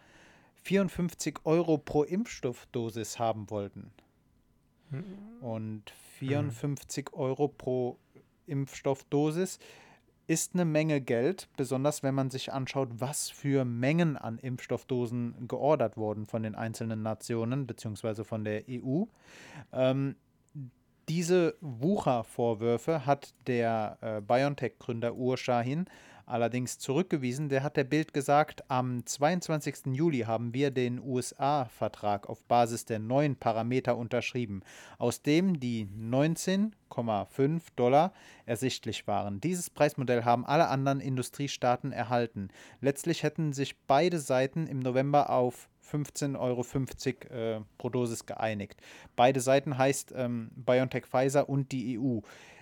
54 0.64 1.40
Euro 1.46 1.78
pro 1.78 2.04
Impfstoffdosis 2.04 3.20
haben 3.20 3.50
wollten. 3.50 3.92
Mhm. 4.90 5.04
Und 5.42 5.90
54 6.20 7.12
mhm. 7.12 7.20
Euro 7.20 7.48
pro 7.48 7.98
Impfstoffdosis 8.48 9.60
ist 10.30 10.54
eine 10.54 10.63
Menge 10.63 11.02
Geld, 11.02 11.50
besonders 11.58 12.04
wenn 12.04 12.13
man 12.13 12.30
sich 12.30 12.54
anschaut, 12.54 12.89
was 12.92 13.32
für 13.32 13.65
Mengen 13.65 14.15
an 14.15 14.38
Impfstoffdosen 14.38 15.48
geordert 15.48 15.98
wurden 15.98 16.28
von 16.28 16.44
den 16.44 16.54
einzelnen 16.54 17.02
Nationen 17.02 17.65
bzw. 17.65 18.24
von 18.24 18.44
der 18.44 18.62
EU. 18.70 19.06
Ähm, 19.74 20.15
diese 21.10 21.56
Wuchervorwürfe 21.62 23.08
hat 23.08 23.34
der 23.48 23.98
äh, 24.02 24.22
BioNTech-Gründer 24.22 25.15
Ur 25.15 25.36
Shahin 25.36 25.86
allerdings 26.30 26.78
zurückgewiesen. 26.80 27.50
Der 27.50 27.63
hat 27.63 27.78
der 27.78 27.84
Bild 27.84 28.13
gesagt, 28.13 28.63
am 28.70 29.06
22. 29.06 29.88
Juli 29.94 30.20
haben 30.20 30.54
wir 30.54 30.72
den 30.72 31.02
USA-Vertrag 31.02 32.30
auf 32.30 32.44
Basis 32.46 32.86
der 32.86 33.00
neuen 33.00 33.36
Parameter 33.36 33.98
unterschrieben, 33.98 34.62
aus 34.98 35.22
dem 35.22 35.60
die 35.60 35.88
19,5 35.88 37.62
Dollar 37.76 38.13
ersichtlich 38.46 39.08
waren. 39.08 39.42
Dieses 39.42 39.70
Preismodell 39.70 40.24
haben 40.24 40.46
alle 40.46 40.68
anderen 40.68 41.02
Industriestaaten 41.02 41.92
erhalten. 41.92 42.50
Letztlich 42.82 43.24
hätten 43.24 43.54
sich 43.54 43.78
beide 43.88 44.20
Seiten 44.20 44.68
im 44.68 44.80
November 44.80 45.30
auf 45.30 45.70
15,50 45.92 46.38
Euro 46.39 47.56
äh, 47.58 47.62
pro 47.78 47.89
Dosis 47.89 48.26
geeinigt. 48.26 48.80
Beide 49.15 49.42
Seiten 49.42 49.78
heißt 49.78 50.13
ähm, 50.15 50.52
BioNTech 50.56 51.06
Pfizer 51.06 51.50
und 51.50 51.72
die 51.72 52.00
EU. 52.00 52.20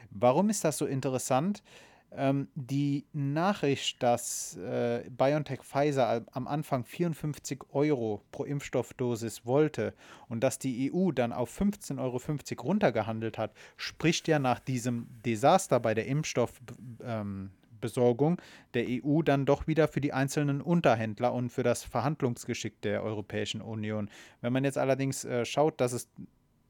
Warum 0.09 0.49
ist 0.49 0.63
das 0.63 0.77
so 0.77 0.85
interessant? 0.85 1.61
Ähm, 2.11 2.47
die 2.55 3.05
Nachricht, 3.11 4.01
dass 4.01 4.55
äh, 4.57 5.03
BioNTech 5.09 5.61
Pfizer 5.61 6.23
am 6.31 6.47
Anfang 6.47 6.85
54 6.85 7.59
Euro 7.73 8.21
pro 8.31 8.45
Impfstoffdosis 8.45 9.45
wollte 9.45 9.93
und 10.29 10.41
dass 10.41 10.57
die 10.57 10.89
EU 10.91 11.11
dann 11.11 11.33
auf 11.33 11.59
15,50 11.59 11.99
Euro 11.99 12.21
runtergehandelt 12.63 13.37
hat, 13.37 13.51
spricht 13.75 14.29
ja 14.29 14.39
nach 14.39 14.59
diesem 14.59 15.07
Desaster 15.25 15.81
bei 15.81 15.93
der 15.93 16.07
Impfstoffbesorgung 16.07 18.31
ähm, 18.31 18.37
der 18.73 18.85
EU 18.87 19.21
dann 19.21 19.45
doch 19.45 19.67
wieder 19.67 19.89
für 19.89 19.99
die 19.99 20.13
einzelnen 20.13 20.61
Unterhändler 20.61 21.33
und 21.33 21.49
für 21.49 21.63
das 21.63 21.83
Verhandlungsgeschick 21.83 22.79
der 22.81 23.03
Europäischen 23.03 23.61
Union. 23.61 24.09
Wenn 24.39 24.53
man 24.53 24.63
jetzt 24.63 24.77
allerdings 24.77 25.25
äh, 25.25 25.43
schaut, 25.43 25.81
dass 25.81 25.91
es 25.91 26.07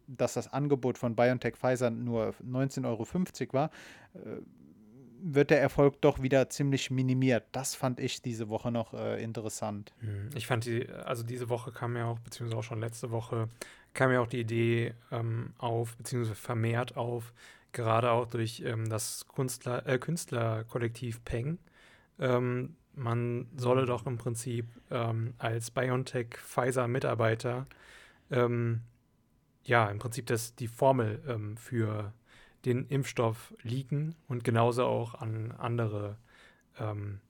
dass 0.07 0.35
das 0.35 0.53
Angebot 0.53 0.97
von 0.97 1.17
BioNTech 1.17 1.57
Pfizer 1.57 1.89
nur 1.89 2.33
19,50 2.41 2.85
Euro 2.85 3.05
war, 3.53 3.71
äh, 4.13 4.37
wird 5.21 5.49
der 5.49 5.61
Erfolg 5.61 6.01
doch 6.01 6.21
wieder 6.21 6.49
ziemlich 6.49 6.91
minimiert. 6.91 7.45
Das 7.51 7.75
fand 7.75 7.99
ich 7.99 8.21
diese 8.21 8.49
Woche 8.49 8.71
noch 8.71 8.93
äh, 8.93 9.21
interessant. 9.23 9.93
Hm, 9.99 10.29
ich 10.35 10.47
fand 10.47 10.65
die, 10.65 10.87
also 10.89 11.23
diese 11.23 11.49
Woche 11.49 11.71
kam 11.71 11.95
ja 11.95 12.05
auch, 12.05 12.19
beziehungsweise 12.19 12.59
auch 12.59 12.63
schon 12.63 12.79
letzte 12.79 13.11
Woche, 13.11 13.49
kam 13.93 14.11
ja 14.11 14.21
auch 14.21 14.27
die 14.27 14.39
Idee 14.39 14.93
ähm, 15.11 15.53
auf, 15.57 15.95
beziehungsweise 15.97 16.35
vermehrt 16.35 16.97
auf, 16.97 17.33
gerade 17.71 18.11
auch 18.11 18.27
durch 18.27 18.61
ähm, 18.65 18.89
das 18.89 19.25
Künstler, 19.27 19.85
äh, 19.87 19.97
Künstlerkollektiv 19.97 21.23
Peng. 21.23 21.57
Ähm, 22.19 22.75
man 22.93 23.47
solle 23.55 23.85
doch 23.85 24.05
im 24.05 24.17
Prinzip 24.17 24.65
ähm, 24.89 25.33
als 25.37 25.71
BioNTech-Pfizer-Mitarbeiter 25.71 27.67
ähm, 28.31 28.81
ja 29.63 29.87
im 29.89 29.99
Prinzip 29.99 30.25
das, 30.25 30.55
die 30.55 30.67
Formel 30.67 31.21
ähm, 31.27 31.57
für 31.57 32.13
den 32.67 32.85
Impfstoff 32.87 33.53
liegen 33.63 34.15
und 34.27 34.43
genauso 34.43 34.85
auch 34.85 35.15
an 35.15 35.53
andere 35.57 36.17
ähm, 36.79 37.21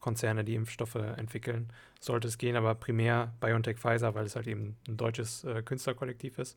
Konzerne, 0.00 0.44
die 0.44 0.54
Impfstoffe 0.54 0.94
entwickeln, 0.94 1.70
sollte 2.00 2.28
es 2.28 2.38
gehen, 2.38 2.56
aber 2.56 2.74
primär 2.74 3.34
BioNTech 3.40 3.78
Pfizer, 3.78 4.14
weil 4.14 4.24
es 4.24 4.36
halt 4.36 4.46
eben 4.46 4.76
ein 4.88 4.96
deutsches 4.96 5.44
äh, 5.44 5.62
Künstlerkollektiv 5.62 6.38
ist. 6.38 6.56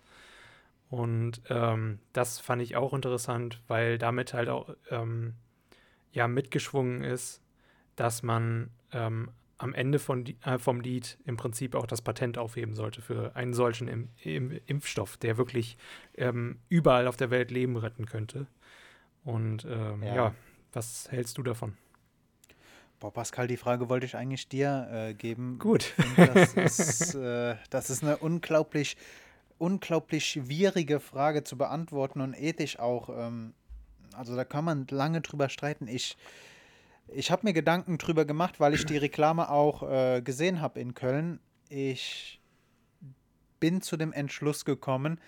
Und 0.90 1.42
ähm, 1.50 2.00
das 2.14 2.40
fand 2.40 2.62
ich 2.62 2.76
auch 2.76 2.94
interessant, 2.94 3.62
weil 3.68 3.98
damit 3.98 4.34
halt 4.34 4.50
auch 4.50 4.76
ähm, 4.90 5.36
ja 6.12 6.28
mitgeschwungen 6.28 7.04
ist, 7.04 7.42
dass 7.96 8.24
man 8.24 8.70
ähm, 8.92 9.30
am 9.60 9.74
Ende 9.74 10.00
von, 10.00 10.26
äh, 10.44 10.58
vom 10.58 10.82
Lied 10.82 11.20
im 11.26 11.38
Prinzip 11.38 11.76
auch 11.76 11.86
das 11.86 12.02
Patent 12.02 12.38
aufheben 12.38 12.74
sollte 12.74 13.02
für 13.02 13.36
einen 13.36 13.54
solchen 13.54 13.88
Im 13.88 14.10
Im 14.24 14.60
Impfstoff, 14.66 15.18
der 15.18 15.38
wirklich 15.38 15.78
ähm, 16.16 16.60
überall 16.70 17.08
auf 17.08 17.18
der 17.18 17.30
Welt 17.30 17.52
Leben 17.52 17.78
retten 17.78 18.06
könnte. 18.06 18.48
Und 19.24 19.66
ähm, 19.66 20.02
ja. 20.02 20.16
ja. 20.16 20.36
was 20.72 21.12
hältst 21.12 21.38
du 21.38 21.44
davon? 21.44 21.78
Boah, 23.00 23.14
Pascal, 23.14 23.48
die 23.48 23.58
Frage 23.58 23.90
wollte 23.90 24.06
ich 24.06 24.16
eigentlich 24.16 24.48
dir 24.48 24.88
äh, 24.92 25.14
geben. 25.14 25.60
Gut. 25.60 25.94
Das 26.18 26.54
ist, 26.54 27.16
äh, 27.16 27.56
das 27.70 27.90
ist 27.90 28.04
eine 28.04 28.18
unglaublich, 28.18 28.98
unglaublich 29.58 30.26
schwierige 30.26 31.00
Frage 31.00 31.44
zu 31.44 31.58
beantworten 31.58 32.22
und 32.22 32.34
ethisch 32.34 32.80
auch. 32.80 33.10
Ähm, 33.10 33.54
also 34.14 34.36
da 34.36 34.44
kann 34.44 34.66
man 34.66 34.88
lange 34.90 35.22
drüber 35.22 35.50
streiten. 35.50 35.88
Ich, 35.88 36.18
ich 37.14 37.32
habe 37.32 37.46
mir 37.48 37.54
Gedanken 37.54 37.98
drüber 37.98 38.26
gemacht, 38.26 38.60
weil 38.60 38.74
ich 38.74 38.86
die 38.86 38.98
Reklame 38.98 39.50
auch 39.50 39.84
äh, 39.84 40.22
gesehen 40.22 40.62
habe 40.62 40.80
in 40.80 40.94
Köln. 40.94 41.40
Ich 41.70 42.42
bin 43.60 43.82
zu 43.82 43.98
dem 43.98 44.14
Entschluss 44.14 44.66
gekommen, 44.66 45.20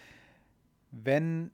wenn 0.92 1.52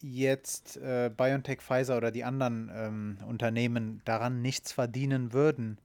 jetzt 0.00 0.76
äh, 0.76 1.10
BioNTech, 1.14 1.60
Pfizer 1.60 1.96
oder 1.96 2.10
die 2.10 2.24
anderen 2.24 2.70
ähm, 2.72 3.18
Unternehmen 3.26 4.02
daran 4.04 4.42
nichts 4.42 4.72
verdienen 4.72 5.32
würden, 5.32 5.78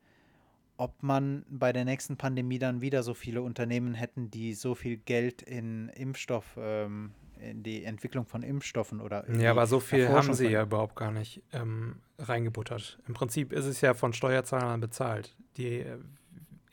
ob 0.78 1.02
man 1.04 1.46
bei 1.50 1.72
der 1.72 1.86
nächsten 1.86 2.18
Pandemie 2.18 2.60
dann 2.60 2.82
wieder 2.82 3.04
so 3.04 3.14
viele 3.14 3.42
Unternehmen 3.42 3.94
hätten, 3.94 4.32
die 4.32 4.54
so 4.54 4.76
viel 4.76 4.98
Geld 4.98 5.42
in 5.42 5.90
Impfstoff 5.90 6.58
ähm, 6.58 7.12
in 7.42 7.64
die 7.64 7.84
Entwicklung 7.84 8.26
von 8.26 8.44
Impfstoffen 8.44 9.02
oder. 9.02 9.30
Ja, 9.32 9.52
aber 9.52 9.68
so 9.68 9.80
viel 9.80 10.10
haben 10.10 10.34
sie 10.34 10.48
ja 10.48 10.64
überhaupt 10.64 10.96
gar 10.96 11.12
nicht 11.12 11.44
ähm, 11.54 11.98
reingebuttert. 12.20 13.00
Im 13.08 13.14
Prinzip 13.14 13.52
ist 13.52 13.66
es 13.66 13.82
ja 13.82 13.94
von 13.94 14.14
Steuerzahlern 14.14 14.80
bezahlt. 14.80 15.36
Die, 15.58 15.86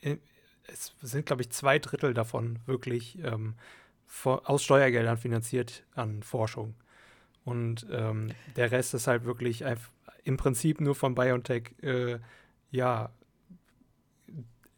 äh, 0.01 0.17
es 0.71 0.93
sind, 1.01 1.25
glaube 1.25 1.41
ich, 1.41 1.49
zwei 1.49 1.79
Drittel 1.79 2.13
davon 2.13 2.59
wirklich 2.65 3.17
ähm, 3.23 3.55
vor, 4.05 4.49
aus 4.49 4.63
Steuergeldern 4.63 5.17
finanziert 5.17 5.83
an 5.95 6.23
Forschung. 6.23 6.75
Und 7.43 7.87
ähm, 7.91 8.31
der 8.55 8.71
Rest 8.71 8.93
ist 8.93 9.07
halt 9.07 9.25
wirklich 9.25 9.63
im 10.23 10.37
Prinzip 10.37 10.81
nur 10.81 10.95
von 10.95 11.15
BioNTech, 11.15 11.71
äh, 11.81 12.19
ja, 12.71 13.09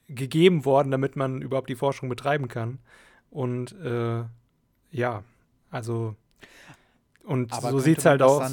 gegeben 0.08 0.66
worden, 0.66 0.92
damit 0.92 1.16
man 1.16 1.42
überhaupt 1.42 1.70
die 1.70 1.76
Forschung 1.76 2.10
betreiben 2.10 2.48
kann. 2.48 2.80
Und 3.30 3.74
äh, 3.82 4.24
ja, 4.92 5.24
also, 5.72 6.16
und 7.24 7.52
Aber 7.54 7.72
so 7.72 7.80
sieht 7.80 8.00
es 8.00 8.06
halt 8.06 8.22
auch. 8.22 8.48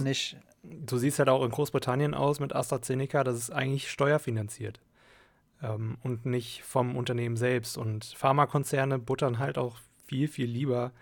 So 0.88 0.98
sieht 0.98 1.12
es 1.12 1.18
halt 1.18 1.28
auch 1.28 1.44
in 1.44 1.50
Großbritannien 1.50 2.14
aus 2.14 2.40
mit 2.40 2.54
AstraZeneca, 2.54 3.24
das 3.24 3.36
ist 3.36 3.50
eigentlich 3.50 3.90
steuerfinanziert. 3.90 4.80
Ähm, 5.62 5.98
und 6.02 6.26
nicht 6.26 6.62
vom 6.62 6.96
Unternehmen 6.96 7.36
selbst. 7.36 7.78
Und 7.78 8.04
Pharmakonzerne 8.04 8.98
buttern 8.98 9.38
halt 9.38 9.56
auch 9.58 9.76
viel, 10.04 10.28
viel 10.28 10.46
lieber 10.46 10.92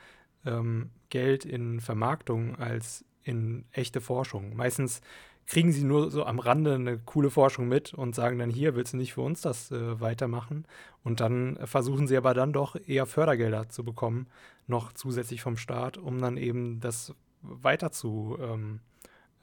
ähm, 0.44 0.90
Geld 1.10 1.44
in 1.44 1.80
Vermarktung 1.80 2.56
als 2.56 3.04
in 3.22 3.64
echte 3.72 4.00
Forschung. 4.00 4.54
Meistens 4.56 5.00
kriegen 5.46 5.72
sie 5.72 5.84
nur 5.84 6.10
so 6.10 6.24
am 6.24 6.38
Rande 6.38 6.74
eine 6.74 6.98
coole 6.98 7.30
Forschung 7.30 7.68
mit 7.68 7.94
und 7.94 8.14
sagen 8.14 8.38
dann, 8.38 8.50
hier, 8.50 8.74
willst 8.74 8.92
du 8.92 8.96
nicht 8.96 9.14
für 9.14 9.20
uns 9.20 9.40
das 9.40 9.70
äh, 9.70 10.00
weitermachen? 10.00 10.66
Und 11.04 11.20
dann 11.20 11.56
versuchen 11.64 12.08
sie 12.08 12.16
aber 12.16 12.34
dann 12.34 12.52
doch 12.52 12.76
eher 12.86 13.06
Fördergelder 13.06 13.68
zu 13.68 13.84
bekommen, 13.84 14.26
noch 14.66 14.92
zusätzlich 14.92 15.42
vom 15.42 15.56
Staat, 15.56 15.98
um 15.98 16.20
dann 16.20 16.36
eben 16.36 16.80
das 16.80 17.14
weiter 17.42 17.92
zu, 17.92 18.36
ähm, 18.40 18.80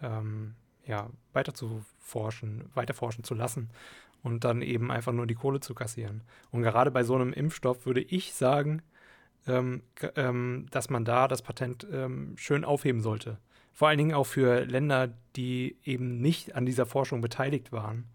ähm, 0.01 0.55
ja, 0.85 1.09
weiter 1.31 1.53
zu 1.53 1.85
forschen, 1.99 2.69
weiter 2.73 2.93
forschen 2.93 3.23
zu 3.23 3.33
lassen 3.33 3.69
und 4.23 4.43
dann 4.43 4.61
eben 4.61 4.91
einfach 4.91 5.13
nur 5.13 5.25
die 5.25 5.35
Kohle 5.35 5.61
zu 5.61 5.73
kassieren. 5.73 6.21
Und 6.51 6.63
gerade 6.63 6.91
bei 6.91 7.05
so 7.05 7.15
einem 7.15 7.31
Impfstoff 7.31 7.85
würde 7.85 8.01
ich 8.01 8.33
sagen, 8.33 8.81
ähm, 9.47 9.83
ähm 10.15 10.65
dass 10.71 10.89
man 10.89 11.05
da 11.05 11.29
das 11.29 11.41
Patent 11.41 11.87
ähm, 11.89 12.33
schön 12.35 12.65
aufheben 12.65 13.01
sollte 13.01 13.37
vor 13.73 13.87
allen 13.87 13.97
Dingen 13.97 14.13
auch 14.13 14.25
für 14.25 14.65
Länder, 14.65 15.09
die 15.35 15.77
eben 15.83 16.21
nicht 16.21 16.55
an 16.55 16.65
dieser 16.65 16.85
Forschung 16.85 17.21
beteiligt 17.21 17.71
waren, 17.71 18.05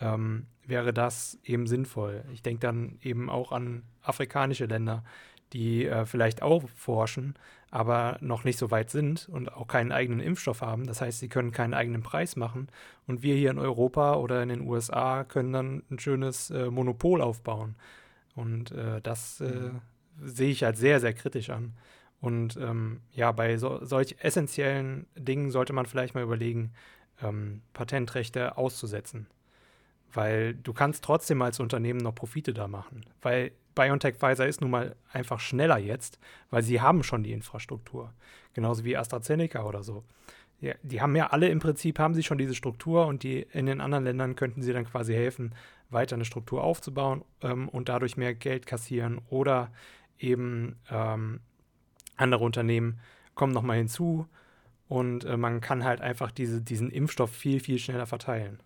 ähm, 0.00 0.46
wäre 0.66 0.92
das 0.92 1.38
eben 1.44 1.66
sinnvoll. 1.66 2.24
Ich 2.32 2.42
denke 2.42 2.60
dann 2.60 2.98
eben 3.02 3.28
auch 3.28 3.52
an 3.52 3.82
afrikanische 4.02 4.66
Länder, 4.66 5.04
die 5.52 5.86
äh, 5.86 6.06
vielleicht 6.06 6.42
auch 6.42 6.68
forschen, 6.76 7.34
aber 7.70 8.18
noch 8.20 8.44
nicht 8.44 8.58
so 8.58 8.70
weit 8.70 8.90
sind 8.90 9.28
und 9.28 9.52
auch 9.52 9.66
keinen 9.66 9.92
eigenen 9.92 10.20
Impfstoff 10.20 10.62
haben. 10.62 10.86
Das 10.86 11.00
heißt, 11.00 11.18
sie 11.18 11.28
können 11.28 11.50
keinen 11.50 11.74
eigenen 11.74 12.02
Preis 12.02 12.36
machen. 12.36 12.68
Und 13.06 13.22
wir 13.22 13.34
hier 13.34 13.50
in 13.50 13.58
Europa 13.58 14.14
oder 14.14 14.42
in 14.42 14.48
den 14.48 14.60
USA 14.62 15.24
können 15.24 15.52
dann 15.52 15.82
ein 15.90 15.98
schönes 15.98 16.50
äh, 16.50 16.70
Monopol 16.70 17.20
aufbauen. 17.20 17.74
Und 18.36 18.70
äh, 18.70 19.00
das 19.02 19.40
äh, 19.40 19.44
mhm. 19.46 19.80
sehe 20.22 20.50
ich 20.50 20.64
als 20.64 20.78
sehr, 20.78 21.00
sehr 21.00 21.14
kritisch 21.14 21.50
an. 21.50 21.74
Und 22.20 22.56
ähm, 22.56 23.00
ja, 23.12 23.32
bei 23.32 23.56
so, 23.56 23.84
solch 23.84 24.16
essentiellen 24.20 25.06
Dingen 25.16 25.50
sollte 25.50 25.72
man 25.72 25.86
vielleicht 25.86 26.14
mal 26.14 26.22
überlegen, 26.22 26.72
ähm, 27.22 27.62
Patentrechte 27.72 28.56
auszusetzen. 28.56 29.26
Weil 30.12 30.54
du 30.54 30.72
kannst 30.72 31.04
trotzdem 31.04 31.42
als 31.42 31.60
Unternehmen 31.60 32.00
noch 32.00 32.14
Profite 32.14 32.54
da 32.54 32.68
machen. 32.68 33.04
Weil 33.20 33.52
BioNTech 33.74 34.16
Pfizer 34.16 34.46
ist 34.46 34.60
nun 34.60 34.70
mal 34.70 34.96
einfach 35.12 35.40
schneller 35.40 35.78
jetzt, 35.78 36.18
weil 36.50 36.62
sie 36.62 36.80
haben 36.80 37.02
schon 37.02 37.24
die 37.24 37.32
Infrastruktur. 37.32 38.12
Genauso 38.54 38.84
wie 38.84 38.96
AstraZeneca 38.96 39.64
oder 39.64 39.82
so. 39.82 40.04
Ja, 40.60 40.74
die 40.82 41.00
haben 41.00 41.16
ja 41.16 41.26
alle 41.26 41.48
im 41.48 41.58
Prinzip 41.58 41.98
haben 41.98 42.14
sie 42.14 42.22
schon 42.22 42.38
diese 42.38 42.54
Struktur 42.54 43.06
und 43.06 43.22
die 43.22 43.42
in 43.52 43.66
den 43.66 43.80
anderen 43.80 44.04
Ländern 44.04 44.36
könnten 44.36 44.62
sie 44.62 44.72
dann 44.72 44.86
quasi 44.86 45.12
helfen, 45.12 45.54
weiter 45.90 46.14
eine 46.14 46.24
Struktur 46.24 46.62
aufzubauen 46.62 47.24
ähm, 47.42 47.68
und 47.68 47.88
dadurch 47.88 48.16
mehr 48.16 48.34
Geld 48.34 48.66
kassieren 48.66 49.20
oder 49.28 49.72
eben 50.18 50.76
ähm, 50.90 51.40
andere 52.16 52.44
Unternehmen 52.44 52.98
kommen 53.34 53.52
nochmal 53.52 53.78
hinzu 53.78 54.26
und 54.88 55.24
äh, 55.24 55.36
man 55.36 55.60
kann 55.60 55.84
halt 55.84 56.00
einfach 56.00 56.30
diese, 56.30 56.60
diesen 56.60 56.90
Impfstoff 56.90 57.30
viel, 57.30 57.60
viel 57.60 57.78
schneller 57.78 58.06
verteilen. 58.06 58.60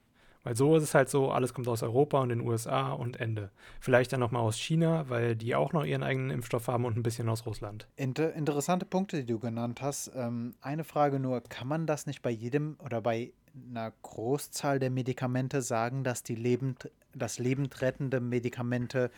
Weil 0.44 0.56
so 0.56 0.76
ist 0.76 0.82
es 0.82 0.94
halt 0.94 1.08
so, 1.08 1.30
alles 1.30 1.52
kommt 1.52 1.68
aus 1.68 1.82
Europa 1.82 2.20
und 2.20 2.30
den 2.30 2.40
USA 2.40 2.92
und 2.92 3.20
Ende. 3.20 3.50
Vielleicht 3.80 4.12
dann 4.12 4.20
nochmal 4.20 4.42
aus 4.42 4.56
China, 4.56 5.04
weil 5.08 5.37
die 5.37 5.54
auch 5.54 5.72
noch 5.72 5.84
ihren 5.84 6.02
eigenen 6.02 6.30
Impfstoff 6.30 6.68
haben 6.68 6.84
und 6.84 6.96
ein 6.96 7.02
bisschen 7.02 7.28
aus 7.28 7.44
Russland. 7.44 7.87
Inter 7.96 8.32
interessante 8.34 8.87
Punkte, 8.87 9.18
die 9.18 9.26
du 9.26 9.38
genannt 9.38 9.82
hast. 9.82 10.12
Ähm, 10.14 10.54
eine 10.61 10.84
Frage 10.84 11.18
nur, 11.18 11.40
kann 11.42 11.68
man 11.68 11.87
das 11.87 12.06
nicht 12.06 12.22
bei 12.22 12.30
jedem 12.30 12.76
oder 12.84 13.00
bei 13.00 13.32
einer 13.70 13.92
Großzahl 14.02 14.78
der 14.78 14.90
Medikamente 14.90 15.61
sagen, 15.61 16.04
dass 16.04 16.22
die 16.22 16.37
lebend, 16.37 16.90
dass 17.14 17.38
lebendrettende 17.38 18.20
Medikamente 18.20 19.11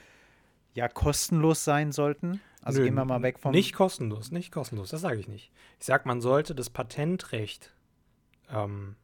ja 0.74 0.88
kostenlos 0.88 1.64
sein 1.64 1.92
sollten? 1.92 2.40
Also 2.62 2.80
Nö, 2.80 2.86
gehen 2.86 2.94
wir 2.94 3.04
mal 3.04 3.22
weg 3.22 3.38
vom. 3.38 3.52
Nicht 3.52 3.74
kostenlos, 3.74 4.30
nicht 4.30 4.52
kostenlos, 4.52 4.90
das 4.90 5.00
sage 5.00 5.18
ich 5.18 5.28
nicht. 5.28 5.50
Ich 5.78 5.86
sage, 5.86 6.06
man 6.06 6.20
sollte 6.20 6.54
das 6.54 6.70
Patentrecht 6.70 7.72
ähm, 8.52 8.96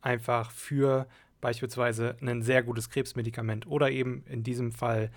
einfach 0.00 0.50
für 0.50 1.06
beispielsweise 1.40 2.16
ein 2.22 2.42
sehr 2.42 2.62
gutes 2.62 2.88
Krebsmedikament 2.88 3.66
oder 3.66 3.90
eben 3.90 4.24
in 4.26 4.42
diesem 4.42 4.72
Fall 4.72 5.10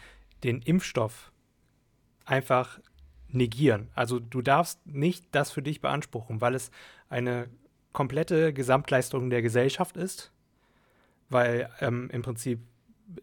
den 0.43 0.62
Impfstoff 0.62 1.32
einfach 2.26 2.80
negieren. 3.30 3.89
Also 3.95 4.19
du 4.19 4.41
darfst 4.41 4.86
nicht 4.86 5.26
das 5.32 5.52
für 5.52 5.62
dich 5.62 5.82
beanspruchen, 5.82 6.41
weil 6.41 6.56
es 6.56 6.71
eine 7.10 7.50
komplette 7.93 8.54
Gesamtleistung 8.54 9.30
der 9.30 9.41
Gesellschaft 9.41 9.97
ist, 9.97 10.32
weil 11.30 11.69
ähm, 11.80 12.10
im 12.12 12.21
Prinzip 12.21 12.60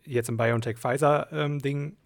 jetzt 0.04 0.28
im 0.28 0.36
BioNTech-Pfizer-Ding 0.36 1.82
ähm, 1.82 1.96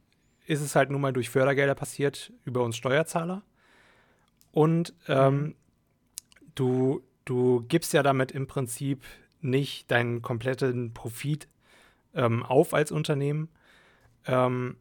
ist 0.48 0.62
es 0.62 0.74
halt 0.74 0.90
nun 0.90 1.02
mal 1.02 1.12
durch 1.12 1.28
Fördergelder 1.28 1.74
passiert 1.74 2.32
über 2.44 2.64
uns 2.64 2.76
Steuerzahler. 2.76 3.42
Und 4.50 4.94
ähm, 5.06 5.34
mhm. 5.34 5.54
du, 6.54 7.02
du 7.26 7.64
gibst 7.68 7.92
ja 7.92 8.02
damit 8.02 8.32
im 8.32 8.46
Prinzip 8.46 9.04
nicht 9.42 9.90
deinen 9.90 10.22
kompletten 10.22 10.94
Profit 10.94 11.48
ähm, 12.14 12.42
auf 12.42 12.72
als 12.72 12.90
Unternehmen, 12.90 13.50
ähm, 14.26 14.78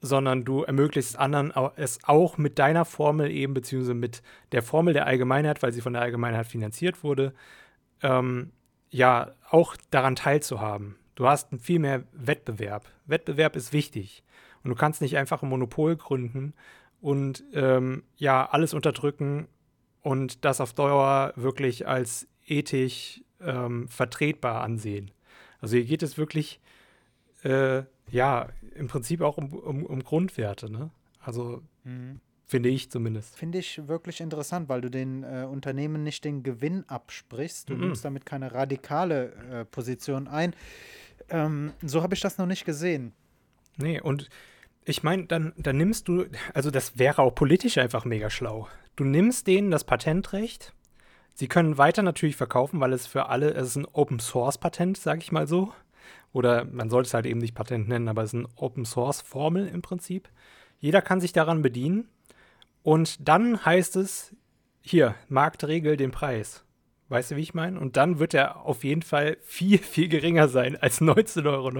sondern 0.00 0.44
du 0.44 0.64
ermöglichst 0.64 1.16
anderen 1.16 1.52
es 1.76 2.00
auch 2.02 2.36
mit 2.36 2.58
deiner 2.58 2.84
Formel 2.84 3.30
eben, 3.30 3.54
beziehungsweise 3.54 3.94
mit 3.94 4.22
der 4.50 4.62
Formel 4.62 4.92
der 4.92 5.06
Allgemeinheit, 5.06 5.62
weil 5.62 5.72
sie 5.72 5.82
von 5.82 5.92
der 5.92 6.02
Allgemeinheit 6.02 6.46
finanziert 6.46 7.04
wurde, 7.04 7.32
ähm, 8.02 8.50
ja, 8.90 9.30
auch 9.48 9.76
daran 9.90 10.16
teilzuhaben. 10.16 10.96
Du 11.14 11.28
hast 11.28 11.48
viel 11.60 11.78
mehr 11.78 12.02
Wettbewerb. 12.12 12.86
Wettbewerb 13.06 13.54
ist 13.54 13.72
wichtig. 13.72 14.24
Und 14.64 14.70
du 14.70 14.74
kannst 14.74 15.00
nicht 15.00 15.16
einfach 15.16 15.42
ein 15.42 15.48
Monopol 15.48 15.96
gründen 15.96 16.54
und 17.00 17.44
ähm, 17.52 18.02
ja, 18.16 18.48
alles 18.50 18.72
unterdrücken 18.72 19.46
und 20.02 20.44
das 20.44 20.60
auf 20.60 20.72
Dauer 20.72 21.34
wirklich 21.36 21.86
als 21.86 22.26
ethisch 22.46 23.22
ähm, 23.40 23.88
vertretbar 23.88 24.62
ansehen. 24.62 25.10
Also 25.60 25.76
hier 25.76 25.84
geht 25.84 26.02
es 26.02 26.18
wirklich, 26.18 26.60
äh, 27.42 27.82
ja, 28.10 28.48
im 28.74 28.88
Prinzip 28.88 29.20
auch 29.20 29.36
um, 29.36 29.52
um, 29.52 29.84
um 29.84 30.02
Grundwerte, 30.02 30.70
ne? 30.70 30.90
Also 31.20 31.62
mhm. 31.84 32.20
finde 32.46 32.68
ich 32.70 32.90
zumindest. 32.90 33.36
Finde 33.36 33.58
ich 33.58 33.86
wirklich 33.88 34.20
interessant, 34.20 34.68
weil 34.68 34.80
du 34.80 34.90
den 34.90 35.24
äh, 35.24 35.46
Unternehmen 35.50 36.02
nicht 36.02 36.24
den 36.24 36.42
Gewinn 36.42 36.84
absprichst. 36.88 37.68
Du 37.68 37.74
mhm. 37.74 37.80
nimmst 37.80 38.04
damit 38.04 38.26
keine 38.26 38.52
radikale 38.52 39.32
äh, 39.50 39.64
Position 39.64 40.28
ein. 40.28 40.54
Ähm, 41.30 41.72
so 41.82 42.02
habe 42.02 42.14
ich 42.14 42.20
das 42.20 42.38
noch 42.38 42.46
nicht 42.46 42.64
gesehen. 42.64 43.12
Nee, 43.76 44.00
und 44.00 44.28
ich 44.84 45.02
meine, 45.02 45.26
dann, 45.26 45.52
dann 45.56 45.76
nimmst 45.76 46.08
du, 46.08 46.26
also 46.52 46.70
das 46.70 46.98
wäre 46.98 47.22
auch 47.22 47.34
politisch 47.34 47.78
einfach 47.78 48.04
mega 48.04 48.30
schlau. 48.30 48.68
Du 48.96 49.04
nimmst 49.04 49.46
denen 49.46 49.70
das 49.70 49.84
Patentrecht 49.84 50.72
Sie 51.34 51.48
können 51.48 51.78
weiter 51.78 52.02
natürlich 52.02 52.36
verkaufen, 52.36 52.80
weil 52.80 52.92
es 52.92 53.08
für 53.08 53.28
alle, 53.28 53.52
es 53.54 53.68
ist 53.68 53.76
ein 53.76 53.88
Open 53.92 54.20
Source 54.20 54.56
Patent, 54.56 54.96
sage 54.96 55.20
ich 55.20 55.32
mal 55.32 55.48
so. 55.48 55.72
Oder 56.32 56.64
man 56.64 56.90
sollte 56.90 57.08
es 57.08 57.14
halt 57.14 57.26
eben 57.26 57.40
nicht 57.40 57.54
Patent 57.54 57.88
nennen, 57.88 58.08
aber 58.08 58.22
es 58.22 58.32
ist 58.32 58.38
eine 58.38 58.48
Open 58.56 58.84
Source 58.84 59.20
Formel 59.20 59.66
im 59.66 59.82
Prinzip. 59.82 60.28
Jeder 60.78 61.02
kann 61.02 61.20
sich 61.20 61.32
daran 61.32 61.60
bedienen. 61.60 62.08
Und 62.84 63.28
dann 63.28 63.64
heißt 63.64 63.96
es, 63.96 64.36
hier, 64.80 65.16
Markt 65.28 65.64
regelt 65.64 65.98
den 65.98 66.12
Preis. 66.12 66.64
Weißt 67.08 67.32
du, 67.32 67.36
wie 67.36 67.42
ich 67.42 67.54
meine? 67.54 67.80
Und 67.80 67.96
dann 67.96 68.18
wird 68.20 68.34
er 68.34 68.64
auf 68.64 68.84
jeden 68.84 69.02
Fall 69.02 69.36
viel, 69.42 69.78
viel 69.78 70.08
geringer 70.08 70.48
sein 70.48 70.76
als 70.76 71.00
19,90 71.00 71.46
Euro. 71.46 71.70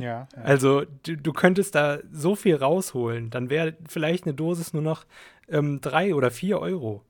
Ja, 0.00 0.28
ja. 0.36 0.42
Also 0.42 0.84
du, 1.04 1.16
du, 1.16 1.32
könntest 1.32 1.74
da 1.74 1.98
so 2.12 2.34
viel 2.36 2.56
rausholen. 2.56 3.30
Dann 3.30 3.50
wäre 3.50 3.76
vielleicht 3.88 4.24
eine 4.24 4.34
Dosis 4.34 4.72
nur 4.72 4.82
noch 4.82 5.04
ähm, 5.48 5.80
drei 5.80 6.14
oder 6.14 6.30
vier 6.30 6.60
Euro 6.60 7.02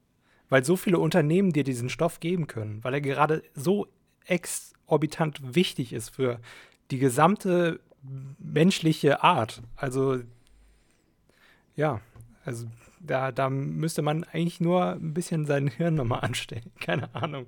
weil 0.55 0.65
so 0.65 0.77
viele 0.77 1.01
Unternehmen 1.01 1.53
dir 1.53 1.65
diesen 1.65 1.89
Stoff 1.89 2.21
geben 2.21 2.47
können, 2.47 2.83
weil 2.85 2.95
er 2.95 3.01
gerade 3.01 3.43
so 3.55 3.89
exorbitant 4.27 5.55
wichtig 5.57 5.93
ist 5.93 6.11
für 6.11 6.39
die 6.93 6.99
gesamte 6.99 7.81
menschliche 8.39 9.25
Art. 9.25 9.63
Also 9.75 10.21
ja, 11.75 12.01
also 12.45 12.67
da, 13.01 13.33
da 13.33 13.51
müsste 13.51 14.03
man 14.03 14.23
eigentlich 14.23 14.61
nur 14.61 14.93
ein 14.93 15.13
bisschen 15.13 15.45
sein 15.47 15.67
Hirn 15.67 15.97
nochmal 15.97 16.21
anstellen. 16.23 16.71
Keine 16.81 17.13
Ahnung. 17.15 17.47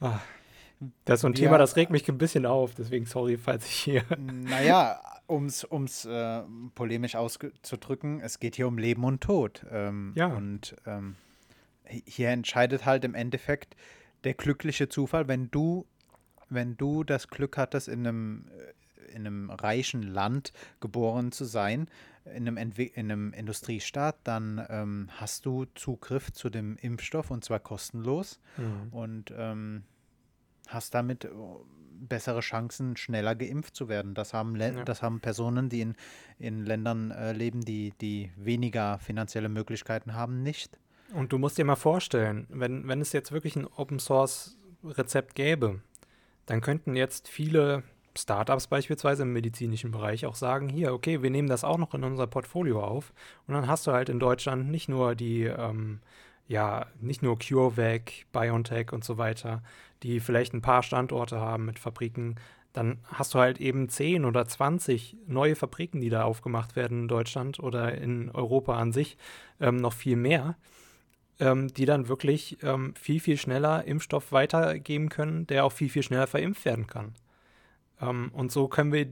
Ah. 0.00 0.20
Das 1.04 1.16
ist 1.16 1.20
so 1.22 1.28
ein 1.28 1.34
ja, 1.34 1.44
Thema, 1.44 1.58
das 1.58 1.76
regt 1.76 1.90
mich 1.90 2.08
ein 2.08 2.18
bisschen 2.18 2.46
auf, 2.46 2.74
deswegen 2.74 3.06
sorry, 3.06 3.36
falls 3.36 3.66
ich 3.66 3.76
hier. 3.76 4.04
Naja, 4.18 5.00
um 5.26 5.46
es 5.46 6.04
äh, 6.04 6.42
polemisch 6.74 7.16
auszudrücken, 7.16 8.20
es 8.20 8.40
geht 8.40 8.56
hier 8.56 8.68
um 8.68 8.78
Leben 8.78 9.04
und 9.04 9.20
Tod. 9.20 9.64
Ähm, 9.70 10.12
ja. 10.14 10.26
Und 10.26 10.76
ähm, 10.86 11.16
hier 11.84 12.30
entscheidet 12.30 12.84
halt 12.84 13.04
im 13.04 13.14
Endeffekt 13.14 13.76
der 14.24 14.34
glückliche 14.34 14.88
Zufall, 14.88 15.28
wenn 15.28 15.50
du, 15.50 15.86
wenn 16.48 16.76
du 16.76 17.04
das 17.04 17.28
Glück 17.28 17.56
hattest, 17.56 17.88
in 17.88 18.06
einem, 18.06 18.46
äh, 18.48 19.14
in 19.14 19.26
einem 19.26 19.50
reichen 19.50 20.02
Land 20.02 20.52
geboren 20.80 21.32
zu 21.32 21.44
sein, 21.44 21.88
in 22.24 22.48
einem, 22.48 22.56
Entwi 22.56 22.84
in 22.84 23.10
einem 23.10 23.32
Industriestaat, 23.32 24.16
dann 24.24 24.64
ähm, 24.68 25.10
hast 25.16 25.46
du 25.46 25.66
Zugriff 25.74 26.32
zu 26.32 26.48
dem 26.48 26.76
Impfstoff 26.78 27.30
und 27.30 27.44
zwar 27.44 27.60
kostenlos 27.60 28.40
mhm. 28.56 28.92
und 28.92 29.34
ähm, 29.36 29.84
hast 30.68 30.94
damit 30.94 31.24
äh, 31.24 31.28
bessere 32.08 32.40
Chancen, 32.40 32.96
schneller 32.96 33.34
geimpft 33.34 33.74
zu 33.74 33.88
werden. 33.88 34.14
Das 34.14 34.34
haben, 34.34 34.56
ja. 34.56 34.84
das 34.84 35.02
haben 35.02 35.20
Personen, 35.20 35.68
die 35.68 35.80
in, 35.80 35.94
in 36.38 36.64
Ländern 36.64 37.10
äh, 37.10 37.32
leben, 37.32 37.60
die, 37.60 37.92
die 38.00 38.30
weniger 38.36 38.98
finanzielle 38.98 39.48
Möglichkeiten 39.48 40.14
haben, 40.14 40.42
nicht. 40.42 40.78
Und 41.12 41.32
du 41.32 41.38
musst 41.38 41.58
dir 41.58 41.64
mal 41.64 41.76
vorstellen, 41.76 42.46
wenn, 42.50 42.88
wenn 42.88 43.00
es 43.00 43.12
jetzt 43.12 43.32
wirklich 43.32 43.56
ein 43.56 43.66
Open 43.66 43.98
Source 43.98 44.56
Rezept 44.82 45.34
gäbe, 45.34 45.80
dann 46.46 46.60
könnten 46.60 46.96
jetzt 46.96 47.28
viele 47.28 47.84
Startups 48.16 48.66
beispielsweise 48.66 49.22
im 49.22 49.32
medizinischen 49.32 49.90
Bereich 49.90 50.26
auch 50.26 50.34
sagen, 50.34 50.68
hier, 50.68 50.92
okay, 50.92 51.22
wir 51.22 51.30
nehmen 51.30 51.48
das 51.48 51.64
auch 51.64 51.78
noch 51.78 51.94
in 51.94 52.04
unser 52.04 52.26
Portfolio 52.26 52.82
auf. 52.82 53.12
Und 53.46 53.54
dann 53.54 53.66
hast 53.66 53.86
du 53.86 53.92
halt 53.92 54.08
in 54.08 54.20
Deutschland 54.20 54.70
nicht 54.70 54.88
nur 54.88 55.14
die, 55.14 55.44
ähm, 55.44 56.00
ja, 56.46 56.86
nicht 57.00 57.22
nur 57.22 57.38
CureVac, 57.38 58.26
BioNTech 58.32 58.92
und 58.92 59.04
so 59.04 59.18
weiter, 59.18 59.62
die 60.02 60.20
vielleicht 60.20 60.52
ein 60.54 60.62
paar 60.62 60.82
Standorte 60.82 61.40
haben 61.40 61.64
mit 61.64 61.78
Fabriken, 61.78 62.36
dann 62.72 62.98
hast 63.04 63.34
du 63.34 63.38
halt 63.38 63.60
eben 63.60 63.88
10 63.88 64.24
oder 64.24 64.46
20 64.46 65.16
neue 65.26 65.54
Fabriken, 65.54 66.00
die 66.00 66.10
da 66.10 66.24
aufgemacht 66.24 66.76
werden 66.76 67.02
in 67.02 67.08
Deutschland 67.08 67.60
oder 67.60 67.96
in 67.96 68.30
Europa 68.30 68.76
an 68.76 68.92
sich, 68.92 69.16
ähm, 69.60 69.76
noch 69.76 69.92
viel 69.92 70.16
mehr 70.16 70.56
ähm, 71.40 71.72
die 71.72 71.84
dann 71.86 72.08
wirklich 72.08 72.58
ähm, 72.62 72.94
viel, 72.94 73.20
viel 73.20 73.36
schneller 73.36 73.84
Impfstoff 73.84 74.32
weitergeben 74.32 75.08
können, 75.08 75.46
der 75.46 75.64
auch 75.64 75.72
viel, 75.72 75.88
viel 75.88 76.02
schneller 76.02 76.26
verimpft 76.26 76.64
werden 76.64 76.86
kann. 76.86 77.14
Ähm, 78.00 78.30
und 78.32 78.52
so 78.52 78.68
können 78.68 78.92
wir 78.92 79.08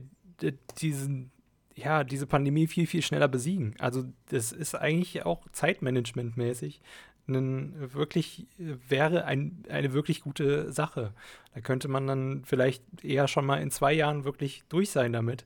diesen, 0.81 1.31
ja, 1.75 2.03
diese 2.03 2.27
Pandemie 2.27 2.67
viel, 2.67 2.87
viel 2.87 3.01
schneller 3.01 3.27
besiegen. 3.27 3.75
Also 3.79 4.05
das 4.29 4.51
ist 4.51 4.75
eigentlich 4.75 5.25
auch 5.25 5.45
zeitmanagementmäßig 5.51 6.81
ein, 7.27 7.93
wirklich, 7.93 8.47
wäre 8.57 9.25
ein, 9.25 9.63
eine 9.69 9.93
wirklich 9.93 10.21
gute 10.21 10.71
Sache. 10.71 11.13
Da 11.53 11.61
könnte 11.61 11.87
man 11.87 12.07
dann 12.07 12.43
vielleicht 12.45 12.83
eher 13.03 13.27
schon 13.27 13.45
mal 13.45 13.61
in 13.61 13.71
zwei 13.71 13.93
Jahren 13.93 14.25
wirklich 14.25 14.63
durch 14.69 14.91
sein 14.91 15.13
damit, 15.13 15.45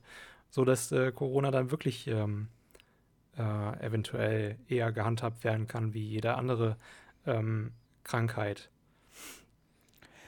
sodass 0.50 0.90
äh, 0.92 1.12
Corona 1.12 1.50
dann 1.50 1.70
wirklich 1.70 2.06
ähm, 2.08 2.48
äh, 3.36 3.86
eventuell 3.86 4.58
eher 4.68 4.92
gehandhabt 4.92 5.44
werden 5.44 5.66
kann 5.66 5.94
wie 5.94 6.04
jede 6.04 6.34
andere 6.34 6.76
ähm, 7.26 7.72
Krankheit. 8.04 8.70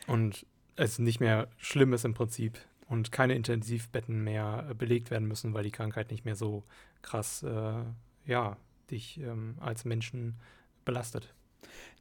Und 0.07 0.47
es 0.77 0.99
nicht 0.99 1.21
mehr 1.21 1.49
schlimm 1.57 1.93
ist 1.93 2.05
im 2.05 2.15
Prinzip 2.15 2.59
und 2.89 3.13
keine 3.13 3.35
Intensivbetten 3.35 4.23
mehr 4.23 4.67
äh, 4.71 4.75
belegt 4.75 5.11
werden 5.11 5.29
müssen, 5.29 5.55
weil 5.55 5.65
die 5.65 5.71
Krankheit 5.71 6.11
nicht 6.11 6.25
mehr 6.25 6.37
so 6.37 6.65
krass, 7.03 7.43
äh, 7.43 7.83
ja, 8.27 8.57
dich 8.91 9.21
ähm, 9.21 9.57
als 9.61 9.85
Menschen 9.85 10.39
belastet. 10.85 11.35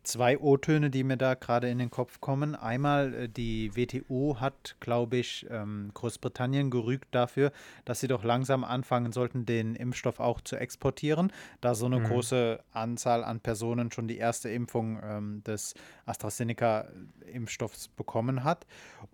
Zwei 0.03 0.39
O-Töne, 0.39 0.89
die 0.89 1.03
mir 1.03 1.18
da 1.18 1.34
gerade 1.36 1.70
in 1.70 1.78
den 1.78 1.91
Kopf 1.91 2.20
kommen. 2.22 2.55
Einmal, 2.55 3.14
äh, 3.14 3.30
die 3.30 3.76
WTO 3.76 4.38
hat, 4.39 4.76
glaube 4.80 5.18
ich, 5.18 5.45
ähm, 5.49 5.91
Großbritannien 5.93 6.70
gerügt 6.70 7.10
dafür, 7.12 7.51
dass 7.86 7.99
sie 7.99 8.07
doch 8.07 8.24
langsam 8.24 8.64
anfangen 8.64 9.12
sollten, 9.12 9.45
den 9.45 9.76
Impfstoff 9.76 10.20
auch 10.20 10.41
zu 10.41 10.55
exportieren, 10.55 11.32
da 11.62 11.76
so 11.76 11.86
eine 11.86 11.99
Mhm. 11.99 12.05
große 12.05 12.60
Anzahl 12.72 13.24
an 13.24 13.39
Personen 13.39 13.91
schon 13.91 14.07
die 14.07 14.18
erste 14.18 14.49
Impfung 14.49 14.99
ähm, 15.03 15.43
des 15.43 15.74
AstraZeneca-Impfstoffs 16.05 17.89
bekommen 17.89 18.43
hat. 18.43 18.66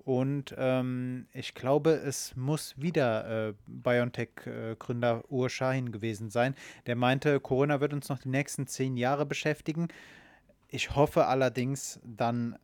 Und 0.04 0.54
ähm, 0.58 1.28
ich 1.34 1.56
glaube, 1.56 1.92
es 1.92 2.36
muss 2.36 2.76
wieder 2.78 3.50
äh, 3.50 3.54
BioNTech-Gründer 3.68 5.24
Ur 5.30 5.50
Shahin 5.50 5.92
gewesen 5.92 6.30
sein, 6.30 6.56
der 6.86 6.96
meinte, 6.96 7.40
Corona 7.40 7.82
wird 7.82 7.94
uns 7.94 8.08
noch 8.10 8.20
die 8.20 8.30
nächsten 8.30 8.68
zehn 8.68 8.98
Jahre 8.98 9.26
beschäftigen. 9.26 9.88
Ich 10.70 10.96
hoffe 10.96 11.28
allerdings 11.28 12.00
dann, 12.04 12.58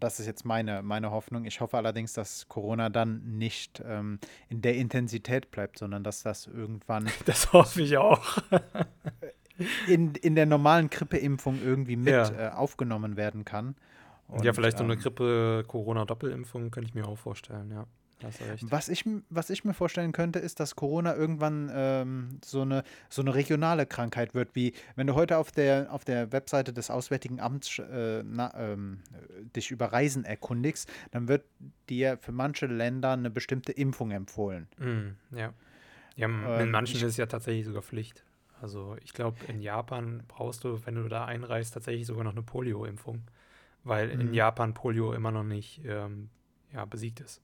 das 0.00 0.20
ist 0.20 0.26
jetzt 0.26 0.44
meine, 0.44 0.82
meine 0.82 1.10
Hoffnung, 1.10 1.44
ich 1.44 1.60
hoffe 1.60 1.76
allerdings, 1.76 2.12
dass 2.12 2.48
Corona 2.48 2.88
dann 2.90 3.38
nicht 3.38 3.82
ähm, 3.86 4.18
in 4.48 4.60
der 4.62 4.76
Intensität 4.76 5.50
bleibt, 5.50 5.78
sondern 5.78 6.04
dass 6.04 6.22
das 6.22 6.46
irgendwann 6.46 7.10
Das 7.26 7.52
hoffe 7.52 7.82
ich 7.82 7.96
auch. 7.96 8.38
in, 9.88 10.14
in 10.16 10.34
der 10.34 10.46
normalen 10.46 10.90
Grippeimpfung 10.90 11.60
irgendwie 11.62 11.96
mit 11.96 12.08
Ja. 12.08 12.48
äh, 12.48 12.50
aufgenommen 12.50 13.16
werden 13.16 13.44
kann. 13.44 13.76
ja, 14.42 14.50
Und, 14.50 14.54
vielleicht 14.54 14.78
so 14.78 14.84
eine 14.84 14.94
ähm, 14.94 14.98
Grippe-Corona-Doppelimpfung 15.00 16.70
könnte 16.70 16.88
ich 16.88 16.94
mir 16.94 17.06
auch 17.06 17.18
vorstellen, 17.18 17.70
ja. 17.70 17.86
Was 18.70 18.88
ich, 18.88 19.04
was 19.28 19.50
ich 19.50 19.64
mir 19.64 19.74
vorstellen 19.74 20.12
könnte, 20.12 20.38
ist, 20.38 20.60
dass 20.60 20.76
Corona 20.76 21.14
irgendwann 21.14 21.70
ähm, 21.74 22.40
so, 22.44 22.62
eine, 22.62 22.82
so 23.08 23.22
eine 23.22 23.34
regionale 23.34 23.86
Krankheit 23.86 24.34
wird, 24.34 24.54
wie 24.54 24.72
wenn 24.96 25.06
du 25.06 25.14
heute 25.14 25.38
auf 25.38 25.50
der, 25.52 25.92
auf 25.92 26.04
der 26.04 26.32
Webseite 26.32 26.72
des 26.72 26.90
Auswärtigen 26.90 27.40
Amts 27.40 27.78
äh, 27.78 28.22
na, 28.24 28.52
ähm, 28.56 29.00
äh, 29.12 29.44
dich 29.56 29.70
über 29.70 29.86
Reisen 29.92 30.24
erkundigst, 30.24 30.90
dann 31.10 31.28
wird 31.28 31.44
dir 31.90 32.16
für 32.18 32.32
manche 32.32 32.66
Länder 32.66 33.12
eine 33.12 33.30
bestimmte 33.30 33.72
Impfung 33.72 34.10
empfohlen. 34.10 34.68
Mm, 34.78 35.36
ja. 35.36 35.52
Ja, 36.16 36.26
m- 36.26 36.44
Ähm, 36.46 36.60
in 36.60 36.70
manchen 36.70 36.96
ich- 36.96 37.02
ist 37.02 37.10
es 37.10 37.16
ja 37.16 37.26
tatsächlich 37.26 37.66
sogar 37.66 37.82
Pflicht. 37.82 38.24
Also 38.62 38.96
ich 39.02 39.12
glaube, 39.12 39.36
in 39.48 39.60
Japan 39.60 40.22
brauchst 40.28 40.64
du, 40.64 40.86
wenn 40.86 40.94
du 40.94 41.08
da 41.08 41.24
einreist, 41.26 41.74
tatsächlich 41.74 42.06
sogar 42.06 42.24
noch 42.24 42.32
eine 42.32 42.42
Polio-Impfung. 42.42 43.22
Weil 43.82 44.08
in 44.08 44.28
Mhm. 44.28 44.34
Japan 44.34 44.72
Polio 44.72 45.12
immer 45.12 45.30
noch 45.30 45.42
nicht 45.44 45.82
ähm, 45.84 46.30
ja, 46.72 46.86
besiegt 46.86 47.20
ist. 47.20 47.42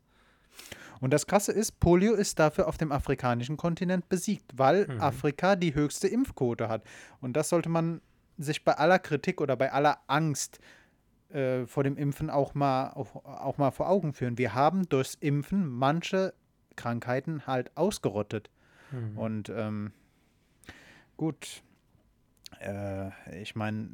Und 1.00 1.12
das 1.12 1.26
Krasse 1.26 1.52
ist, 1.52 1.80
Polio 1.80 2.14
ist 2.14 2.38
dafür 2.38 2.68
auf 2.68 2.76
dem 2.76 2.92
afrikanischen 2.92 3.56
Kontinent 3.56 4.08
besiegt, 4.08 4.52
weil 4.56 4.86
Mhm. 4.86 5.00
Afrika 5.00 5.56
die 5.56 5.74
höchste 5.74 6.08
Impfquote 6.08 6.68
hat. 6.68 6.84
Und 7.20 7.36
das 7.36 7.48
sollte 7.48 7.68
man 7.68 8.02
sich 8.36 8.64
bei 8.64 8.74
aller 8.74 8.98
Kritik 8.98 9.40
oder 9.40 9.56
bei 9.56 9.72
aller 9.72 9.98
Angst 10.06 10.58
äh, 11.30 11.66
vor 11.66 11.84
dem 11.84 11.96
Impfen 11.96 12.28
auch 12.28 12.54
mal, 12.54 12.90
auch, 12.90 13.14
auch 13.24 13.56
mal 13.56 13.70
vor 13.70 13.88
Augen 13.88 14.12
führen. 14.12 14.36
Wir 14.36 14.54
haben 14.54 14.88
durchs 14.88 15.14
Impfen 15.14 15.68
manche 15.68 16.34
Krankheiten 16.76 17.46
halt 17.46 17.76
ausgerottet. 17.76 18.50
Mhm. 18.90 19.18
Und 19.18 19.48
ähm, 19.50 19.92
gut, 21.16 21.62
äh, 22.60 23.40
ich 23.40 23.54
meine, 23.54 23.88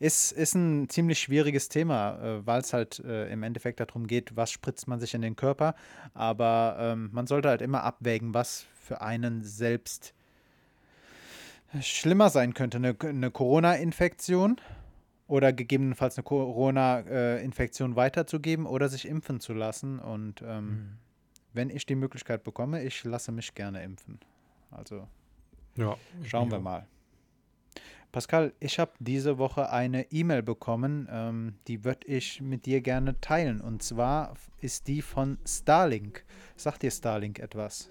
ist, 0.00 0.32
ist 0.32 0.54
ein 0.54 0.88
ziemlich 0.88 1.20
schwieriges 1.20 1.68
Thema, 1.68 2.18
äh, 2.18 2.46
weil 2.46 2.60
es 2.60 2.72
halt 2.72 2.98
äh, 3.00 3.30
im 3.30 3.42
Endeffekt 3.44 3.78
darum 3.80 4.06
geht, 4.06 4.34
was 4.34 4.50
spritzt 4.50 4.88
man 4.88 4.98
sich 4.98 5.14
in 5.14 5.22
den 5.22 5.36
Körper. 5.36 5.74
Aber 6.14 6.76
ähm, 6.80 7.10
man 7.12 7.26
sollte 7.28 7.48
halt 7.48 7.62
immer 7.62 7.84
abwägen, 7.84 8.34
was 8.34 8.66
für 8.82 9.02
einen 9.02 9.44
selbst 9.44 10.14
schlimmer 11.80 12.30
sein 12.30 12.54
könnte. 12.54 12.78
Eine, 12.78 12.96
eine 13.00 13.30
Corona-Infektion 13.30 14.56
oder 15.28 15.52
gegebenenfalls 15.52 16.16
eine 16.16 16.24
Corona-Infektion 16.24 17.94
weiterzugeben 17.94 18.66
oder 18.66 18.88
sich 18.88 19.06
impfen 19.06 19.38
zu 19.38 19.52
lassen. 19.52 19.98
Und 20.00 20.42
ähm, 20.42 20.66
Mhm. 20.66 20.98
wenn 21.52 21.70
ich 21.70 21.84
die 21.86 21.94
Möglichkeit 21.94 22.42
bekomme, 22.42 22.82
ich 22.82 23.04
lasse 23.04 23.32
mich 23.32 23.54
gerne 23.54 23.82
impfen. 23.84 24.18
Also 24.70 25.06
Ja, 25.76 25.96
schauen 26.24 26.50
wir 26.50 26.58
mal. 26.58 26.86
Pascal, 28.12 28.52
ich 28.58 28.78
habe 28.78 28.92
diese 28.98 29.38
Woche 29.38 29.70
eine 29.70 30.10
E-Mail 30.10 30.42
bekommen, 30.42 31.08
ähm, 31.10 31.54
die 31.68 31.84
würde 31.84 32.06
ich 32.08 32.40
mit 32.40 32.66
dir 32.66 32.80
gerne 32.80 33.20
teilen. 33.20 33.60
Und 33.60 33.82
zwar 33.82 34.34
ist 34.60 34.88
die 34.88 35.00
von 35.02 35.38
Starlink. 35.46 36.24
Sagt 36.56 36.82
dir 36.82 36.90
Starlink 36.90 37.38
etwas? 37.38 37.90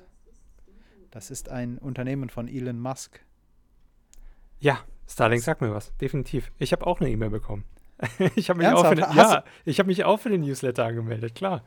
Das 1.11 1.31
ist 1.31 1.49
ein 1.49 1.77
Unternehmen 1.77 2.29
von 2.29 2.47
Elon 2.47 2.79
Musk. 2.79 3.21
Ja, 4.59 4.79
Starlink 5.07 5.41
sagt 5.41 5.61
mir 5.61 5.73
was, 5.73 5.95
definitiv. 5.97 6.51
Ich 6.59 6.71
habe 6.73 6.85
auch 6.85 6.99
eine 6.99 7.09
E-Mail 7.09 7.29
bekommen. 7.29 7.63
ich 8.35 8.49
habe 8.49 8.59
mich, 8.59 8.67
auch 8.67 8.83
Ernsthaft? 8.83 8.89
für 8.89 8.95
den- 8.95 9.15
Hast 9.15 9.33
ja, 9.33 9.43
ich 9.65 9.79
hab 9.79 9.87
mich 9.87 10.03
auch 10.03 10.19
für 10.19 10.29
den 10.29 10.41
Newsletter 10.41 10.85
angemeldet, 10.85 11.35
klar. 11.35 11.63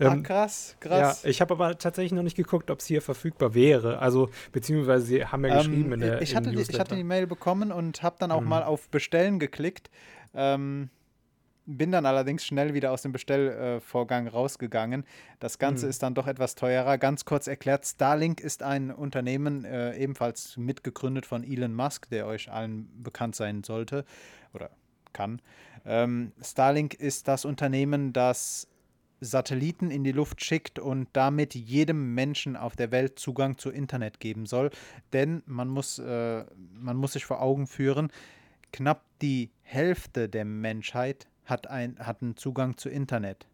Ah, 0.00 0.12
Ähm, 0.12 0.22
krass, 0.22 0.76
krass. 0.80 1.22
Ja, 1.22 1.28
ich 1.30 1.40
habe 1.40 1.54
aber 1.54 1.78
tatsächlich 1.78 2.12
noch 2.12 2.22
nicht 2.22 2.36
geguckt, 2.36 2.70
ob 2.70 2.80
es 2.80 2.86
hier 2.86 3.02
verfügbar 3.02 3.54
wäre. 3.54 3.98
Also, 3.98 4.30
beziehungsweise 4.52 5.06
sie 5.06 5.24
haben 5.24 5.44
ja 5.44 5.56
geschrieben 5.56 5.92
in 5.92 6.00
der 6.00 6.16
Ähm, 6.16 6.22
ich, 6.22 6.36
hatte 6.36 6.50
die, 6.50 6.60
ich 6.60 6.80
hatte 6.80 6.96
die 6.96 7.04
Mail 7.04 7.26
bekommen 7.26 7.72
und 7.72 8.02
habe 8.02 8.16
dann 8.18 8.30
auch 8.30 8.42
Mhm. 8.42 8.48
mal 8.48 8.62
auf 8.62 8.88
Bestellen 8.90 9.38
geklickt. 9.38 9.90
Ähm, 10.34 10.90
bin 11.68 11.90
dann 11.90 12.06
allerdings 12.06 12.44
schnell 12.46 12.74
wieder 12.74 12.92
aus 12.92 13.02
dem 13.02 13.10
Bestellvorgang 13.10 14.28
rausgegangen. 14.28 15.04
Das 15.40 15.58
Ganze 15.58 15.86
Mhm. 15.86 15.90
ist 15.90 16.02
dann 16.02 16.14
doch 16.14 16.28
etwas 16.28 16.54
teurer. 16.54 16.96
Ganz 16.96 17.24
kurz 17.24 17.48
erklärt, 17.48 17.84
Starlink 17.84 18.40
ist 18.40 18.62
ein 18.62 18.92
Unternehmen, 18.92 19.64
äh, 19.64 19.96
ebenfalls 19.96 20.56
mitgegründet 20.56 21.26
von 21.26 21.42
Elon 21.42 21.74
Musk, 21.74 22.08
der 22.10 22.26
euch 22.28 22.52
allen 22.52 22.88
bekannt 23.02 23.34
sein 23.34 23.64
sollte 23.64 24.04
oder 24.54 24.70
kann. 25.12 25.42
Ähm, 25.84 26.32
Starlink 26.40 26.94
ist 26.94 27.26
das 27.26 27.44
Unternehmen, 27.44 28.12
das 28.12 28.68
Satelliten 29.20 29.90
in 29.90 30.04
die 30.04 30.12
Luft 30.12 30.44
schickt 30.44 30.78
und 30.78 31.08
damit 31.12 31.54
jedem 31.54 32.14
Menschen 32.14 32.56
auf 32.56 32.76
der 32.76 32.90
Welt 32.90 33.18
Zugang 33.18 33.58
zu 33.58 33.70
Internet 33.70 34.20
geben 34.20 34.46
soll. 34.46 34.70
Denn 35.12 35.42
man 35.46 35.68
muss, 35.68 35.98
äh, 35.98 36.44
man 36.72 36.96
muss 36.96 37.14
sich 37.14 37.24
vor 37.24 37.40
Augen 37.40 37.66
führen, 37.66 38.10
knapp 38.72 39.04
die 39.22 39.50
Hälfte 39.62 40.28
der 40.28 40.44
Menschheit 40.44 41.26
hat, 41.44 41.68
ein, 41.68 41.98
hat 41.98 42.22
einen 42.22 42.36
Zugang 42.36 42.76
zu 42.76 42.88
Internet. 42.88 43.46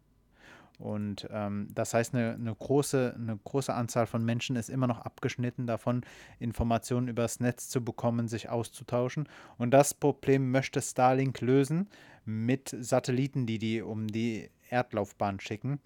Und 0.79 1.27
ähm, 1.31 1.67
das 1.73 1.93
heißt, 1.93 2.13
eine, 2.13 2.33
eine, 2.33 2.53
große, 2.53 3.15
eine 3.15 3.37
große 3.37 3.73
Anzahl 3.73 4.05
von 4.05 4.25
Menschen 4.25 4.55
ist 4.55 4.69
immer 4.69 4.87
noch 4.87 4.99
abgeschnitten 4.99 5.67
davon, 5.67 6.01
Informationen 6.39 7.07
übers 7.07 7.39
Netz 7.39 7.69
zu 7.69 7.83
bekommen, 7.83 8.27
sich 8.27 8.49
auszutauschen. 8.49 9.29
Und 9.57 9.71
das 9.71 9.93
Problem 9.93 10.51
möchte 10.51 10.81
Starlink 10.81 11.39
lösen 11.41 11.87
mit 12.25 12.75
Satelliten, 12.77 13.45
die 13.45 13.59
die 13.59 13.81
um 13.81 14.07
die 14.07 14.49
Erdlaufbahn 14.73 15.39
schicken. 15.39 15.79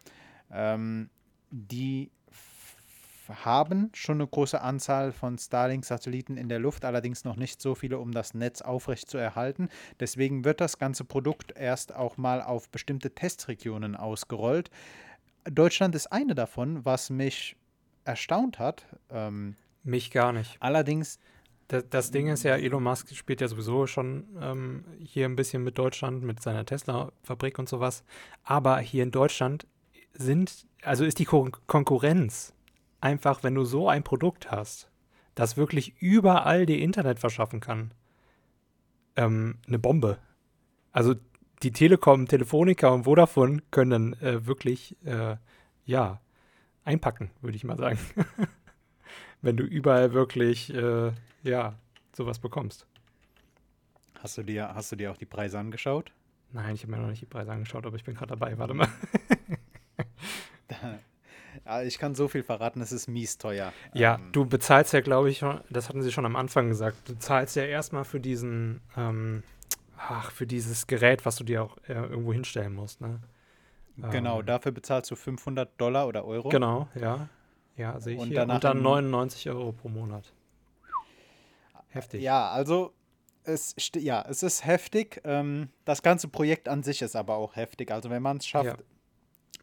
Ähm, 0.51 1.09
die 1.51 2.09
haben 3.43 3.89
schon 3.93 4.17
eine 4.17 4.27
große 4.27 4.61
Anzahl 4.61 5.11
von 5.11 5.38
Starlink-Satelliten 5.38 6.38
in 6.38 6.47
der 6.47 6.59
Luft, 6.59 6.85
allerdings 6.85 7.25
noch 7.25 7.35
nicht 7.35 7.61
so 7.61 7.75
viele, 7.75 7.99
um 7.99 8.11
das 8.13 8.33
Netz 8.33 8.61
aufrecht 8.61 9.09
zu 9.09 9.17
erhalten. 9.17 9.67
Deswegen 9.99 10.45
wird 10.45 10.61
das 10.61 10.77
ganze 10.77 11.03
Produkt 11.03 11.51
erst 11.57 11.93
auch 11.93 12.15
mal 12.17 12.41
auf 12.41 12.69
bestimmte 12.69 13.13
Testregionen 13.13 13.95
ausgerollt. 13.97 14.69
Deutschland 15.43 15.93
ist 15.95 16.07
eine 16.07 16.35
davon, 16.35 16.85
was 16.85 17.09
mich 17.09 17.57
erstaunt 18.05 18.59
hat. 18.59 18.85
Ähm, 19.09 19.55
Mich 19.83 20.11
gar 20.11 20.31
nicht. 20.31 20.57
allerdings, 20.61 21.19
Das, 21.68 21.84
das 21.89 22.11
Ding 22.11 22.28
ist 22.28 22.43
ja, 22.43 22.55
Elon 22.55 22.84
Musk 22.84 23.13
spielt 23.15 23.41
ja 23.41 23.47
sowieso 23.47 23.88
schon 23.88 24.26
ähm, 24.41 24.86
hier 24.99 25.26
ein 25.26 25.36
bisschen 25.36 25.63
mit 25.63 25.78
Deutschland, 25.78 26.24
mit 26.24 26.41
seiner 26.41 26.65
Tesla-Fabrik 26.65 27.59
und 27.59 27.68
sowas. 27.68 28.03
Aber 28.43 28.80
hier 28.80 29.03
in 29.03 29.11
Deutschland 29.11 29.68
sind, 30.13 30.65
also 30.82 31.03
ist 31.03 31.20
die 31.20 31.26
Kon 31.26 31.51
Konkurrenz 31.68 32.53
einfach, 33.01 33.43
wenn 33.43 33.55
du 33.55 33.65
so 33.65 33.89
ein 33.89 34.03
Produkt 34.03 34.49
hast, 34.49 34.89
das 35.36 35.57
wirklich 35.57 36.01
überall 36.01 36.65
dir 36.65 36.80
Internet 36.80 37.20
verschaffen 37.20 37.59
kann, 37.59 37.91
ähm, 39.15 39.57
eine 39.68 39.78
Bombe. 39.78 40.18
Also 40.91 41.15
die 41.63 41.72
Telekom, 41.72 42.28
Telefonica 42.28 42.88
und 42.89 43.03
Vodafone 43.03 43.61
können 43.72 43.91
dann 43.91 44.13
äh, 44.22 44.45
wirklich, 44.45 44.95
äh, 45.05 45.36
ja, 45.86 46.22
einpacken, 46.84 47.32
würde 47.41 47.57
ich 47.57 47.63
mal 47.63 47.78
sagen. 47.78 47.99
wenn 49.47 49.55
du 49.55 49.63
überall 49.63 50.11
wirklich, 50.11 50.73
äh, 50.73 51.13
ja, 51.43 51.75
sowas 52.11 52.37
bekommst. 52.37 52.85
hast 54.19 54.37
du 54.37 54.43
dir, 54.43 54.75
hast 54.75 54.91
du 54.91 54.97
dir 54.97 55.09
auch 55.09 55.15
die 55.15 55.25
Preise 55.25 55.57
angeschaut? 55.57 56.11
Nein, 56.51 56.75
ich 56.75 56.83
habe 56.83 56.91
mir 56.91 56.97
noch 56.97 57.07
nicht 57.07 57.21
die 57.21 57.27
Preise 57.27 57.53
angeschaut, 57.53 57.85
aber 57.85 57.95
ich 57.95 58.03
bin 58.03 58.13
gerade 58.13 58.31
dabei. 58.35 58.57
Warte 58.57 58.73
mal. 58.73 58.89
Ja, 61.65 61.81
ich 61.83 61.97
kann 61.97 62.13
so 62.13 62.27
viel 62.27 62.43
verraten, 62.43 62.81
es 62.81 62.91
ist 62.91 63.07
mies 63.07 63.37
teuer. 63.37 63.71
Ja, 63.93 64.15
Ähm, 64.15 64.33
du 64.33 64.45
bezahlst 64.45 64.91
ja, 64.91 64.99
glaube 64.99 65.29
ich, 65.29 65.45
das 65.69 65.87
hatten 65.87 66.01
sie 66.01 66.11
schon 66.11 66.25
am 66.25 66.35
Anfang 66.35 66.67
gesagt, 66.67 67.07
du 67.07 67.17
zahlst 67.17 67.55
ja 67.55 67.63
erstmal 67.63 68.03
für 68.03 68.19
diesen, 68.19 68.81
ähm, 68.97 69.43
ach, 69.97 70.31
für 70.31 70.45
dieses 70.45 70.87
Gerät, 70.87 71.25
was 71.25 71.37
du 71.37 71.45
dir 71.45 71.63
auch 71.63 71.77
äh, 71.87 71.93
irgendwo 71.93 72.33
hinstellen 72.33 72.73
musst, 72.73 72.99
ne? 72.99 73.21
Genau, 74.11 74.41
Ähm, 74.41 74.45
dafür 74.45 74.73
bezahlst 74.73 75.09
du 75.09 75.15
500 75.15 75.79
Dollar 75.79 76.07
oder 76.07 76.25
Euro. 76.25 76.49
Genau, 76.49 76.89
ja. 76.95 77.29
Ja, 77.78 77.99
sehe 77.99 78.15
ich 78.15 78.19
Und 78.19 78.28
hier. 78.30 78.38
danach 78.38 78.55
Und 78.55 78.63
dann 78.63 78.78
im- 78.78 78.84
99 78.84 79.49
Euro 79.49 79.71
pro 79.71 79.88
Monat. 79.89 80.34
Heftig. 81.89 82.21
Ja, 82.21 82.49
also 82.49 82.93
es, 83.43 83.73
ja, 83.95 84.25
es 84.28 84.43
ist 84.43 84.65
heftig. 84.65 85.21
Ähm, 85.23 85.69
das 85.86 86.03
ganze 86.03 86.28
Projekt 86.28 86.67
an 86.67 86.84
sich 86.84 87.01
ist 87.01 87.15
aber 87.15 87.36
auch 87.36 87.55
heftig. 87.55 87.91
Also 87.91 88.09
wenn 88.09 88.21
man 88.21 88.38
es 88.38 88.45
schafft, 88.47 88.65
ja. 88.80 88.86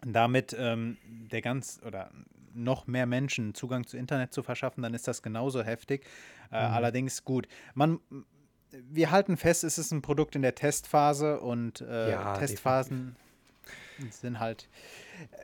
damit 0.07 0.57
ähm, 0.59 0.97
der 1.05 1.43
ganz 1.43 1.81
oder 1.87 2.11
noch 2.55 2.87
mehr 2.87 3.07
Menschen 3.07 3.53
Zugang 3.55 3.87
zu 3.87 3.97
Internet 3.97 4.33
zu 4.33 4.43
verschaffen, 4.43 4.83
dann 4.83 4.95
ist 4.95 5.07
das 5.09 5.23
genauso 5.23 5.62
heftig. 5.62 6.07
Äh, 6.53 6.67
mhm. 6.69 6.75
Allerdings 6.75 7.25
gut. 7.25 7.47
Man, 7.75 7.99
wir 8.71 9.11
halten 9.11 9.37
fest, 9.37 9.65
es 9.65 9.77
ist 9.77 9.91
ein 9.93 10.03
Produkt 10.03 10.35
in 10.37 10.43
der 10.43 10.55
Testphase 10.55 11.41
und 11.41 11.81
äh, 11.81 12.12
ja, 12.12 12.37
Testphasen 12.39 13.17
definitiv. 13.97 14.21
sind 14.21 14.39
halt 14.41 14.69
äh, 15.33 15.37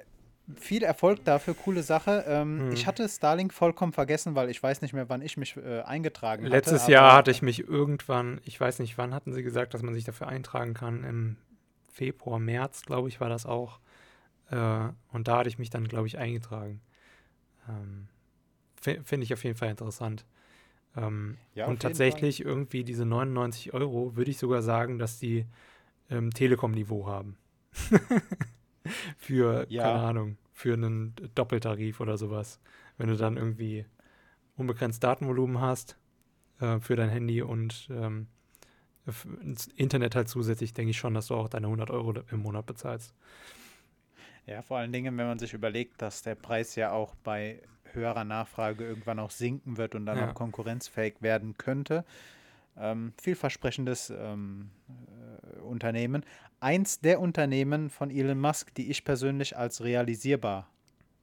viel 0.57 0.83
Erfolg 0.83 1.25
dafür, 1.25 1.55
coole 1.55 1.83
Sache. 1.83 2.25
Ähm, 2.27 2.61
hm. 2.61 2.73
Ich 2.73 2.87
hatte 2.87 3.09
Starlink 3.09 3.53
vollkommen 3.53 3.93
vergessen, 3.93 4.35
weil 4.35 4.51
ich 4.51 4.63
weiß 4.63 4.83
nicht 4.83 4.93
mehr, 4.93 5.09
wann 5.09 5.23
ich 5.23 5.37
mich 5.37 5.57
äh, 5.57 5.83
eingetragen 5.83 6.45
habe. 6.45 6.55
Letztes 6.55 6.83
hatte, 6.83 6.93
Jahr 6.93 7.17
hatte 7.17 7.31
ich 7.31 7.43
mich 7.43 7.67
irgendwann, 7.67 8.41
ich 8.45 8.61
weiß 8.61 8.79
nicht, 8.81 8.99
wann 8.99 9.15
hatten 9.15 9.33
sie 9.33 9.43
gesagt, 9.43 9.75
dass 9.75 9.83
man 9.83 9.95
sich 9.95 10.05
dafür 10.05 10.29
eintragen 10.29 10.75
kann. 10.75 11.05
Im 11.05 11.37
Februar, 11.93 12.39
März, 12.39 12.83
glaube 12.83 13.09
ich, 13.09 13.21
war 13.21 13.29
das 13.29 13.47
auch. 13.47 13.81
Äh, 14.51 14.89
und 15.13 15.29
da 15.29 15.39
hatte 15.39 15.49
ich 15.49 15.59
mich 15.59 15.71
dann, 15.71 15.87
glaube 15.87 16.07
ich, 16.07 16.19
eingetragen. 16.19 16.81
Ähm, 17.69 18.09
Finde 18.81 19.25
ich 19.25 19.35
auf 19.35 19.45
jeden 19.45 19.59
Fall 19.59 19.69
interessant. 19.69 20.25
Ähm, 20.97 21.37
ja, 21.55 21.67
und 21.67 21.83
tatsächlich 21.83 22.45
irgendwie 22.45 22.83
diese 22.83 23.05
99 23.05 23.75
Euro 23.75 24.17
würde 24.17 24.31
ich 24.31 24.39
sogar 24.39 24.63
sagen, 24.63 24.99
dass 24.99 25.19
die 25.19 25.47
ähm, 26.11 26.31
Telekom-Niveau 26.31 27.07
haben. 27.07 27.37
für, 29.19 29.67
ja. 29.69 29.83
keine 29.85 30.01
Ahnung, 30.01 30.39
für 30.53 30.75
einen 30.75 31.15
Doppeltarif 31.35 32.01
oder 32.01 32.17
sowas. 32.17 32.61
Wenn 32.99 33.09
du 33.09 33.17
dann 33.17 33.37
irgendwie 33.37 33.87
unbegrenzt 34.57 35.03
Datenvolumen 35.03 35.61
hast 35.61 35.97
äh, 36.61 36.81
für 36.81 36.97
dein 36.97 37.09
Handy 37.09 37.43
und 37.43 37.89
ähm, 37.91 38.27
Internet 39.77 40.15
halt 40.15 40.29
zusätzlich, 40.29 40.75
denke 40.75 40.91
ich 40.91 40.99
schon, 40.99 41.15
dass 41.15 41.29
du 41.29 41.35
auch 41.35 41.49
deine 41.49 41.67
100 41.67 41.91
Euro 41.91 42.15
im 42.31 42.41
Monat 42.41 42.67
bezahlst. 42.67 43.15
Ja, 44.47 44.63
vor 44.63 44.79
allen 44.79 44.93
Dingen, 44.93 45.17
wenn 45.17 45.27
man 45.27 45.39
sich 45.39 45.55
überlegt, 45.55 46.01
dass 46.03 46.23
der 46.23 46.35
Preis 46.35 46.75
ja 46.77 46.93
auch 46.93 47.15
bei 47.25 47.63
höherer 47.93 48.25
Nachfrage 48.25 48.85
irgendwann 48.85 49.19
auch 49.19 49.31
sinken 49.31 49.77
wird 49.77 49.95
und 49.95 50.07
dann 50.07 50.19
ja. 50.19 50.31
auch 50.31 50.35
konkurrenzfähig 50.35 51.15
werden 51.21 51.57
könnte. 51.57 52.05
Ähm, 52.77 53.13
vielversprechendes 53.21 54.11
ähm, 54.11 54.71
äh, 54.89 55.61
Unternehmen. 55.61 56.25
Eins 56.61 57.01
der 57.01 57.21
Unternehmen 57.21 57.91
von 57.91 58.11
Elon 58.11 58.39
Musk, 58.39 58.75
die 58.75 58.91
ich 58.91 59.05
persönlich 59.05 59.57
als 59.57 59.83
realisierbar 59.83 60.69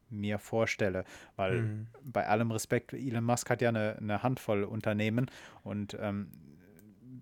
mir 0.09 0.39
vorstelle, 0.39 1.03
weil 1.35 1.61
mhm. 1.61 1.87
bei 2.05 2.27
allem 2.27 2.51
Respekt, 2.51 2.93
Elon 2.93 3.23
Musk 3.23 3.49
hat 3.49 3.61
ja 3.61 3.69
eine, 3.69 3.97
eine 3.97 4.23
Handvoll 4.23 4.63
Unternehmen 4.63 5.29
und 5.63 5.97
ähm, 5.99 6.31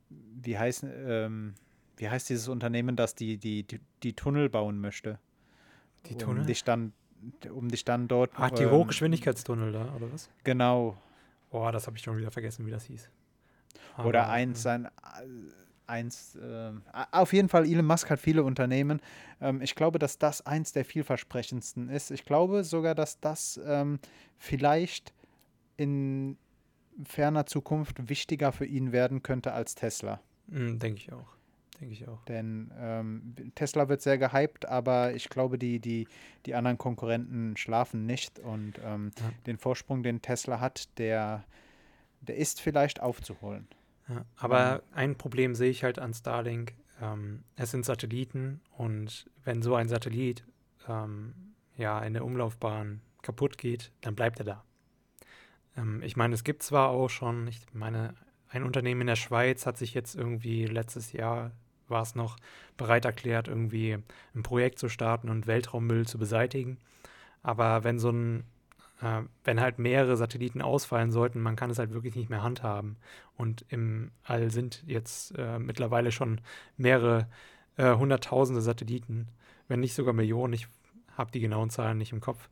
wie, 0.10 0.58
heißt, 0.58 0.86
ähm, 0.86 1.56
wie 1.98 2.10
heißt 2.10 2.30
dieses 2.30 2.48
Unternehmen, 2.48 2.96
das 2.96 3.16
die, 3.16 3.38
die, 3.38 3.64
die, 3.64 3.80
die 4.04 4.14
Tunnel 4.14 4.50
bauen 4.50 4.80
möchte? 4.80 5.20
Die 6.08 6.16
Tunnel? 6.16 6.42
Um 6.42 6.48
dich 6.48 6.64
dann 6.64 6.94
um 7.50 7.70
dich 7.70 7.86
dann 7.86 8.08
dort. 8.08 8.32
Ach, 8.36 8.52
die 8.52 8.64
ähm, 8.64 8.72
Hochgeschwindigkeitstunnel 8.72 9.72
da, 9.72 9.94
oder 9.96 10.12
was? 10.12 10.30
Genau. 10.44 10.98
Boah, 11.50 11.72
das 11.72 11.88
habe 11.88 11.98
ich 11.98 12.04
schon 12.04 12.18
wieder 12.18 12.32
vergessen, 12.32 12.66
wie 12.66 12.72
das 12.72 12.86
hieß. 12.86 13.10
Aber, 13.96 14.10
oder 14.10 14.30
eins, 14.30 14.62
sein, 14.62 14.90
eins, 15.88 16.36
äh, 16.36 16.72
auf 17.12 17.34
jeden 17.34 17.50
Fall, 17.50 17.66
Elon 17.66 17.86
Musk 17.86 18.10
hat 18.10 18.20
viele 18.20 18.44
Unternehmen. 18.44 19.02
Ähm, 19.42 19.62
ich 19.62 19.76
glaube, 19.76 20.00
dass 20.00 20.18
das 20.18 20.46
eins 20.46 20.72
der 20.72 20.86
vielversprechendsten 20.86 21.90
ist. 21.90 22.12
Ich 22.12 22.26
glaube 22.26 22.64
sogar, 22.64 22.96
dass 22.96 23.20
das 23.20 23.60
ähm, 23.66 24.00
vielleicht 24.38 25.14
in 25.78 26.38
ferner 27.04 27.46
Zukunft 27.46 28.10
wichtiger 28.10 28.52
für 28.52 28.66
ihn 28.66 28.92
werden 28.92 29.24
könnte 29.24 29.54
als 29.54 29.76
Tesla. 29.76 30.22
Mm, 30.48 30.78
Denke 30.78 31.00
ich 31.00 31.12
auch. 31.12 31.36
Denke 31.80 31.94
ich 31.94 32.08
auch. 32.08 32.24
Denn 32.26 32.72
ähm, 32.80 33.36
Tesla 33.56 33.90
wird 33.90 34.02
sehr 34.02 34.18
gehypt, 34.18 34.66
aber 34.66 35.14
ich 35.14 35.30
glaube, 35.30 35.58
die, 35.58 35.80
die, 35.80 36.08
die 36.46 36.56
anderen 36.56 36.78
Konkurrenten 36.78 37.58
schlafen 37.58 38.06
nicht. 38.06 38.40
Und 38.40 38.80
ähm, 38.84 39.12
ja. 39.20 39.32
den 39.46 39.58
Vorsprung, 39.58 40.04
den 40.04 40.22
Tesla 40.22 40.60
hat, 40.60 40.98
der, 40.98 41.44
der 42.22 42.38
ist 42.38 42.62
vielleicht 42.62 43.02
aufzuholen. 43.02 43.68
Ja, 44.08 44.26
aber 44.38 44.84
ein 44.94 45.18
Problem 45.18 45.56
sehe 45.56 45.70
ich 45.70 45.84
halt 45.84 46.00
an 46.00 46.14
Starlink. 46.14 46.74
Ähm, 47.02 47.44
es 47.56 47.72
sind 47.72 47.86
Satelliten 47.86 48.62
und 48.78 49.30
wenn 49.44 49.62
so 49.62 49.76
ein 49.76 49.90
Satellit 49.90 50.46
ähm, 50.88 51.34
ja 51.76 52.00
in 52.00 52.14
der 52.14 52.24
Umlaufbahn 52.24 53.02
kaputt 53.22 53.58
geht, 53.58 53.92
dann 54.02 54.16
bleibt 54.16 54.40
er 54.40 54.46
da. 54.46 54.64
Ähm, 55.76 56.02
ich 56.04 56.16
meine, 56.16 56.36
es 56.36 56.44
gibt 56.44 56.64
zwar 56.64 56.90
auch 56.90 57.10
schon, 57.10 57.48
ich 57.48 57.62
meine, 57.74 58.14
ein 58.50 58.64
Unternehmen 58.64 59.02
in 59.02 59.08
der 59.08 59.16
Schweiz 59.16 59.66
hat 59.66 59.78
sich 59.78 59.94
jetzt 59.94 60.16
irgendwie 60.16 60.66
letztes 60.66 61.12
Jahr 61.12 61.52
war 61.88 62.02
es 62.02 62.16
noch 62.16 62.38
bereit 62.78 63.06
erklärt, 63.06 63.48
irgendwie 63.48 63.98
ein 64.34 64.44
Projekt 64.44 64.80
zu 64.80 64.90
starten 64.90 65.30
und 65.30 65.48
Weltraummüll 65.48 66.08
zu 66.08 66.18
beseitigen. 66.18 66.78
Aber 67.44 67.84
wenn 67.84 68.00
so 68.00 68.10
ein, 68.10 68.44
äh, 69.02 69.22
wenn 69.44 69.60
halt 69.60 69.80
mehrere 69.80 70.18
Satelliten 70.18 70.62
ausfallen 70.62 71.12
sollten, 71.12 71.42
man 71.42 71.56
kann 71.56 71.70
es 71.70 71.80
halt 71.80 71.94
wirklich 71.94 72.16
nicht 72.16 72.30
mehr 72.30 72.44
handhaben. 72.44 72.98
Und 73.36 73.66
im 73.70 74.12
All 74.24 74.52
sind 74.52 74.84
jetzt 74.86 75.38
äh, 75.38 75.60
mittlerweile 75.60 76.12
schon 76.12 76.42
mehrere 76.78 77.28
äh, 77.78 77.94
hunderttausende 77.96 78.62
Satelliten, 78.62 79.28
wenn 79.68 79.80
nicht 79.80 79.94
sogar 79.94 80.14
Millionen. 80.14 80.54
Ich 80.54 80.68
habe 81.18 81.32
die 81.32 81.40
genauen 81.40 81.70
Zahlen 81.70 81.98
nicht 81.98 82.12
im 82.12 82.22
Kopf. 82.22 82.50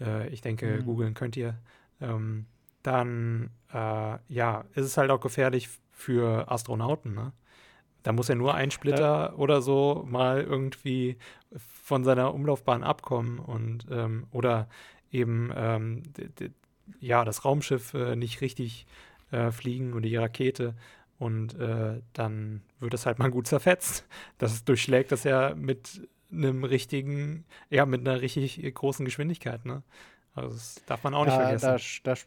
Äh, 0.00 0.28
ich 0.28 0.40
denke, 0.40 0.66
mhm. 0.66 0.84
googeln 0.84 1.14
könnt 1.14 1.36
ihr. 1.36 1.58
Ähm, 2.00 2.46
dann 2.82 3.50
äh, 3.72 4.18
ja, 4.28 4.64
ist 4.74 4.84
es 4.84 4.96
halt 4.96 5.10
auch 5.10 5.20
gefährlich 5.20 5.68
für 5.90 6.50
Astronauten. 6.50 7.14
Ne? 7.14 7.32
Da 8.02 8.12
muss 8.12 8.28
er 8.28 8.36
nur 8.36 8.54
ein 8.54 8.70
Splitter 8.70 9.30
ja. 9.30 9.32
oder 9.32 9.60
so 9.62 10.04
mal 10.08 10.42
irgendwie 10.42 11.16
von 11.56 12.04
seiner 12.04 12.34
Umlaufbahn 12.34 12.84
abkommen 12.84 13.38
und 13.38 13.86
ähm, 13.90 14.26
oder 14.30 14.68
eben 15.10 15.50
ähm, 15.54 16.02
ja 17.00 17.24
das 17.24 17.44
Raumschiff 17.44 17.94
äh, 17.94 18.16
nicht 18.16 18.40
richtig 18.40 18.86
äh, 19.30 19.50
fliegen 19.50 19.92
oder 19.92 20.02
die 20.02 20.16
Rakete 20.16 20.74
und 21.18 21.58
äh, 21.58 22.00
dann 22.12 22.62
wird 22.80 22.94
es 22.94 23.06
halt 23.06 23.18
mal 23.18 23.30
gut 23.30 23.46
zerfetzt. 23.46 24.06
Das 24.38 24.64
durchschlägt 24.64 25.12
das 25.12 25.24
ja 25.24 25.54
mit 25.54 26.08
einem 26.30 26.64
richtigen, 26.64 27.44
ja, 27.70 27.86
mit 27.86 28.00
einer 28.00 28.20
richtig 28.20 28.62
großen 28.74 29.04
Geschwindigkeit, 29.04 29.64
ne? 29.64 29.82
Also 30.34 30.50
das 30.50 30.82
darf 30.86 31.02
man 31.02 31.14
auch 31.14 31.24
nicht 31.24 31.34
ja, 31.34 31.56
vergessen. 31.56 32.02
Da, 32.04 32.14
da, 32.14 32.20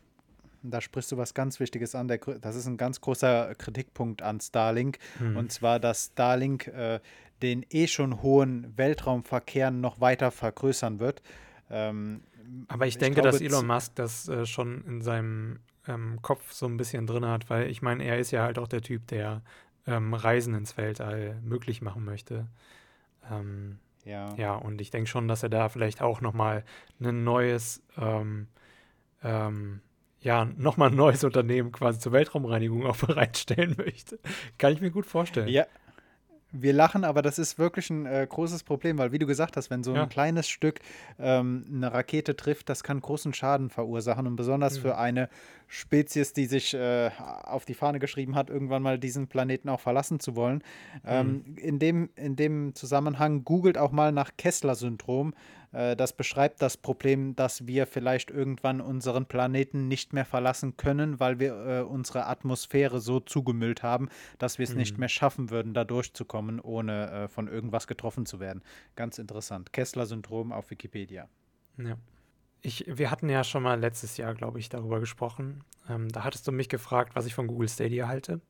da 0.64 0.82
sprichst 0.82 1.12
du 1.12 1.18
was 1.18 1.36
ganz 1.36 1.60
Wichtiges 1.60 1.94
an. 1.94 2.08
Der, 2.08 2.18
das 2.18 2.56
ist 2.56 2.66
ein 2.66 2.78
ganz 2.78 3.02
großer 3.02 3.54
Kritikpunkt 3.56 4.24
an 4.24 4.40
Starlink. 4.40 4.98
Hm. 5.20 5.38
Und 5.38 5.52
zwar, 5.52 5.80
dass 5.80 6.08
Starlink 6.14 6.68
äh, 6.68 7.00
den 7.44 7.66
eh 7.70 7.88
schon 7.88 8.24
hohen 8.24 8.76
Weltraumverkehr 8.76 9.70
noch 9.70 10.02
weiter 10.02 10.32
vergrößern 10.32 11.00
wird. 11.00 11.22
Ähm, 11.70 12.22
Aber 12.68 12.88
ich, 12.88 12.96
ich 12.96 12.98
denke, 13.00 13.22
glaube, 13.22 13.32
dass 13.32 13.42
Elon 13.42 13.68
Musk 13.68 13.96
das 13.96 14.28
äh, 14.28 14.46
schon 14.46 14.84
in 14.86 15.02
seinem 15.02 15.60
ähm, 15.88 16.20
Kopf 16.22 16.52
so 16.52 16.66
ein 16.66 16.78
bisschen 16.78 17.08
drin 17.08 17.26
hat, 17.26 17.50
weil 17.50 17.70
ich 17.70 17.82
meine, 17.82 18.04
er 18.04 18.18
ist 18.20 18.32
ja 18.32 18.44
halt 18.44 18.60
auch 18.60 18.68
der 18.68 18.82
Typ, 18.82 19.08
der 19.08 19.42
ähm, 19.88 20.14
Reisen 20.14 20.54
ins 20.54 20.78
Weltall 20.78 21.40
möglich 21.44 21.82
machen 21.82 22.06
möchte. 22.06 22.48
Ähm, 23.32 23.80
ja. 24.06 24.34
ja, 24.36 24.56
und 24.56 24.82
ich 24.82 24.92
denke 24.92 25.10
schon, 25.10 25.28
dass 25.28 25.44
er 25.44 25.50
da 25.50 25.70
vielleicht 25.70 26.02
auch 26.02 26.22
nochmal 26.22 26.64
ein 27.00 27.24
neues 27.24 27.84
ähm, 27.98 28.48
ähm, 29.24 29.82
ja, 30.22 30.46
nochmal 30.46 30.90
ein 30.90 30.96
neues 30.96 31.24
Unternehmen 31.24 31.72
quasi 31.72 32.00
zur 32.00 32.12
Weltraumreinigung 32.12 32.86
auch 32.88 32.98
bereitstellen 32.98 33.76
möchte. 33.78 34.20
Kann 34.58 34.74
ich 34.74 34.82
mir 34.82 34.92
gut 34.92 35.06
vorstellen. 35.06 35.48
Ja, 35.48 35.66
wir 36.52 36.74
lachen, 36.74 37.04
aber 37.04 37.22
das 37.22 37.38
ist 37.38 37.60
wirklich 37.60 37.90
ein 37.90 38.06
äh, 38.06 38.26
großes 38.28 38.64
Problem, 38.64 38.98
weil 38.98 39.12
wie 39.12 39.20
du 39.20 39.28
gesagt 39.28 39.56
hast, 39.58 39.70
wenn 39.70 39.84
so 39.84 39.94
ja. 39.94 40.04
ein 40.04 40.10
kleines 40.10 40.50
Stück 40.50 40.80
ähm, 41.20 41.66
eine 41.72 41.94
Rakete 41.94 42.36
trifft, 42.36 42.70
das 42.70 42.84
kann 42.84 43.00
großen 43.00 43.34
Schaden 43.34 43.70
verursachen 43.70 44.26
und 44.26 44.36
besonders 44.36 44.78
mhm. 44.78 44.82
für 44.82 44.98
eine 44.98 45.30
Spezies, 45.68 46.34
die 46.34 46.46
sich 46.46 46.74
äh, 46.74 47.12
auf 47.44 47.66
die 47.66 47.76
Fahne 47.76 48.00
geschrieben 48.00 48.36
hat, 48.36 48.50
irgendwann 48.50 48.82
mal 48.82 48.98
diesen 48.98 49.28
Planeten 49.28 49.70
auch 49.70 49.80
verlassen 49.80 50.20
zu 50.20 50.36
wollen. 50.36 50.64
Ähm, 51.06 51.44
mhm. 51.46 51.58
in, 51.58 51.80
dem, 51.80 52.10
in 52.16 52.36
dem 52.36 52.74
Zusammenhang 52.74 53.44
googelt 53.44 53.78
auch 53.78 53.92
mal 53.92 54.12
nach 54.12 54.32
Kessler-Syndrom. 54.36 55.34
Äh, 55.72 55.96
das 55.96 56.14
beschreibt 56.14 56.62
das 56.62 56.78
Problem, 56.78 57.36
dass 57.36 57.68
wir 57.68 57.86
vielleicht 57.86 58.32
irgendwann 58.32 58.82
unseren 58.82 59.26
Planeten 59.26 59.88
nicht 59.88 60.14
mehr 60.14 60.26
verlassen 60.26 60.78
können, 60.78 61.20
weil 61.20 61.40
wir 61.40 61.54
äh, 61.54 61.82
unsere 61.82 62.28
Atmosphäre 62.28 63.00
so 63.00 63.20
zugemüllt 63.20 63.84
haben, 63.84 64.10
dass 64.38 64.58
wir 64.58 64.64
es 64.64 64.72
mhm. 64.72 64.78
nicht 64.78 64.98
mehr 64.98 65.10
schaffen 65.10 65.50
würden, 65.50 65.74
da 65.74 65.84
durchzukommen, 65.84 66.60
ohne 66.60 67.12
äh, 67.12 67.28
von 67.28 67.48
irgendwas 67.48 67.88
getroffen 67.88 68.26
zu 68.26 68.40
werden. 68.40 68.64
Ganz 68.96 69.18
interessant. 69.18 69.74
Kessler-Syndrom 69.74 70.52
auf 70.52 70.72
Wikipedia. 70.72 71.28
Ja. 71.78 71.98
Ich, 72.62 72.86
wir 72.88 73.10
hatten 73.10 73.30
ja 73.30 73.44
schon 73.46 73.64
mal 73.64 73.80
letztes 73.80 74.18
Jahr, 74.18 74.34
glaube 74.36 74.60
ich, 74.60 74.68
darüber 74.68 75.00
gesprochen. 75.00 75.64
Ähm, 75.88 76.10
da 76.10 76.26
hattest 76.26 76.46
du 76.46 76.52
mich 76.52 76.68
gefragt, 76.68 77.16
was 77.16 77.26
ich 77.26 77.34
von 77.34 77.48
Google 77.48 77.70
Stadia 77.70 78.08
halte. 78.10 78.42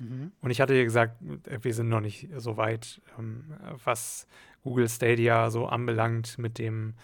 Mhm. 0.00 0.32
Und 0.40 0.50
ich 0.50 0.60
hatte 0.60 0.74
dir 0.74 0.84
gesagt, 0.84 1.16
wir 1.20 1.74
sind 1.74 1.88
noch 1.88 2.00
nicht 2.00 2.28
so 2.36 2.56
weit, 2.56 3.00
ähm, 3.18 3.44
was 3.84 4.26
Google 4.62 4.88
Stadia 4.88 5.50
so 5.50 5.66
anbelangt 5.66 6.38
mit 6.38 6.58
dem 6.58 6.94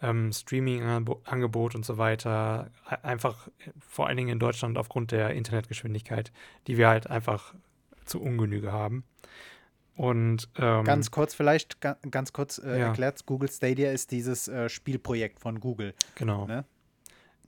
ähm, 0.00 0.32
Streaming-Angebot 0.32 1.74
und 1.74 1.84
so 1.84 1.98
weiter. 1.98 2.70
Einfach 3.02 3.48
vor 3.80 4.06
allen 4.06 4.16
Dingen 4.16 4.30
in 4.30 4.38
Deutschland 4.38 4.78
aufgrund 4.78 5.12
der 5.12 5.30
Internetgeschwindigkeit, 5.30 6.32
die 6.66 6.76
wir 6.76 6.88
halt 6.88 7.08
einfach 7.08 7.54
zu 8.04 8.20
Ungenüge 8.20 8.72
haben. 8.72 9.04
Und 9.96 10.48
ähm, 10.56 10.84
ganz 10.84 11.10
kurz 11.10 11.34
vielleicht, 11.34 11.80
ga, 11.80 11.96
ganz 12.08 12.32
kurz 12.32 12.58
äh, 12.58 12.78
ja. 12.78 12.86
erklärt, 12.86 13.26
Google 13.26 13.50
Stadia 13.50 13.90
ist 13.90 14.12
dieses 14.12 14.46
äh, 14.46 14.68
Spielprojekt 14.68 15.40
von 15.40 15.58
Google. 15.58 15.92
Genau. 16.14 16.46
Ne? 16.46 16.64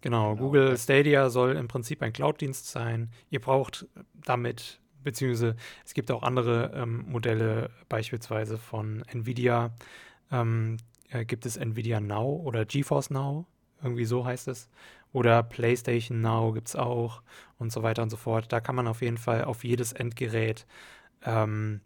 Genau, 0.01 0.35
genau, 0.35 0.37
Google 0.37 0.77
Stadia 0.79 1.29
soll 1.31 1.57
im 1.57 1.69
Prinzip 1.69 2.03
ein 2.03 2.13
Cloud-Dienst 2.13 2.69
sein. 2.69 3.11
Ihr 3.31 3.41
braucht 3.41 3.87
damit, 4.15 4.81
beziehungsweise 5.03 5.57
es 5.85 5.95
gibt 5.95 6.11
auch 6.11 6.23
andere 6.23 6.73
ähm, 6.75 7.05
Modelle, 7.09 7.71
beispielsweise 7.89 8.59
von 8.59 9.03
Nvidia. 9.09 9.73
Ähm, 10.33 10.79
äh, 11.11 11.25
gibt 11.25 11.45
es 11.47 11.57
Nvidia 11.57 12.01
Now 12.01 12.41
oder 12.45 12.65
GeForce 12.65 13.11
Now, 13.11 13.47
irgendwie 13.83 14.05
so 14.05 14.25
heißt 14.25 14.49
es. 14.49 14.69
Oder 15.13 15.43
PlayStation 15.43 16.21
Now 16.21 16.53
gibt 16.53 16.69
es 16.69 16.77
auch 16.77 17.23
und 17.59 17.73
so 17.73 17.83
weiter 17.83 18.03
und 18.03 18.11
so 18.11 18.17
fort. 18.17 18.53
Da 18.53 18.61
kann 18.61 18.77
man 18.77 18.87
auf 18.87 19.03
jeden 19.03 19.19
Fall 19.19 19.45
auf 19.45 19.65
jedes 19.65 19.93
Endgerät 19.93 20.67
ähm, 21.25 21.81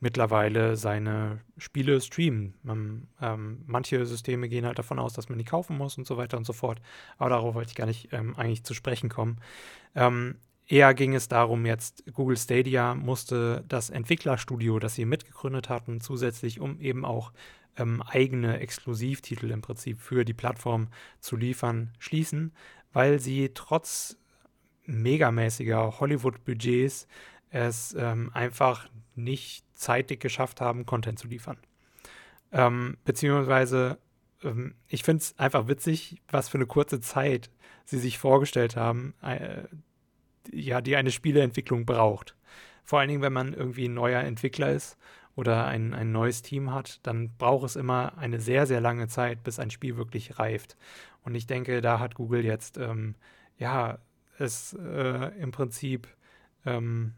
mittlerweile 0.00 0.76
seine 0.76 1.40
Spiele 1.58 2.00
streamen. 2.00 2.54
Man, 2.62 3.06
ähm, 3.20 3.62
manche 3.66 4.04
Systeme 4.06 4.48
gehen 4.48 4.64
halt 4.64 4.78
davon 4.78 4.98
aus, 4.98 5.12
dass 5.12 5.28
man 5.28 5.38
die 5.38 5.44
kaufen 5.44 5.76
muss 5.76 5.98
und 5.98 6.06
so 6.06 6.16
weiter 6.16 6.38
und 6.38 6.46
so 6.46 6.54
fort. 6.54 6.80
Aber 7.18 7.30
darauf 7.30 7.54
wollte 7.54 7.70
ich 7.70 7.76
gar 7.76 7.86
nicht 7.86 8.12
ähm, 8.12 8.34
eigentlich 8.36 8.64
zu 8.64 8.74
sprechen 8.74 9.10
kommen. 9.10 9.38
Ähm, 9.94 10.36
eher 10.66 10.94
ging 10.94 11.14
es 11.14 11.28
darum, 11.28 11.66
jetzt 11.66 12.04
Google 12.14 12.38
Stadia 12.38 12.94
musste 12.94 13.62
das 13.68 13.90
Entwicklerstudio, 13.90 14.78
das 14.78 14.94
sie 14.94 15.04
mitgegründet 15.04 15.68
hatten, 15.68 16.00
zusätzlich, 16.00 16.60
um 16.60 16.80
eben 16.80 17.04
auch 17.04 17.32
ähm, 17.76 18.02
eigene 18.02 18.58
Exklusivtitel 18.58 19.50
im 19.50 19.60
Prinzip 19.60 20.00
für 20.00 20.24
die 20.24 20.34
Plattform 20.34 20.88
zu 21.20 21.36
liefern, 21.36 21.92
schließen, 21.98 22.52
weil 22.92 23.20
sie 23.20 23.50
trotz 23.54 24.16
megamäßiger 24.86 26.00
Hollywood-Budgets 26.00 27.06
es 27.50 27.94
ähm, 27.98 28.30
einfach 28.32 28.88
nicht 29.14 29.64
zeitig 29.80 30.20
geschafft 30.20 30.60
haben, 30.60 30.86
Content 30.86 31.18
zu 31.18 31.28
liefern. 31.28 31.58
Ähm, 32.52 32.96
beziehungsweise, 33.04 33.98
ähm, 34.42 34.74
ich 34.88 35.02
finde 35.02 35.22
es 35.22 35.38
einfach 35.38 35.68
witzig, 35.68 36.20
was 36.28 36.48
für 36.48 36.58
eine 36.58 36.66
kurze 36.66 37.00
Zeit 37.00 37.50
sie 37.84 37.98
sich 37.98 38.18
vorgestellt 38.18 38.76
haben, 38.76 39.14
äh, 39.22 39.64
ja, 40.52 40.80
die 40.80 40.96
eine 40.96 41.10
Spieleentwicklung 41.10 41.86
braucht. 41.86 42.36
Vor 42.84 42.98
allen 42.98 43.08
Dingen, 43.08 43.22
wenn 43.22 43.32
man 43.32 43.54
irgendwie 43.54 43.88
ein 43.88 43.94
neuer 43.94 44.22
Entwickler 44.22 44.72
ist 44.72 44.96
oder 45.36 45.66
ein, 45.66 45.94
ein 45.94 46.12
neues 46.12 46.42
Team 46.42 46.72
hat, 46.72 47.00
dann 47.04 47.36
braucht 47.36 47.66
es 47.66 47.76
immer 47.76 48.18
eine 48.18 48.40
sehr, 48.40 48.66
sehr 48.66 48.80
lange 48.80 49.08
Zeit, 49.08 49.44
bis 49.44 49.58
ein 49.58 49.70
Spiel 49.70 49.96
wirklich 49.96 50.38
reift. 50.38 50.76
Und 51.22 51.34
ich 51.34 51.46
denke, 51.46 51.80
da 51.80 51.98
hat 52.00 52.14
Google 52.14 52.44
jetzt, 52.44 52.78
ähm, 52.78 53.14
ja, 53.58 53.98
es 54.38 54.72
äh, 54.72 55.30
im 55.38 55.52
Prinzip 55.52 56.08
ähm, 56.64 57.14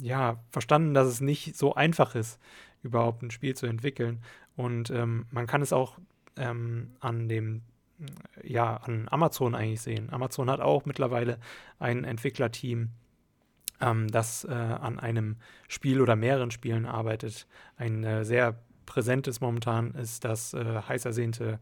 ja, 0.00 0.40
verstanden, 0.50 0.94
dass 0.94 1.06
es 1.08 1.20
nicht 1.20 1.56
so 1.56 1.74
einfach 1.74 2.14
ist, 2.14 2.40
überhaupt 2.82 3.22
ein 3.22 3.30
Spiel 3.30 3.54
zu 3.54 3.66
entwickeln. 3.66 4.20
Und 4.56 4.90
ähm, 4.90 5.26
man 5.30 5.46
kann 5.46 5.62
es 5.62 5.72
auch 5.72 5.98
ähm, 6.36 6.92
an 7.00 7.28
dem, 7.28 7.62
ja, 8.42 8.76
an 8.76 9.08
Amazon 9.10 9.54
eigentlich 9.54 9.80
sehen. 9.80 10.12
Amazon 10.12 10.50
hat 10.50 10.60
auch 10.60 10.84
mittlerweile 10.84 11.38
ein 11.78 12.04
Entwicklerteam, 12.04 12.90
ähm, 13.80 14.08
das 14.08 14.44
äh, 14.44 14.52
an 14.52 14.98
einem 14.98 15.36
Spiel 15.68 16.00
oder 16.00 16.16
mehreren 16.16 16.50
Spielen 16.50 16.86
arbeitet. 16.86 17.46
Ein 17.76 18.04
äh, 18.04 18.24
sehr 18.24 18.58
präsentes 18.86 19.40
momentan 19.40 19.92
ist 19.92 20.24
das 20.24 20.54
äh, 20.54 20.82
heiß 20.88 21.04
ersehnte 21.04 21.58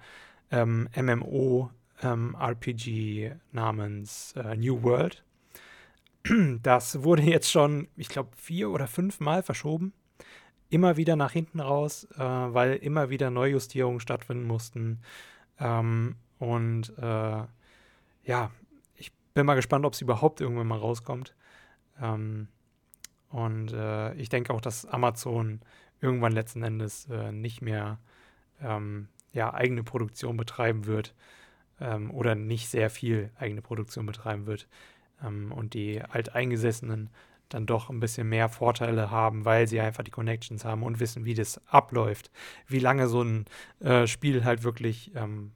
ähm, 0.51 0.89
MMO 0.95 1.71
ähm, 2.03 2.37
RPG 2.39 3.33
namens 3.53 4.35
äh, 4.37 4.57
New 4.57 4.83
World. 4.83 5.23
Das 6.63 7.03
wurde 7.03 7.23
jetzt 7.23 7.51
schon, 7.51 7.89
ich 7.97 8.09
glaube, 8.09 8.31
vier 8.37 8.71
oder 8.71 8.87
fünf 8.87 9.21
Mal 9.21 9.43
verschoben. 9.43 9.93
Immer 10.71 10.97
wieder 10.97 11.17
nach 11.17 11.33
hinten 11.33 11.61
raus, 11.61 12.07
äh, 12.15 12.19
weil 12.19 12.77
immer 12.77 13.11
wieder 13.11 13.31
Neujustierungen 13.31 14.01
stattfinden 14.01 14.47
mussten. 14.47 15.01
Ähm, 15.59 16.17
und 16.39 16.97
äh, 16.99 17.45
ja, 18.25 18.51
ich 18.97 19.13
bin 19.35 19.47
mal 19.47 19.55
gespannt, 19.55 19.85
ob 19.85 19.93
es 19.93 20.01
überhaupt 20.01 20.41
irgendwann 20.41 20.69
mal 20.69 20.79
rauskommt. 20.79 21.35
Ähm, 22.01 22.49
und 23.29 23.73
äh, 23.73 24.15
ich 24.15 24.29
denke 24.29 24.53
auch, 24.55 24.61
dass 24.61 24.87
Amazon 24.87 25.61
irgendwann 26.01 26.33
letzten 26.33 26.63
Endes 26.63 27.07
äh, 27.11 27.33
nicht 27.33 27.63
mehr 27.63 27.99
ähm, 28.61 29.09
ja, 29.33 29.53
eigene 29.53 29.83
Produktion 29.83 30.37
betreiben 30.37 30.87
wird 30.87 31.15
ähm, 31.81 32.11
oder 32.11 32.35
nicht 32.35 32.69
sehr 32.69 32.91
viel 32.91 33.31
eigene 33.37 33.63
Produktion 33.63 34.07
betreiben 34.07 34.47
wird 34.47 34.69
ähm, 35.25 35.53
und 35.53 35.75
die 35.75 36.03
Alteingesessenen 36.03 37.11
dann 37.49 37.67
doch 37.67 37.91
ein 37.91 38.01
bisschen 38.01 38.29
mehr 38.29 38.49
Vorteile 38.49 39.11
haben, 39.11 39.45
weil 39.45 39.69
sie 39.69 39.81
einfach 39.81 40.05
die 40.05 40.11
Connections 40.11 40.65
haben 40.65 40.83
und 40.83 41.01
wissen, 41.01 41.25
wie 41.25 41.35
das 41.35 41.61
abläuft, 41.67 42.31
wie 42.67 42.79
lange 42.79 43.09
so 43.09 43.23
ein 43.23 43.45
äh, 43.81 44.07
Spiel 44.07 44.45
halt 44.45 44.65
wirklich 44.65 45.13
ähm, 45.15 45.53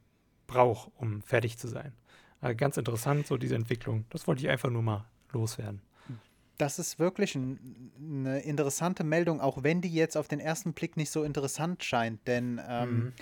braucht, 0.47 0.91
um 0.97 1.23
fertig 1.23 1.59
zu 1.59 1.69
sein. 1.69 1.93
Also 2.41 2.57
ganz 2.57 2.77
interessant, 2.77 3.27
so 3.27 3.37
diese 3.37 3.55
Entwicklung. 3.55 4.05
Das 4.11 4.27
wollte 4.27 4.43
ich 4.43 4.49
einfach 4.49 4.71
nur 4.71 4.83
mal 4.83 5.07
loswerden. 5.33 5.81
Das 6.59 6.79
ist 6.79 6.99
wirklich 6.99 7.35
ein, 7.35 7.93
eine 7.99 8.41
interessante 8.41 9.05
Meldung, 9.05 9.41
auch 9.41 9.63
wenn 9.63 9.81
die 9.83 9.93
jetzt 9.93 10.17
auf 10.17 10.29
den 10.29 10.41
ersten 10.41 10.73
Blick 10.73 10.97
nicht 10.97 11.11
so 11.11 11.23
interessant 11.23 11.85
scheint, 11.85 12.27
denn 12.27 12.61
ähm, 12.67 12.95
mhm 12.97 13.13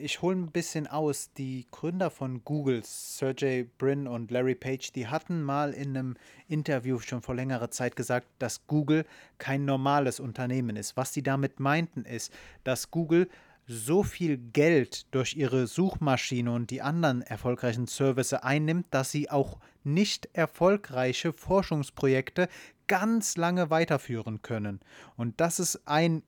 ich 0.00 0.22
hole 0.22 0.36
ein 0.36 0.50
bisschen 0.50 0.86
aus. 0.86 1.32
Die 1.34 1.66
Gründer 1.70 2.10
von 2.10 2.42
Google, 2.44 2.82
Sergey 2.84 3.64
Brin 3.78 4.06
und 4.06 4.30
Larry 4.30 4.54
Page, 4.54 4.92
die 4.92 5.06
hatten 5.06 5.42
mal 5.42 5.72
in 5.72 5.96
einem 5.96 6.16
Interview 6.48 6.98
schon 6.98 7.22
vor 7.22 7.34
längerer 7.34 7.70
Zeit 7.70 7.96
gesagt, 7.96 8.26
dass 8.38 8.66
Google 8.66 9.04
kein 9.38 9.64
normales 9.64 10.20
Unternehmen 10.20 10.76
ist. 10.76 10.96
Was 10.96 11.12
sie 11.12 11.22
damit 11.22 11.60
meinten, 11.60 12.04
ist, 12.04 12.32
dass 12.64 12.90
Google 12.90 13.28
so 13.66 14.02
viel 14.02 14.36
Geld 14.36 15.06
durch 15.14 15.36
ihre 15.36 15.66
Suchmaschine 15.66 16.50
und 16.50 16.70
die 16.70 16.82
anderen 16.82 17.22
erfolgreichen 17.22 17.86
Services 17.86 18.40
einnimmt, 18.40 18.86
dass 18.90 19.12
sie 19.12 19.30
auch 19.30 19.60
nicht 19.84 20.28
erfolgreiche 20.32 21.32
Forschungsprojekte 21.32 22.48
ganz 22.88 23.36
lange 23.36 23.70
weiterführen 23.70 24.42
können. 24.42 24.80
Und 25.16 25.40
das 25.40 25.60
ist 25.60 25.86
ein 25.86 26.22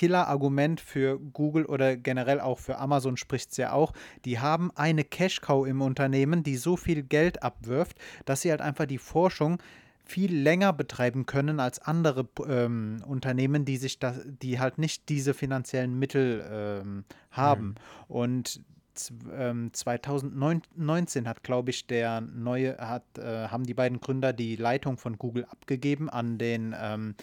Killer-Argument 0.00 0.80
für 0.80 1.18
Google 1.18 1.66
oder 1.66 1.94
generell 1.94 2.40
auch 2.40 2.58
für 2.58 2.78
Amazon 2.78 3.18
spricht 3.18 3.50
es 3.50 3.58
ja 3.58 3.72
auch. 3.72 3.92
Die 4.24 4.38
haben 4.38 4.70
eine 4.74 5.04
Cash-Cow 5.04 5.66
im 5.66 5.82
Unternehmen, 5.82 6.42
die 6.42 6.56
so 6.56 6.78
viel 6.78 7.02
Geld 7.02 7.42
abwirft, 7.42 7.98
dass 8.24 8.40
sie 8.40 8.50
halt 8.50 8.62
einfach 8.62 8.86
die 8.86 8.96
Forschung 8.96 9.58
viel 10.02 10.34
länger 10.34 10.72
betreiben 10.72 11.26
können 11.26 11.60
als 11.60 11.80
andere 11.80 12.26
ähm, 12.48 13.02
Unternehmen, 13.06 13.66
die 13.66 13.76
sich 13.76 13.98
das, 13.98 14.22
die 14.24 14.58
halt 14.58 14.78
nicht 14.78 15.10
diese 15.10 15.34
finanziellen 15.34 15.98
Mittel 15.98 16.48
ähm, 16.50 17.04
haben. 17.30 17.66
Mhm. 17.66 17.74
Und 18.08 18.62
2019 18.94 21.22
ähm, 21.22 21.28
hat, 21.28 21.42
glaube 21.42 21.68
ich, 21.68 21.86
der 21.86 22.22
neue, 22.22 22.78
hat, 22.78 23.18
äh, 23.18 23.48
haben 23.48 23.64
die 23.64 23.74
beiden 23.74 24.00
Gründer 24.00 24.32
die 24.32 24.56
Leitung 24.56 24.96
von 24.96 25.18
Google 25.18 25.44
abgegeben 25.44 26.08
an 26.08 26.38
den 26.38 26.74
ähm, 26.78 27.16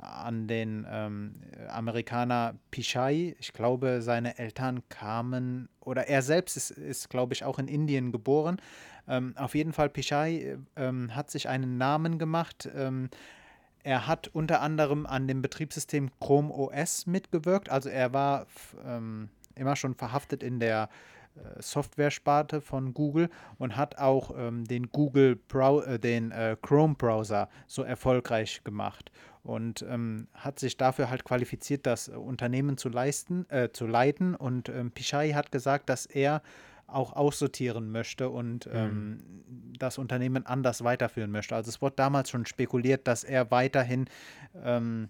an 0.00 0.46
den 0.46 0.86
ähm, 0.90 1.34
Amerikaner 1.68 2.54
Pichai. 2.70 3.36
Ich 3.38 3.52
glaube, 3.52 4.02
seine 4.02 4.38
Eltern 4.38 4.82
kamen, 4.88 5.68
oder 5.80 6.08
er 6.08 6.22
selbst 6.22 6.56
ist, 6.56 6.70
ist 6.70 7.10
glaube 7.10 7.34
ich, 7.34 7.44
auch 7.44 7.58
in 7.58 7.68
Indien 7.68 8.12
geboren. 8.12 8.58
Ähm, 9.08 9.34
auf 9.36 9.54
jeden 9.54 9.72
Fall, 9.72 9.88
Pichai 9.88 10.58
ähm, 10.76 11.14
hat 11.14 11.30
sich 11.30 11.48
einen 11.48 11.78
Namen 11.78 12.18
gemacht. 12.18 12.68
Ähm, 12.74 13.08
er 13.82 14.06
hat 14.06 14.28
unter 14.28 14.60
anderem 14.60 15.06
an 15.06 15.26
dem 15.26 15.40
Betriebssystem 15.40 16.10
Chrome 16.20 16.52
OS 16.52 17.06
mitgewirkt. 17.06 17.70
Also 17.70 17.88
er 17.88 18.12
war 18.12 18.46
ähm, 18.84 19.30
immer 19.54 19.76
schon 19.76 19.94
verhaftet 19.94 20.42
in 20.42 20.60
der 20.60 20.90
äh, 21.36 21.62
Software-Sparte 21.62 22.60
von 22.60 22.92
Google 22.92 23.30
und 23.58 23.76
hat 23.76 23.98
auch 23.98 24.32
ähm, 24.36 24.64
den 24.64 24.90
Google 24.90 25.36
Brow 25.36 25.86
äh, 25.86 25.98
den 25.98 26.32
äh, 26.32 26.56
Chrome 26.60 26.94
Browser 26.94 27.48
so 27.66 27.82
erfolgreich 27.82 28.62
gemacht 28.64 29.10
und 29.48 29.82
ähm, 29.88 30.28
hat 30.34 30.58
sich 30.58 30.76
dafür 30.76 31.08
halt 31.08 31.24
qualifiziert, 31.24 31.86
das 31.86 32.08
Unternehmen 32.08 32.76
zu 32.76 32.90
leisten, 32.90 33.48
äh, 33.48 33.70
zu 33.72 33.86
leiten. 33.86 34.34
Und 34.34 34.68
ähm, 34.68 34.90
Pichai 34.90 35.30
hat 35.30 35.50
gesagt, 35.50 35.88
dass 35.88 36.04
er 36.04 36.42
auch 36.86 37.14
aussortieren 37.14 37.90
möchte 37.90 38.28
und 38.28 38.66
mhm. 38.66 38.72
ähm, 38.74 39.18
das 39.78 39.96
Unternehmen 39.96 40.44
anders 40.44 40.84
weiterführen 40.84 41.30
möchte. 41.30 41.56
Also 41.56 41.70
es 41.70 41.80
wurde 41.80 41.96
damals 41.96 42.28
schon 42.28 42.44
spekuliert, 42.44 43.08
dass 43.08 43.24
er 43.24 43.50
weiterhin 43.50 44.04
ähm, 44.62 45.08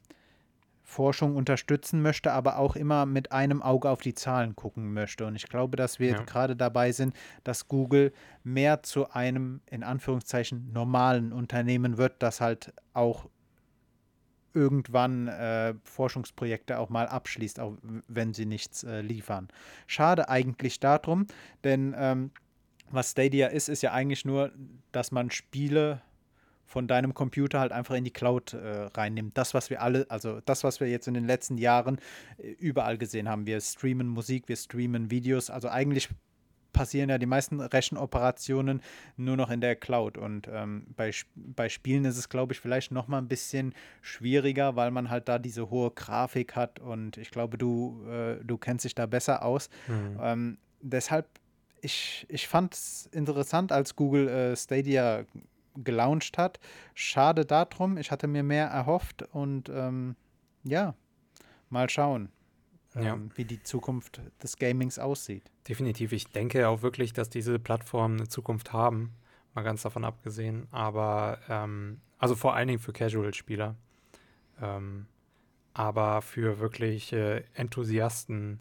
Forschung 0.85 1.35
unterstützen 1.35 2.01
möchte, 2.01 2.33
aber 2.33 2.59
auch 2.59 2.77
immer 2.77 3.07
mit 3.07 3.33
einem 3.33 3.61
Auge 3.61 3.91
auf 3.91 4.03
die 4.03 4.15
Zahlen 4.15 4.55
gucken 4.55 4.95
möchte. 4.95 5.27
Und 5.27 5.35
ich 5.35 5.49
glaube, 5.49 5.77
dass 5.77 5.99
wir 5.99 6.11
ja. 6.11 6.23
gerade 6.23 6.55
dabei 6.55 6.93
sind, 6.93 7.13
dass 7.43 7.67
Google 7.67 8.13
mehr 8.45 8.85
zu 8.85 9.11
einem 9.11 9.63
in 9.67 9.83
Anführungszeichen 9.83 10.73
normalen 10.73 11.33
Unternehmen 11.33 11.99
wird, 11.99 12.23
das 12.23 12.41
halt 12.41 12.73
auch 12.95 13.29
irgendwann 14.55 15.29
äh, 15.29 15.75
Forschungsprojekte 15.85 16.79
auch 16.79 16.89
mal 16.89 17.07
abschließt, 17.07 17.61
auch 17.61 17.77
wenn 18.09 18.35
sie 18.35 18.47
nichts 18.47 18.85
äh, 18.85 19.01
liefern. 19.01 19.49
Schade 19.87 20.29
eigentlich 20.29 20.81
darum, 20.81 21.27
denn 21.65 21.95
ähm, 21.97 22.31
was 22.91 23.11
Stadia 23.11 23.49
ist, 23.49 23.69
ist 23.69 23.83
ja 23.83 23.93
eigentlich 23.93 24.25
nur, 24.25 24.53
dass 24.93 25.13
man 25.13 25.31
Spiele 25.31 26.01
von 26.65 26.87
deinem 26.87 27.15
Computer 27.15 27.61
halt 27.61 27.73
einfach 27.73 27.95
in 27.95 28.05
die 28.05 28.13
Cloud 28.13 28.53
äh, 28.53 28.89
reinnimmt. 28.95 29.37
Das, 29.39 29.55
was 29.55 29.71
wir 29.71 29.81
alle, 29.81 30.07
also 30.11 30.41
das, 30.45 30.65
was 30.65 30.81
wir 30.81 30.89
jetzt 30.89 31.09
in 31.09 31.15
den 31.15 31.27
letzten 31.27 31.57
Jahren 31.57 31.99
äh, 32.37 32.51
überall 32.51 32.99
gesehen 32.99 33.29
haben. 33.29 33.47
Wir 33.47 33.61
streamen 33.61 34.07
Musik, 34.07 34.49
wir 34.49 34.57
streamen 34.57 35.11
Videos. 35.11 35.49
Also 35.49 35.69
eigentlich 35.69 36.11
passieren 36.73 37.11
ja 37.11 37.19
die 37.19 37.27
meisten 37.27 37.61
Rechenoperationen 37.61 38.83
nur 39.17 39.37
noch 39.37 39.51
in 39.51 39.61
der 39.61 39.77
Cloud. 39.77 40.19
Und 40.19 40.49
ähm, 40.53 40.87
bei, 40.97 41.11
bei 41.35 41.69
Spielen 41.69 42.05
ist 42.05 42.19
es, 42.19 42.29
glaube 42.29 42.53
ich, 42.53 42.61
vielleicht 42.61 42.93
noch 42.93 43.09
mal 43.09 43.19
ein 43.19 43.29
bisschen 43.29 43.75
schwieriger, 44.03 44.77
weil 44.77 44.91
man 44.91 45.11
halt 45.11 45.29
da 45.29 45.39
diese 45.39 45.71
hohe 45.71 45.91
Grafik 45.91 46.57
hat. 46.57 46.81
Und 46.81 47.17
ich 47.17 47.31
glaube, 47.31 47.59
du, 47.59 48.05
äh, 48.09 48.37
du 48.45 48.59
kennst 48.59 48.85
dich 48.85 48.95
da 48.95 49.07
besser 49.07 49.45
aus. 49.45 49.69
Mhm. 49.87 50.19
Ähm, 50.21 50.59
deshalb, 50.81 51.27
ich, 51.81 52.27
ich 52.29 52.49
fand 52.49 52.75
es 52.75 53.09
interessant, 53.13 53.73
als 53.73 53.97
Google 53.97 54.29
äh, 54.29 54.57
Stadia 54.57 55.25
gelauncht 55.85 56.39
hat. 56.39 56.59
Schade 56.95 57.45
darum, 57.45 57.97
ich 57.97 58.11
hatte 58.11 58.27
mir 58.27 58.43
mehr 58.43 58.67
erhofft 58.67 59.23
und 59.33 59.69
ähm, 59.69 60.17
ja, 60.65 60.95
mal 61.71 61.89
schauen, 61.89 62.31
ja. 63.03 63.15
ähm, 63.15 63.31
wie 63.35 63.45
die 63.45 63.63
Zukunft 63.63 64.21
des 64.43 64.57
Gamings 64.57 64.99
aussieht. 64.99 65.51
Definitiv. 65.69 66.13
Ich 66.13 66.29
denke 66.29 66.69
auch 66.69 66.83
wirklich, 66.83 67.13
dass 67.13 67.31
diese 67.31 67.59
Plattformen 67.59 68.19
eine 68.19 68.29
Zukunft 68.29 68.73
haben, 68.73 69.15
mal 69.55 69.63
ganz 69.63 69.83
davon 69.83 70.05
abgesehen. 70.05 70.67
Aber 70.71 71.39
ähm, 71.49 72.01
also 72.19 72.35
vor 72.35 72.55
allen 72.55 72.69
Dingen 72.69 72.81
für 72.81 72.93
Casual-Spieler. 72.93 73.77
Ähm, 74.61 75.07
aber 75.75 76.23
für 76.23 76.59
wirklich 76.59 77.13
äh, 77.13 77.45
Enthusiasten 77.55 78.61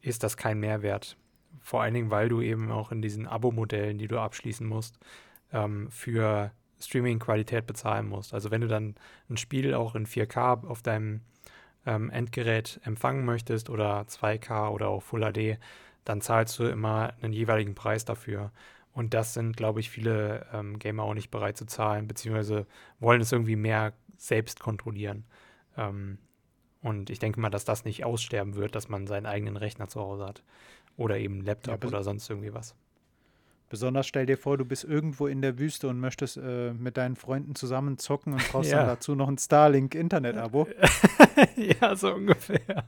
ist 0.00 0.22
das 0.22 0.36
kein 0.36 0.58
Mehrwert. 0.58 1.16
Vor 1.60 1.82
allen 1.82 1.94
Dingen, 1.94 2.10
weil 2.10 2.28
du 2.28 2.40
eben 2.40 2.70
auch 2.70 2.92
in 2.92 3.02
diesen 3.02 3.26
Abo-Modellen, 3.26 3.98
die 3.98 4.08
du 4.08 4.18
abschließen 4.18 4.66
musst, 4.66 4.98
ähm, 5.52 5.90
für 5.90 6.50
Streaming-Qualität 6.80 7.66
bezahlen 7.66 8.08
musst. 8.08 8.34
Also 8.34 8.50
wenn 8.50 8.60
du 8.60 8.68
dann 8.68 8.96
ein 9.30 9.36
Spiel 9.36 9.74
auch 9.74 9.94
in 9.94 10.06
4K 10.06 10.66
auf 10.66 10.82
deinem 10.82 11.22
ähm, 11.86 12.10
Endgerät 12.10 12.80
empfangen 12.84 13.24
möchtest 13.24 13.70
oder 13.70 14.02
2K 14.02 14.70
oder 14.70 14.88
auch 14.88 15.02
Full 15.02 15.22
HD, 15.22 15.58
dann 16.04 16.20
zahlst 16.20 16.58
du 16.58 16.64
immer 16.64 17.14
einen 17.22 17.32
jeweiligen 17.32 17.74
Preis 17.74 18.04
dafür. 18.04 18.52
Und 18.92 19.14
das 19.14 19.34
sind, 19.34 19.56
glaube 19.56 19.80
ich, 19.80 19.90
viele 19.90 20.46
ähm, 20.52 20.78
Gamer 20.78 21.02
auch 21.02 21.14
nicht 21.14 21.30
bereit 21.30 21.56
zu 21.56 21.66
zahlen, 21.66 22.08
beziehungsweise 22.08 22.66
wollen 22.98 23.20
es 23.20 23.32
irgendwie 23.32 23.56
mehr 23.56 23.92
selbst 24.16 24.60
kontrollieren. 24.60 25.24
Ähm, 25.76 26.18
und 26.82 27.10
ich 27.10 27.18
denke 27.18 27.40
mal, 27.40 27.50
dass 27.50 27.64
das 27.64 27.84
nicht 27.84 28.04
aussterben 28.04 28.54
wird, 28.54 28.74
dass 28.74 28.88
man 28.88 29.06
seinen 29.06 29.26
eigenen 29.26 29.56
Rechner 29.56 29.88
zu 29.88 30.00
Hause 30.00 30.26
hat. 30.26 30.42
Oder 30.96 31.18
eben 31.18 31.42
Laptop 31.42 31.82
ja, 31.82 31.88
oder 31.88 32.02
sonst 32.02 32.30
irgendwie 32.30 32.54
was. 32.54 32.74
Besonders 33.68 34.06
stell 34.06 34.26
dir 34.26 34.38
vor, 34.38 34.56
du 34.56 34.64
bist 34.64 34.84
irgendwo 34.84 35.26
in 35.26 35.42
der 35.42 35.58
Wüste 35.58 35.88
und 35.88 35.98
möchtest 35.98 36.36
äh, 36.36 36.72
mit 36.72 36.96
deinen 36.96 37.16
Freunden 37.16 37.56
zusammen 37.56 37.98
zocken 37.98 38.32
und 38.32 38.48
brauchst 38.52 38.70
ja. 38.70 38.78
dann 38.78 38.86
dazu 38.86 39.16
noch 39.16 39.28
ein 39.28 39.38
Starlink-Internet-Abo. 39.38 40.68
ja, 41.56 41.96
so 41.96 42.14
ungefähr. 42.14 42.84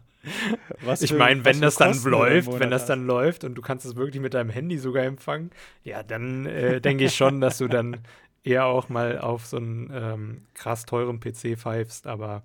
Was 0.82 1.02
ich 1.02 1.12
meine, 1.12 1.44
wenn 1.44 1.60
das 1.60 1.76
dann 1.76 2.00
läuft, 2.04 2.60
wenn 2.60 2.70
das 2.70 2.86
dann 2.86 3.06
läuft 3.06 3.42
und 3.42 3.56
du 3.56 3.62
kannst 3.62 3.86
es 3.86 3.96
wirklich 3.96 4.22
mit 4.22 4.34
deinem 4.34 4.50
Handy 4.50 4.78
sogar 4.78 5.04
empfangen, 5.04 5.50
ja, 5.82 6.02
dann 6.02 6.46
äh, 6.46 6.80
denke 6.80 7.04
ich 7.04 7.14
schon, 7.14 7.40
dass 7.40 7.58
du 7.58 7.66
dann 7.66 7.96
eher 8.44 8.66
auch 8.66 8.88
mal 8.88 9.18
auf 9.18 9.46
so 9.46 9.56
einen 9.56 9.90
ähm, 9.92 10.42
krass 10.54 10.86
teuren 10.86 11.18
PC 11.18 11.58
pfeifst, 11.58 12.06
aber 12.06 12.42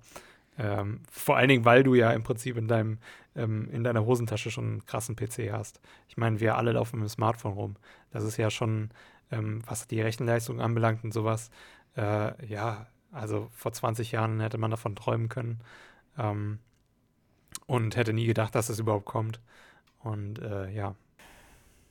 ähm, 0.58 1.00
vor 1.10 1.36
allen 1.36 1.48
Dingen, 1.48 1.64
weil 1.64 1.82
du 1.82 1.94
ja 1.94 2.12
im 2.12 2.22
Prinzip 2.22 2.56
in 2.56 2.68
deinem 2.68 2.98
ähm, 3.36 3.68
in 3.70 3.84
deiner 3.84 4.04
Hosentasche 4.04 4.50
schon 4.50 4.64
einen 4.64 4.86
krassen 4.86 5.16
PC 5.16 5.52
hast. 5.52 5.80
Ich 6.08 6.16
meine, 6.16 6.40
wir 6.40 6.56
alle 6.56 6.72
laufen 6.72 6.98
mit 7.00 7.08
dem 7.08 7.12
Smartphone 7.12 7.54
rum. 7.54 7.76
Das 8.10 8.24
ist 8.24 8.36
ja 8.36 8.50
schon, 8.50 8.90
ähm, 9.30 9.62
was 9.66 9.86
die 9.86 10.00
Rechenleistung 10.00 10.60
anbelangt 10.60 11.04
und 11.04 11.12
sowas, 11.12 11.50
äh, 11.96 12.46
ja, 12.46 12.86
also 13.12 13.48
vor 13.52 13.72
20 13.72 14.12
Jahren 14.12 14.40
hätte 14.40 14.58
man 14.58 14.70
davon 14.70 14.96
träumen 14.96 15.28
können 15.28 15.60
ähm, 16.18 16.58
und 17.66 17.96
hätte 17.96 18.12
nie 18.12 18.26
gedacht, 18.26 18.54
dass 18.54 18.68
es 18.68 18.78
überhaupt 18.78 19.06
kommt. 19.06 19.40
Und 20.00 20.40
äh, 20.40 20.70
ja. 20.70 20.94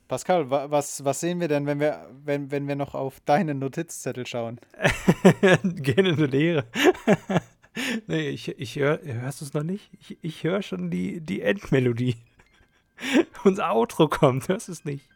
Pascal, 0.08 0.50
was, 0.50 1.04
was 1.06 1.22
sehen 1.22 1.40
wir 1.40 1.48
denn, 1.48 1.66
wenn 1.66 1.80
wir, 1.80 2.08
wenn, 2.24 2.52
wenn 2.52 2.68
wir 2.68 2.76
noch 2.76 2.94
auf 2.94 3.20
deinen 3.22 3.60
Notizzettel 3.60 4.28
schauen? 4.28 4.60
Gehen 5.64 6.06
in 6.06 6.18
die 6.18 6.28
Leere. 6.28 6.66
nee, 8.08 8.30
ich, 8.30 8.48
ich 8.60 8.76
höre, 8.76 9.00
hörst 9.04 9.42
du 9.42 9.46
es 9.46 9.54
noch 9.54 9.64
nicht? 9.64 9.90
Ich, 10.00 10.18
ich 10.22 10.44
höre 10.44 10.62
schon 10.62 10.90
die, 10.90 11.22
die 11.22 11.42
Endmelodie. 11.42 12.16
Unser 13.44 13.74
Outro 13.74 14.08
kommt, 14.08 14.48
hörst 14.48 14.68
du 14.68 14.72
es 14.72 14.86
nicht? 14.86 15.10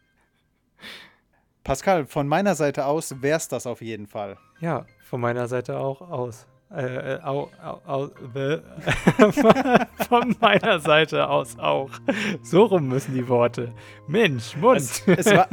Pascal, 1.63 2.05
von 2.05 2.27
meiner 2.27 2.55
Seite 2.55 2.85
aus 2.85 3.21
wäre 3.21 3.37
es 3.37 3.47
das 3.47 3.67
auf 3.67 3.81
jeden 3.81 4.07
Fall. 4.07 4.37
Ja, 4.59 4.85
von 5.03 5.19
meiner 5.21 5.47
Seite 5.47 5.77
auch 5.77 6.01
aus. 6.01 6.47
Äh, 6.71 7.15
äh 7.15 7.21
au, 7.23 7.49
au, 7.63 7.81
au, 7.85 8.09
von 10.09 10.35
meiner 10.39 10.79
Seite 10.79 11.29
aus 11.29 11.57
auch. 11.59 11.91
So 12.41 12.65
rum 12.65 12.87
müssen 12.87 13.13
die 13.13 13.27
Worte. 13.27 13.73
Mensch, 14.07 14.55
Mund. 14.55 14.77
Es, 14.77 15.07
es 15.07 15.25
war, 15.27 15.47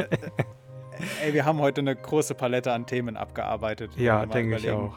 ey, 1.22 1.32
wir 1.32 1.44
haben 1.44 1.59
heute 1.59 1.80
eine 1.80 1.94
große 1.94 2.34
Palette 2.34 2.72
an 2.72 2.86
Themen 2.86 3.16
abgearbeitet. 3.16 3.96
Ja, 3.96 4.24
denke 4.26 4.57
ich 4.57 4.70
auch. 4.70 4.96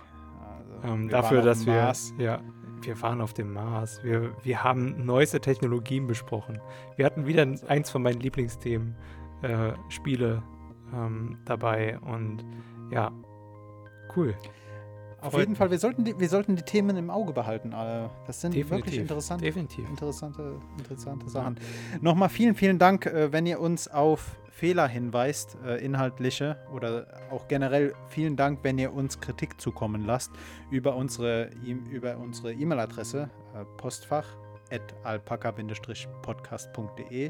Ähm, 0.83 1.09
dafür, 1.09 1.41
dass 1.41 1.65
wir, 1.65 1.73
Mars. 1.73 2.13
ja, 2.17 2.41
wir 2.81 3.01
waren 3.01 3.21
auf 3.21 3.33
dem 3.33 3.53
Mars. 3.53 4.03
Wir, 4.03 4.31
wir 4.43 4.63
haben 4.63 5.05
neueste 5.05 5.39
Technologien 5.39 6.07
besprochen. 6.07 6.59
Wir 6.95 7.05
hatten 7.05 7.25
wieder 7.25 7.47
eins 7.67 7.89
von 7.89 8.01
meinen 8.01 8.19
Lieblingsthemen, 8.19 8.95
äh, 9.41 9.71
Spiele 9.89 10.43
ähm, 10.93 11.37
dabei 11.45 11.99
und 11.99 12.45
ja, 12.91 13.11
cool. 14.15 14.35
Auf 15.19 15.31
Freut 15.31 15.41
jeden 15.41 15.55
Fall, 15.55 15.71
wir 15.71 15.79
sollten, 15.79 16.05
die, 16.05 16.19
wir 16.19 16.29
sollten 16.29 16.55
die 16.55 16.61
Themen 16.61 16.95
im 16.95 17.09
Auge 17.09 17.33
behalten. 17.33 17.71
Das 18.27 18.39
sind 18.39 18.53
Definitiv. 18.53 18.69
wirklich 18.69 18.97
interessant, 18.99 19.41
Definitiv. 19.41 19.89
interessante, 19.89 20.59
interessante 20.77 21.27
Sachen. 21.27 21.59
Nochmal 22.01 22.29
vielen, 22.29 22.53
vielen 22.53 22.77
Dank, 22.77 23.07
äh, 23.07 23.31
wenn 23.31 23.47
ihr 23.47 23.59
uns 23.59 23.87
auf 23.87 24.37
Fehler 24.57 24.87
hinweist, 24.87 25.57
äh, 25.63 25.77
inhaltliche 25.85 26.57
oder 26.73 27.05
auch 27.29 27.47
generell 27.47 27.93
vielen 28.07 28.35
Dank, 28.35 28.61
wenn 28.63 28.79
ihr 28.79 28.91
uns 28.91 29.19
Kritik 29.19 29.61
zukommen 29.61 30.03
lasst 30.03 30.31
über 30.71 30.95
unsere 30.95 31.51
e 31.63 31.73
über 31.91 32.17
unsere 32.17 32.53
E-Mail-Adresse 32.53 33.29
äh, 33.53 33.63
postfach 33.77 34.25
alpaka-podcast.de. 35.03 37.29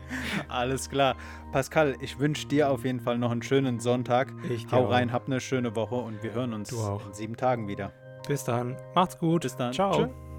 Alles 0.48 0.88
klar. 0.88 1.14
Pascal, 1.52 1.94
ich 2.00 2.18
wünsche 2.18 2.48
dir 2.48 2.70
auf 2.70 2.86
jeden 2.86 3.00
Fall 3.00 3.18
noch 3.18 3.30
einen 3.30 3.42
schönen 3.42 3.80
Sonntag. 3.80 4.32
Ich 4.48 4.66
Hau 4.72 4.86
rein, 4.86 5.12
hab 5.12 5.26
eine 5.26 5.40
schöne 5.40 5.76
Woche 5.76 5.96
und 5.96 6.22
wir 6.22 6.32
hören 6.32 6.54
uns 6.54 6.72
in 6.72 7.12
sieben 7.12 7.36
Tagen 7.36 7.68
wieder. 7.68 7.92
Bis 8.26 8.44
dann. 8.44 8.78
Macht's 8.94 9.18
gut. 9.18 9.42
Bis 9.42 9.56
dann. 9.56 9.74
Ciao. 9.74 9.92
Tschö. 9.92 10.33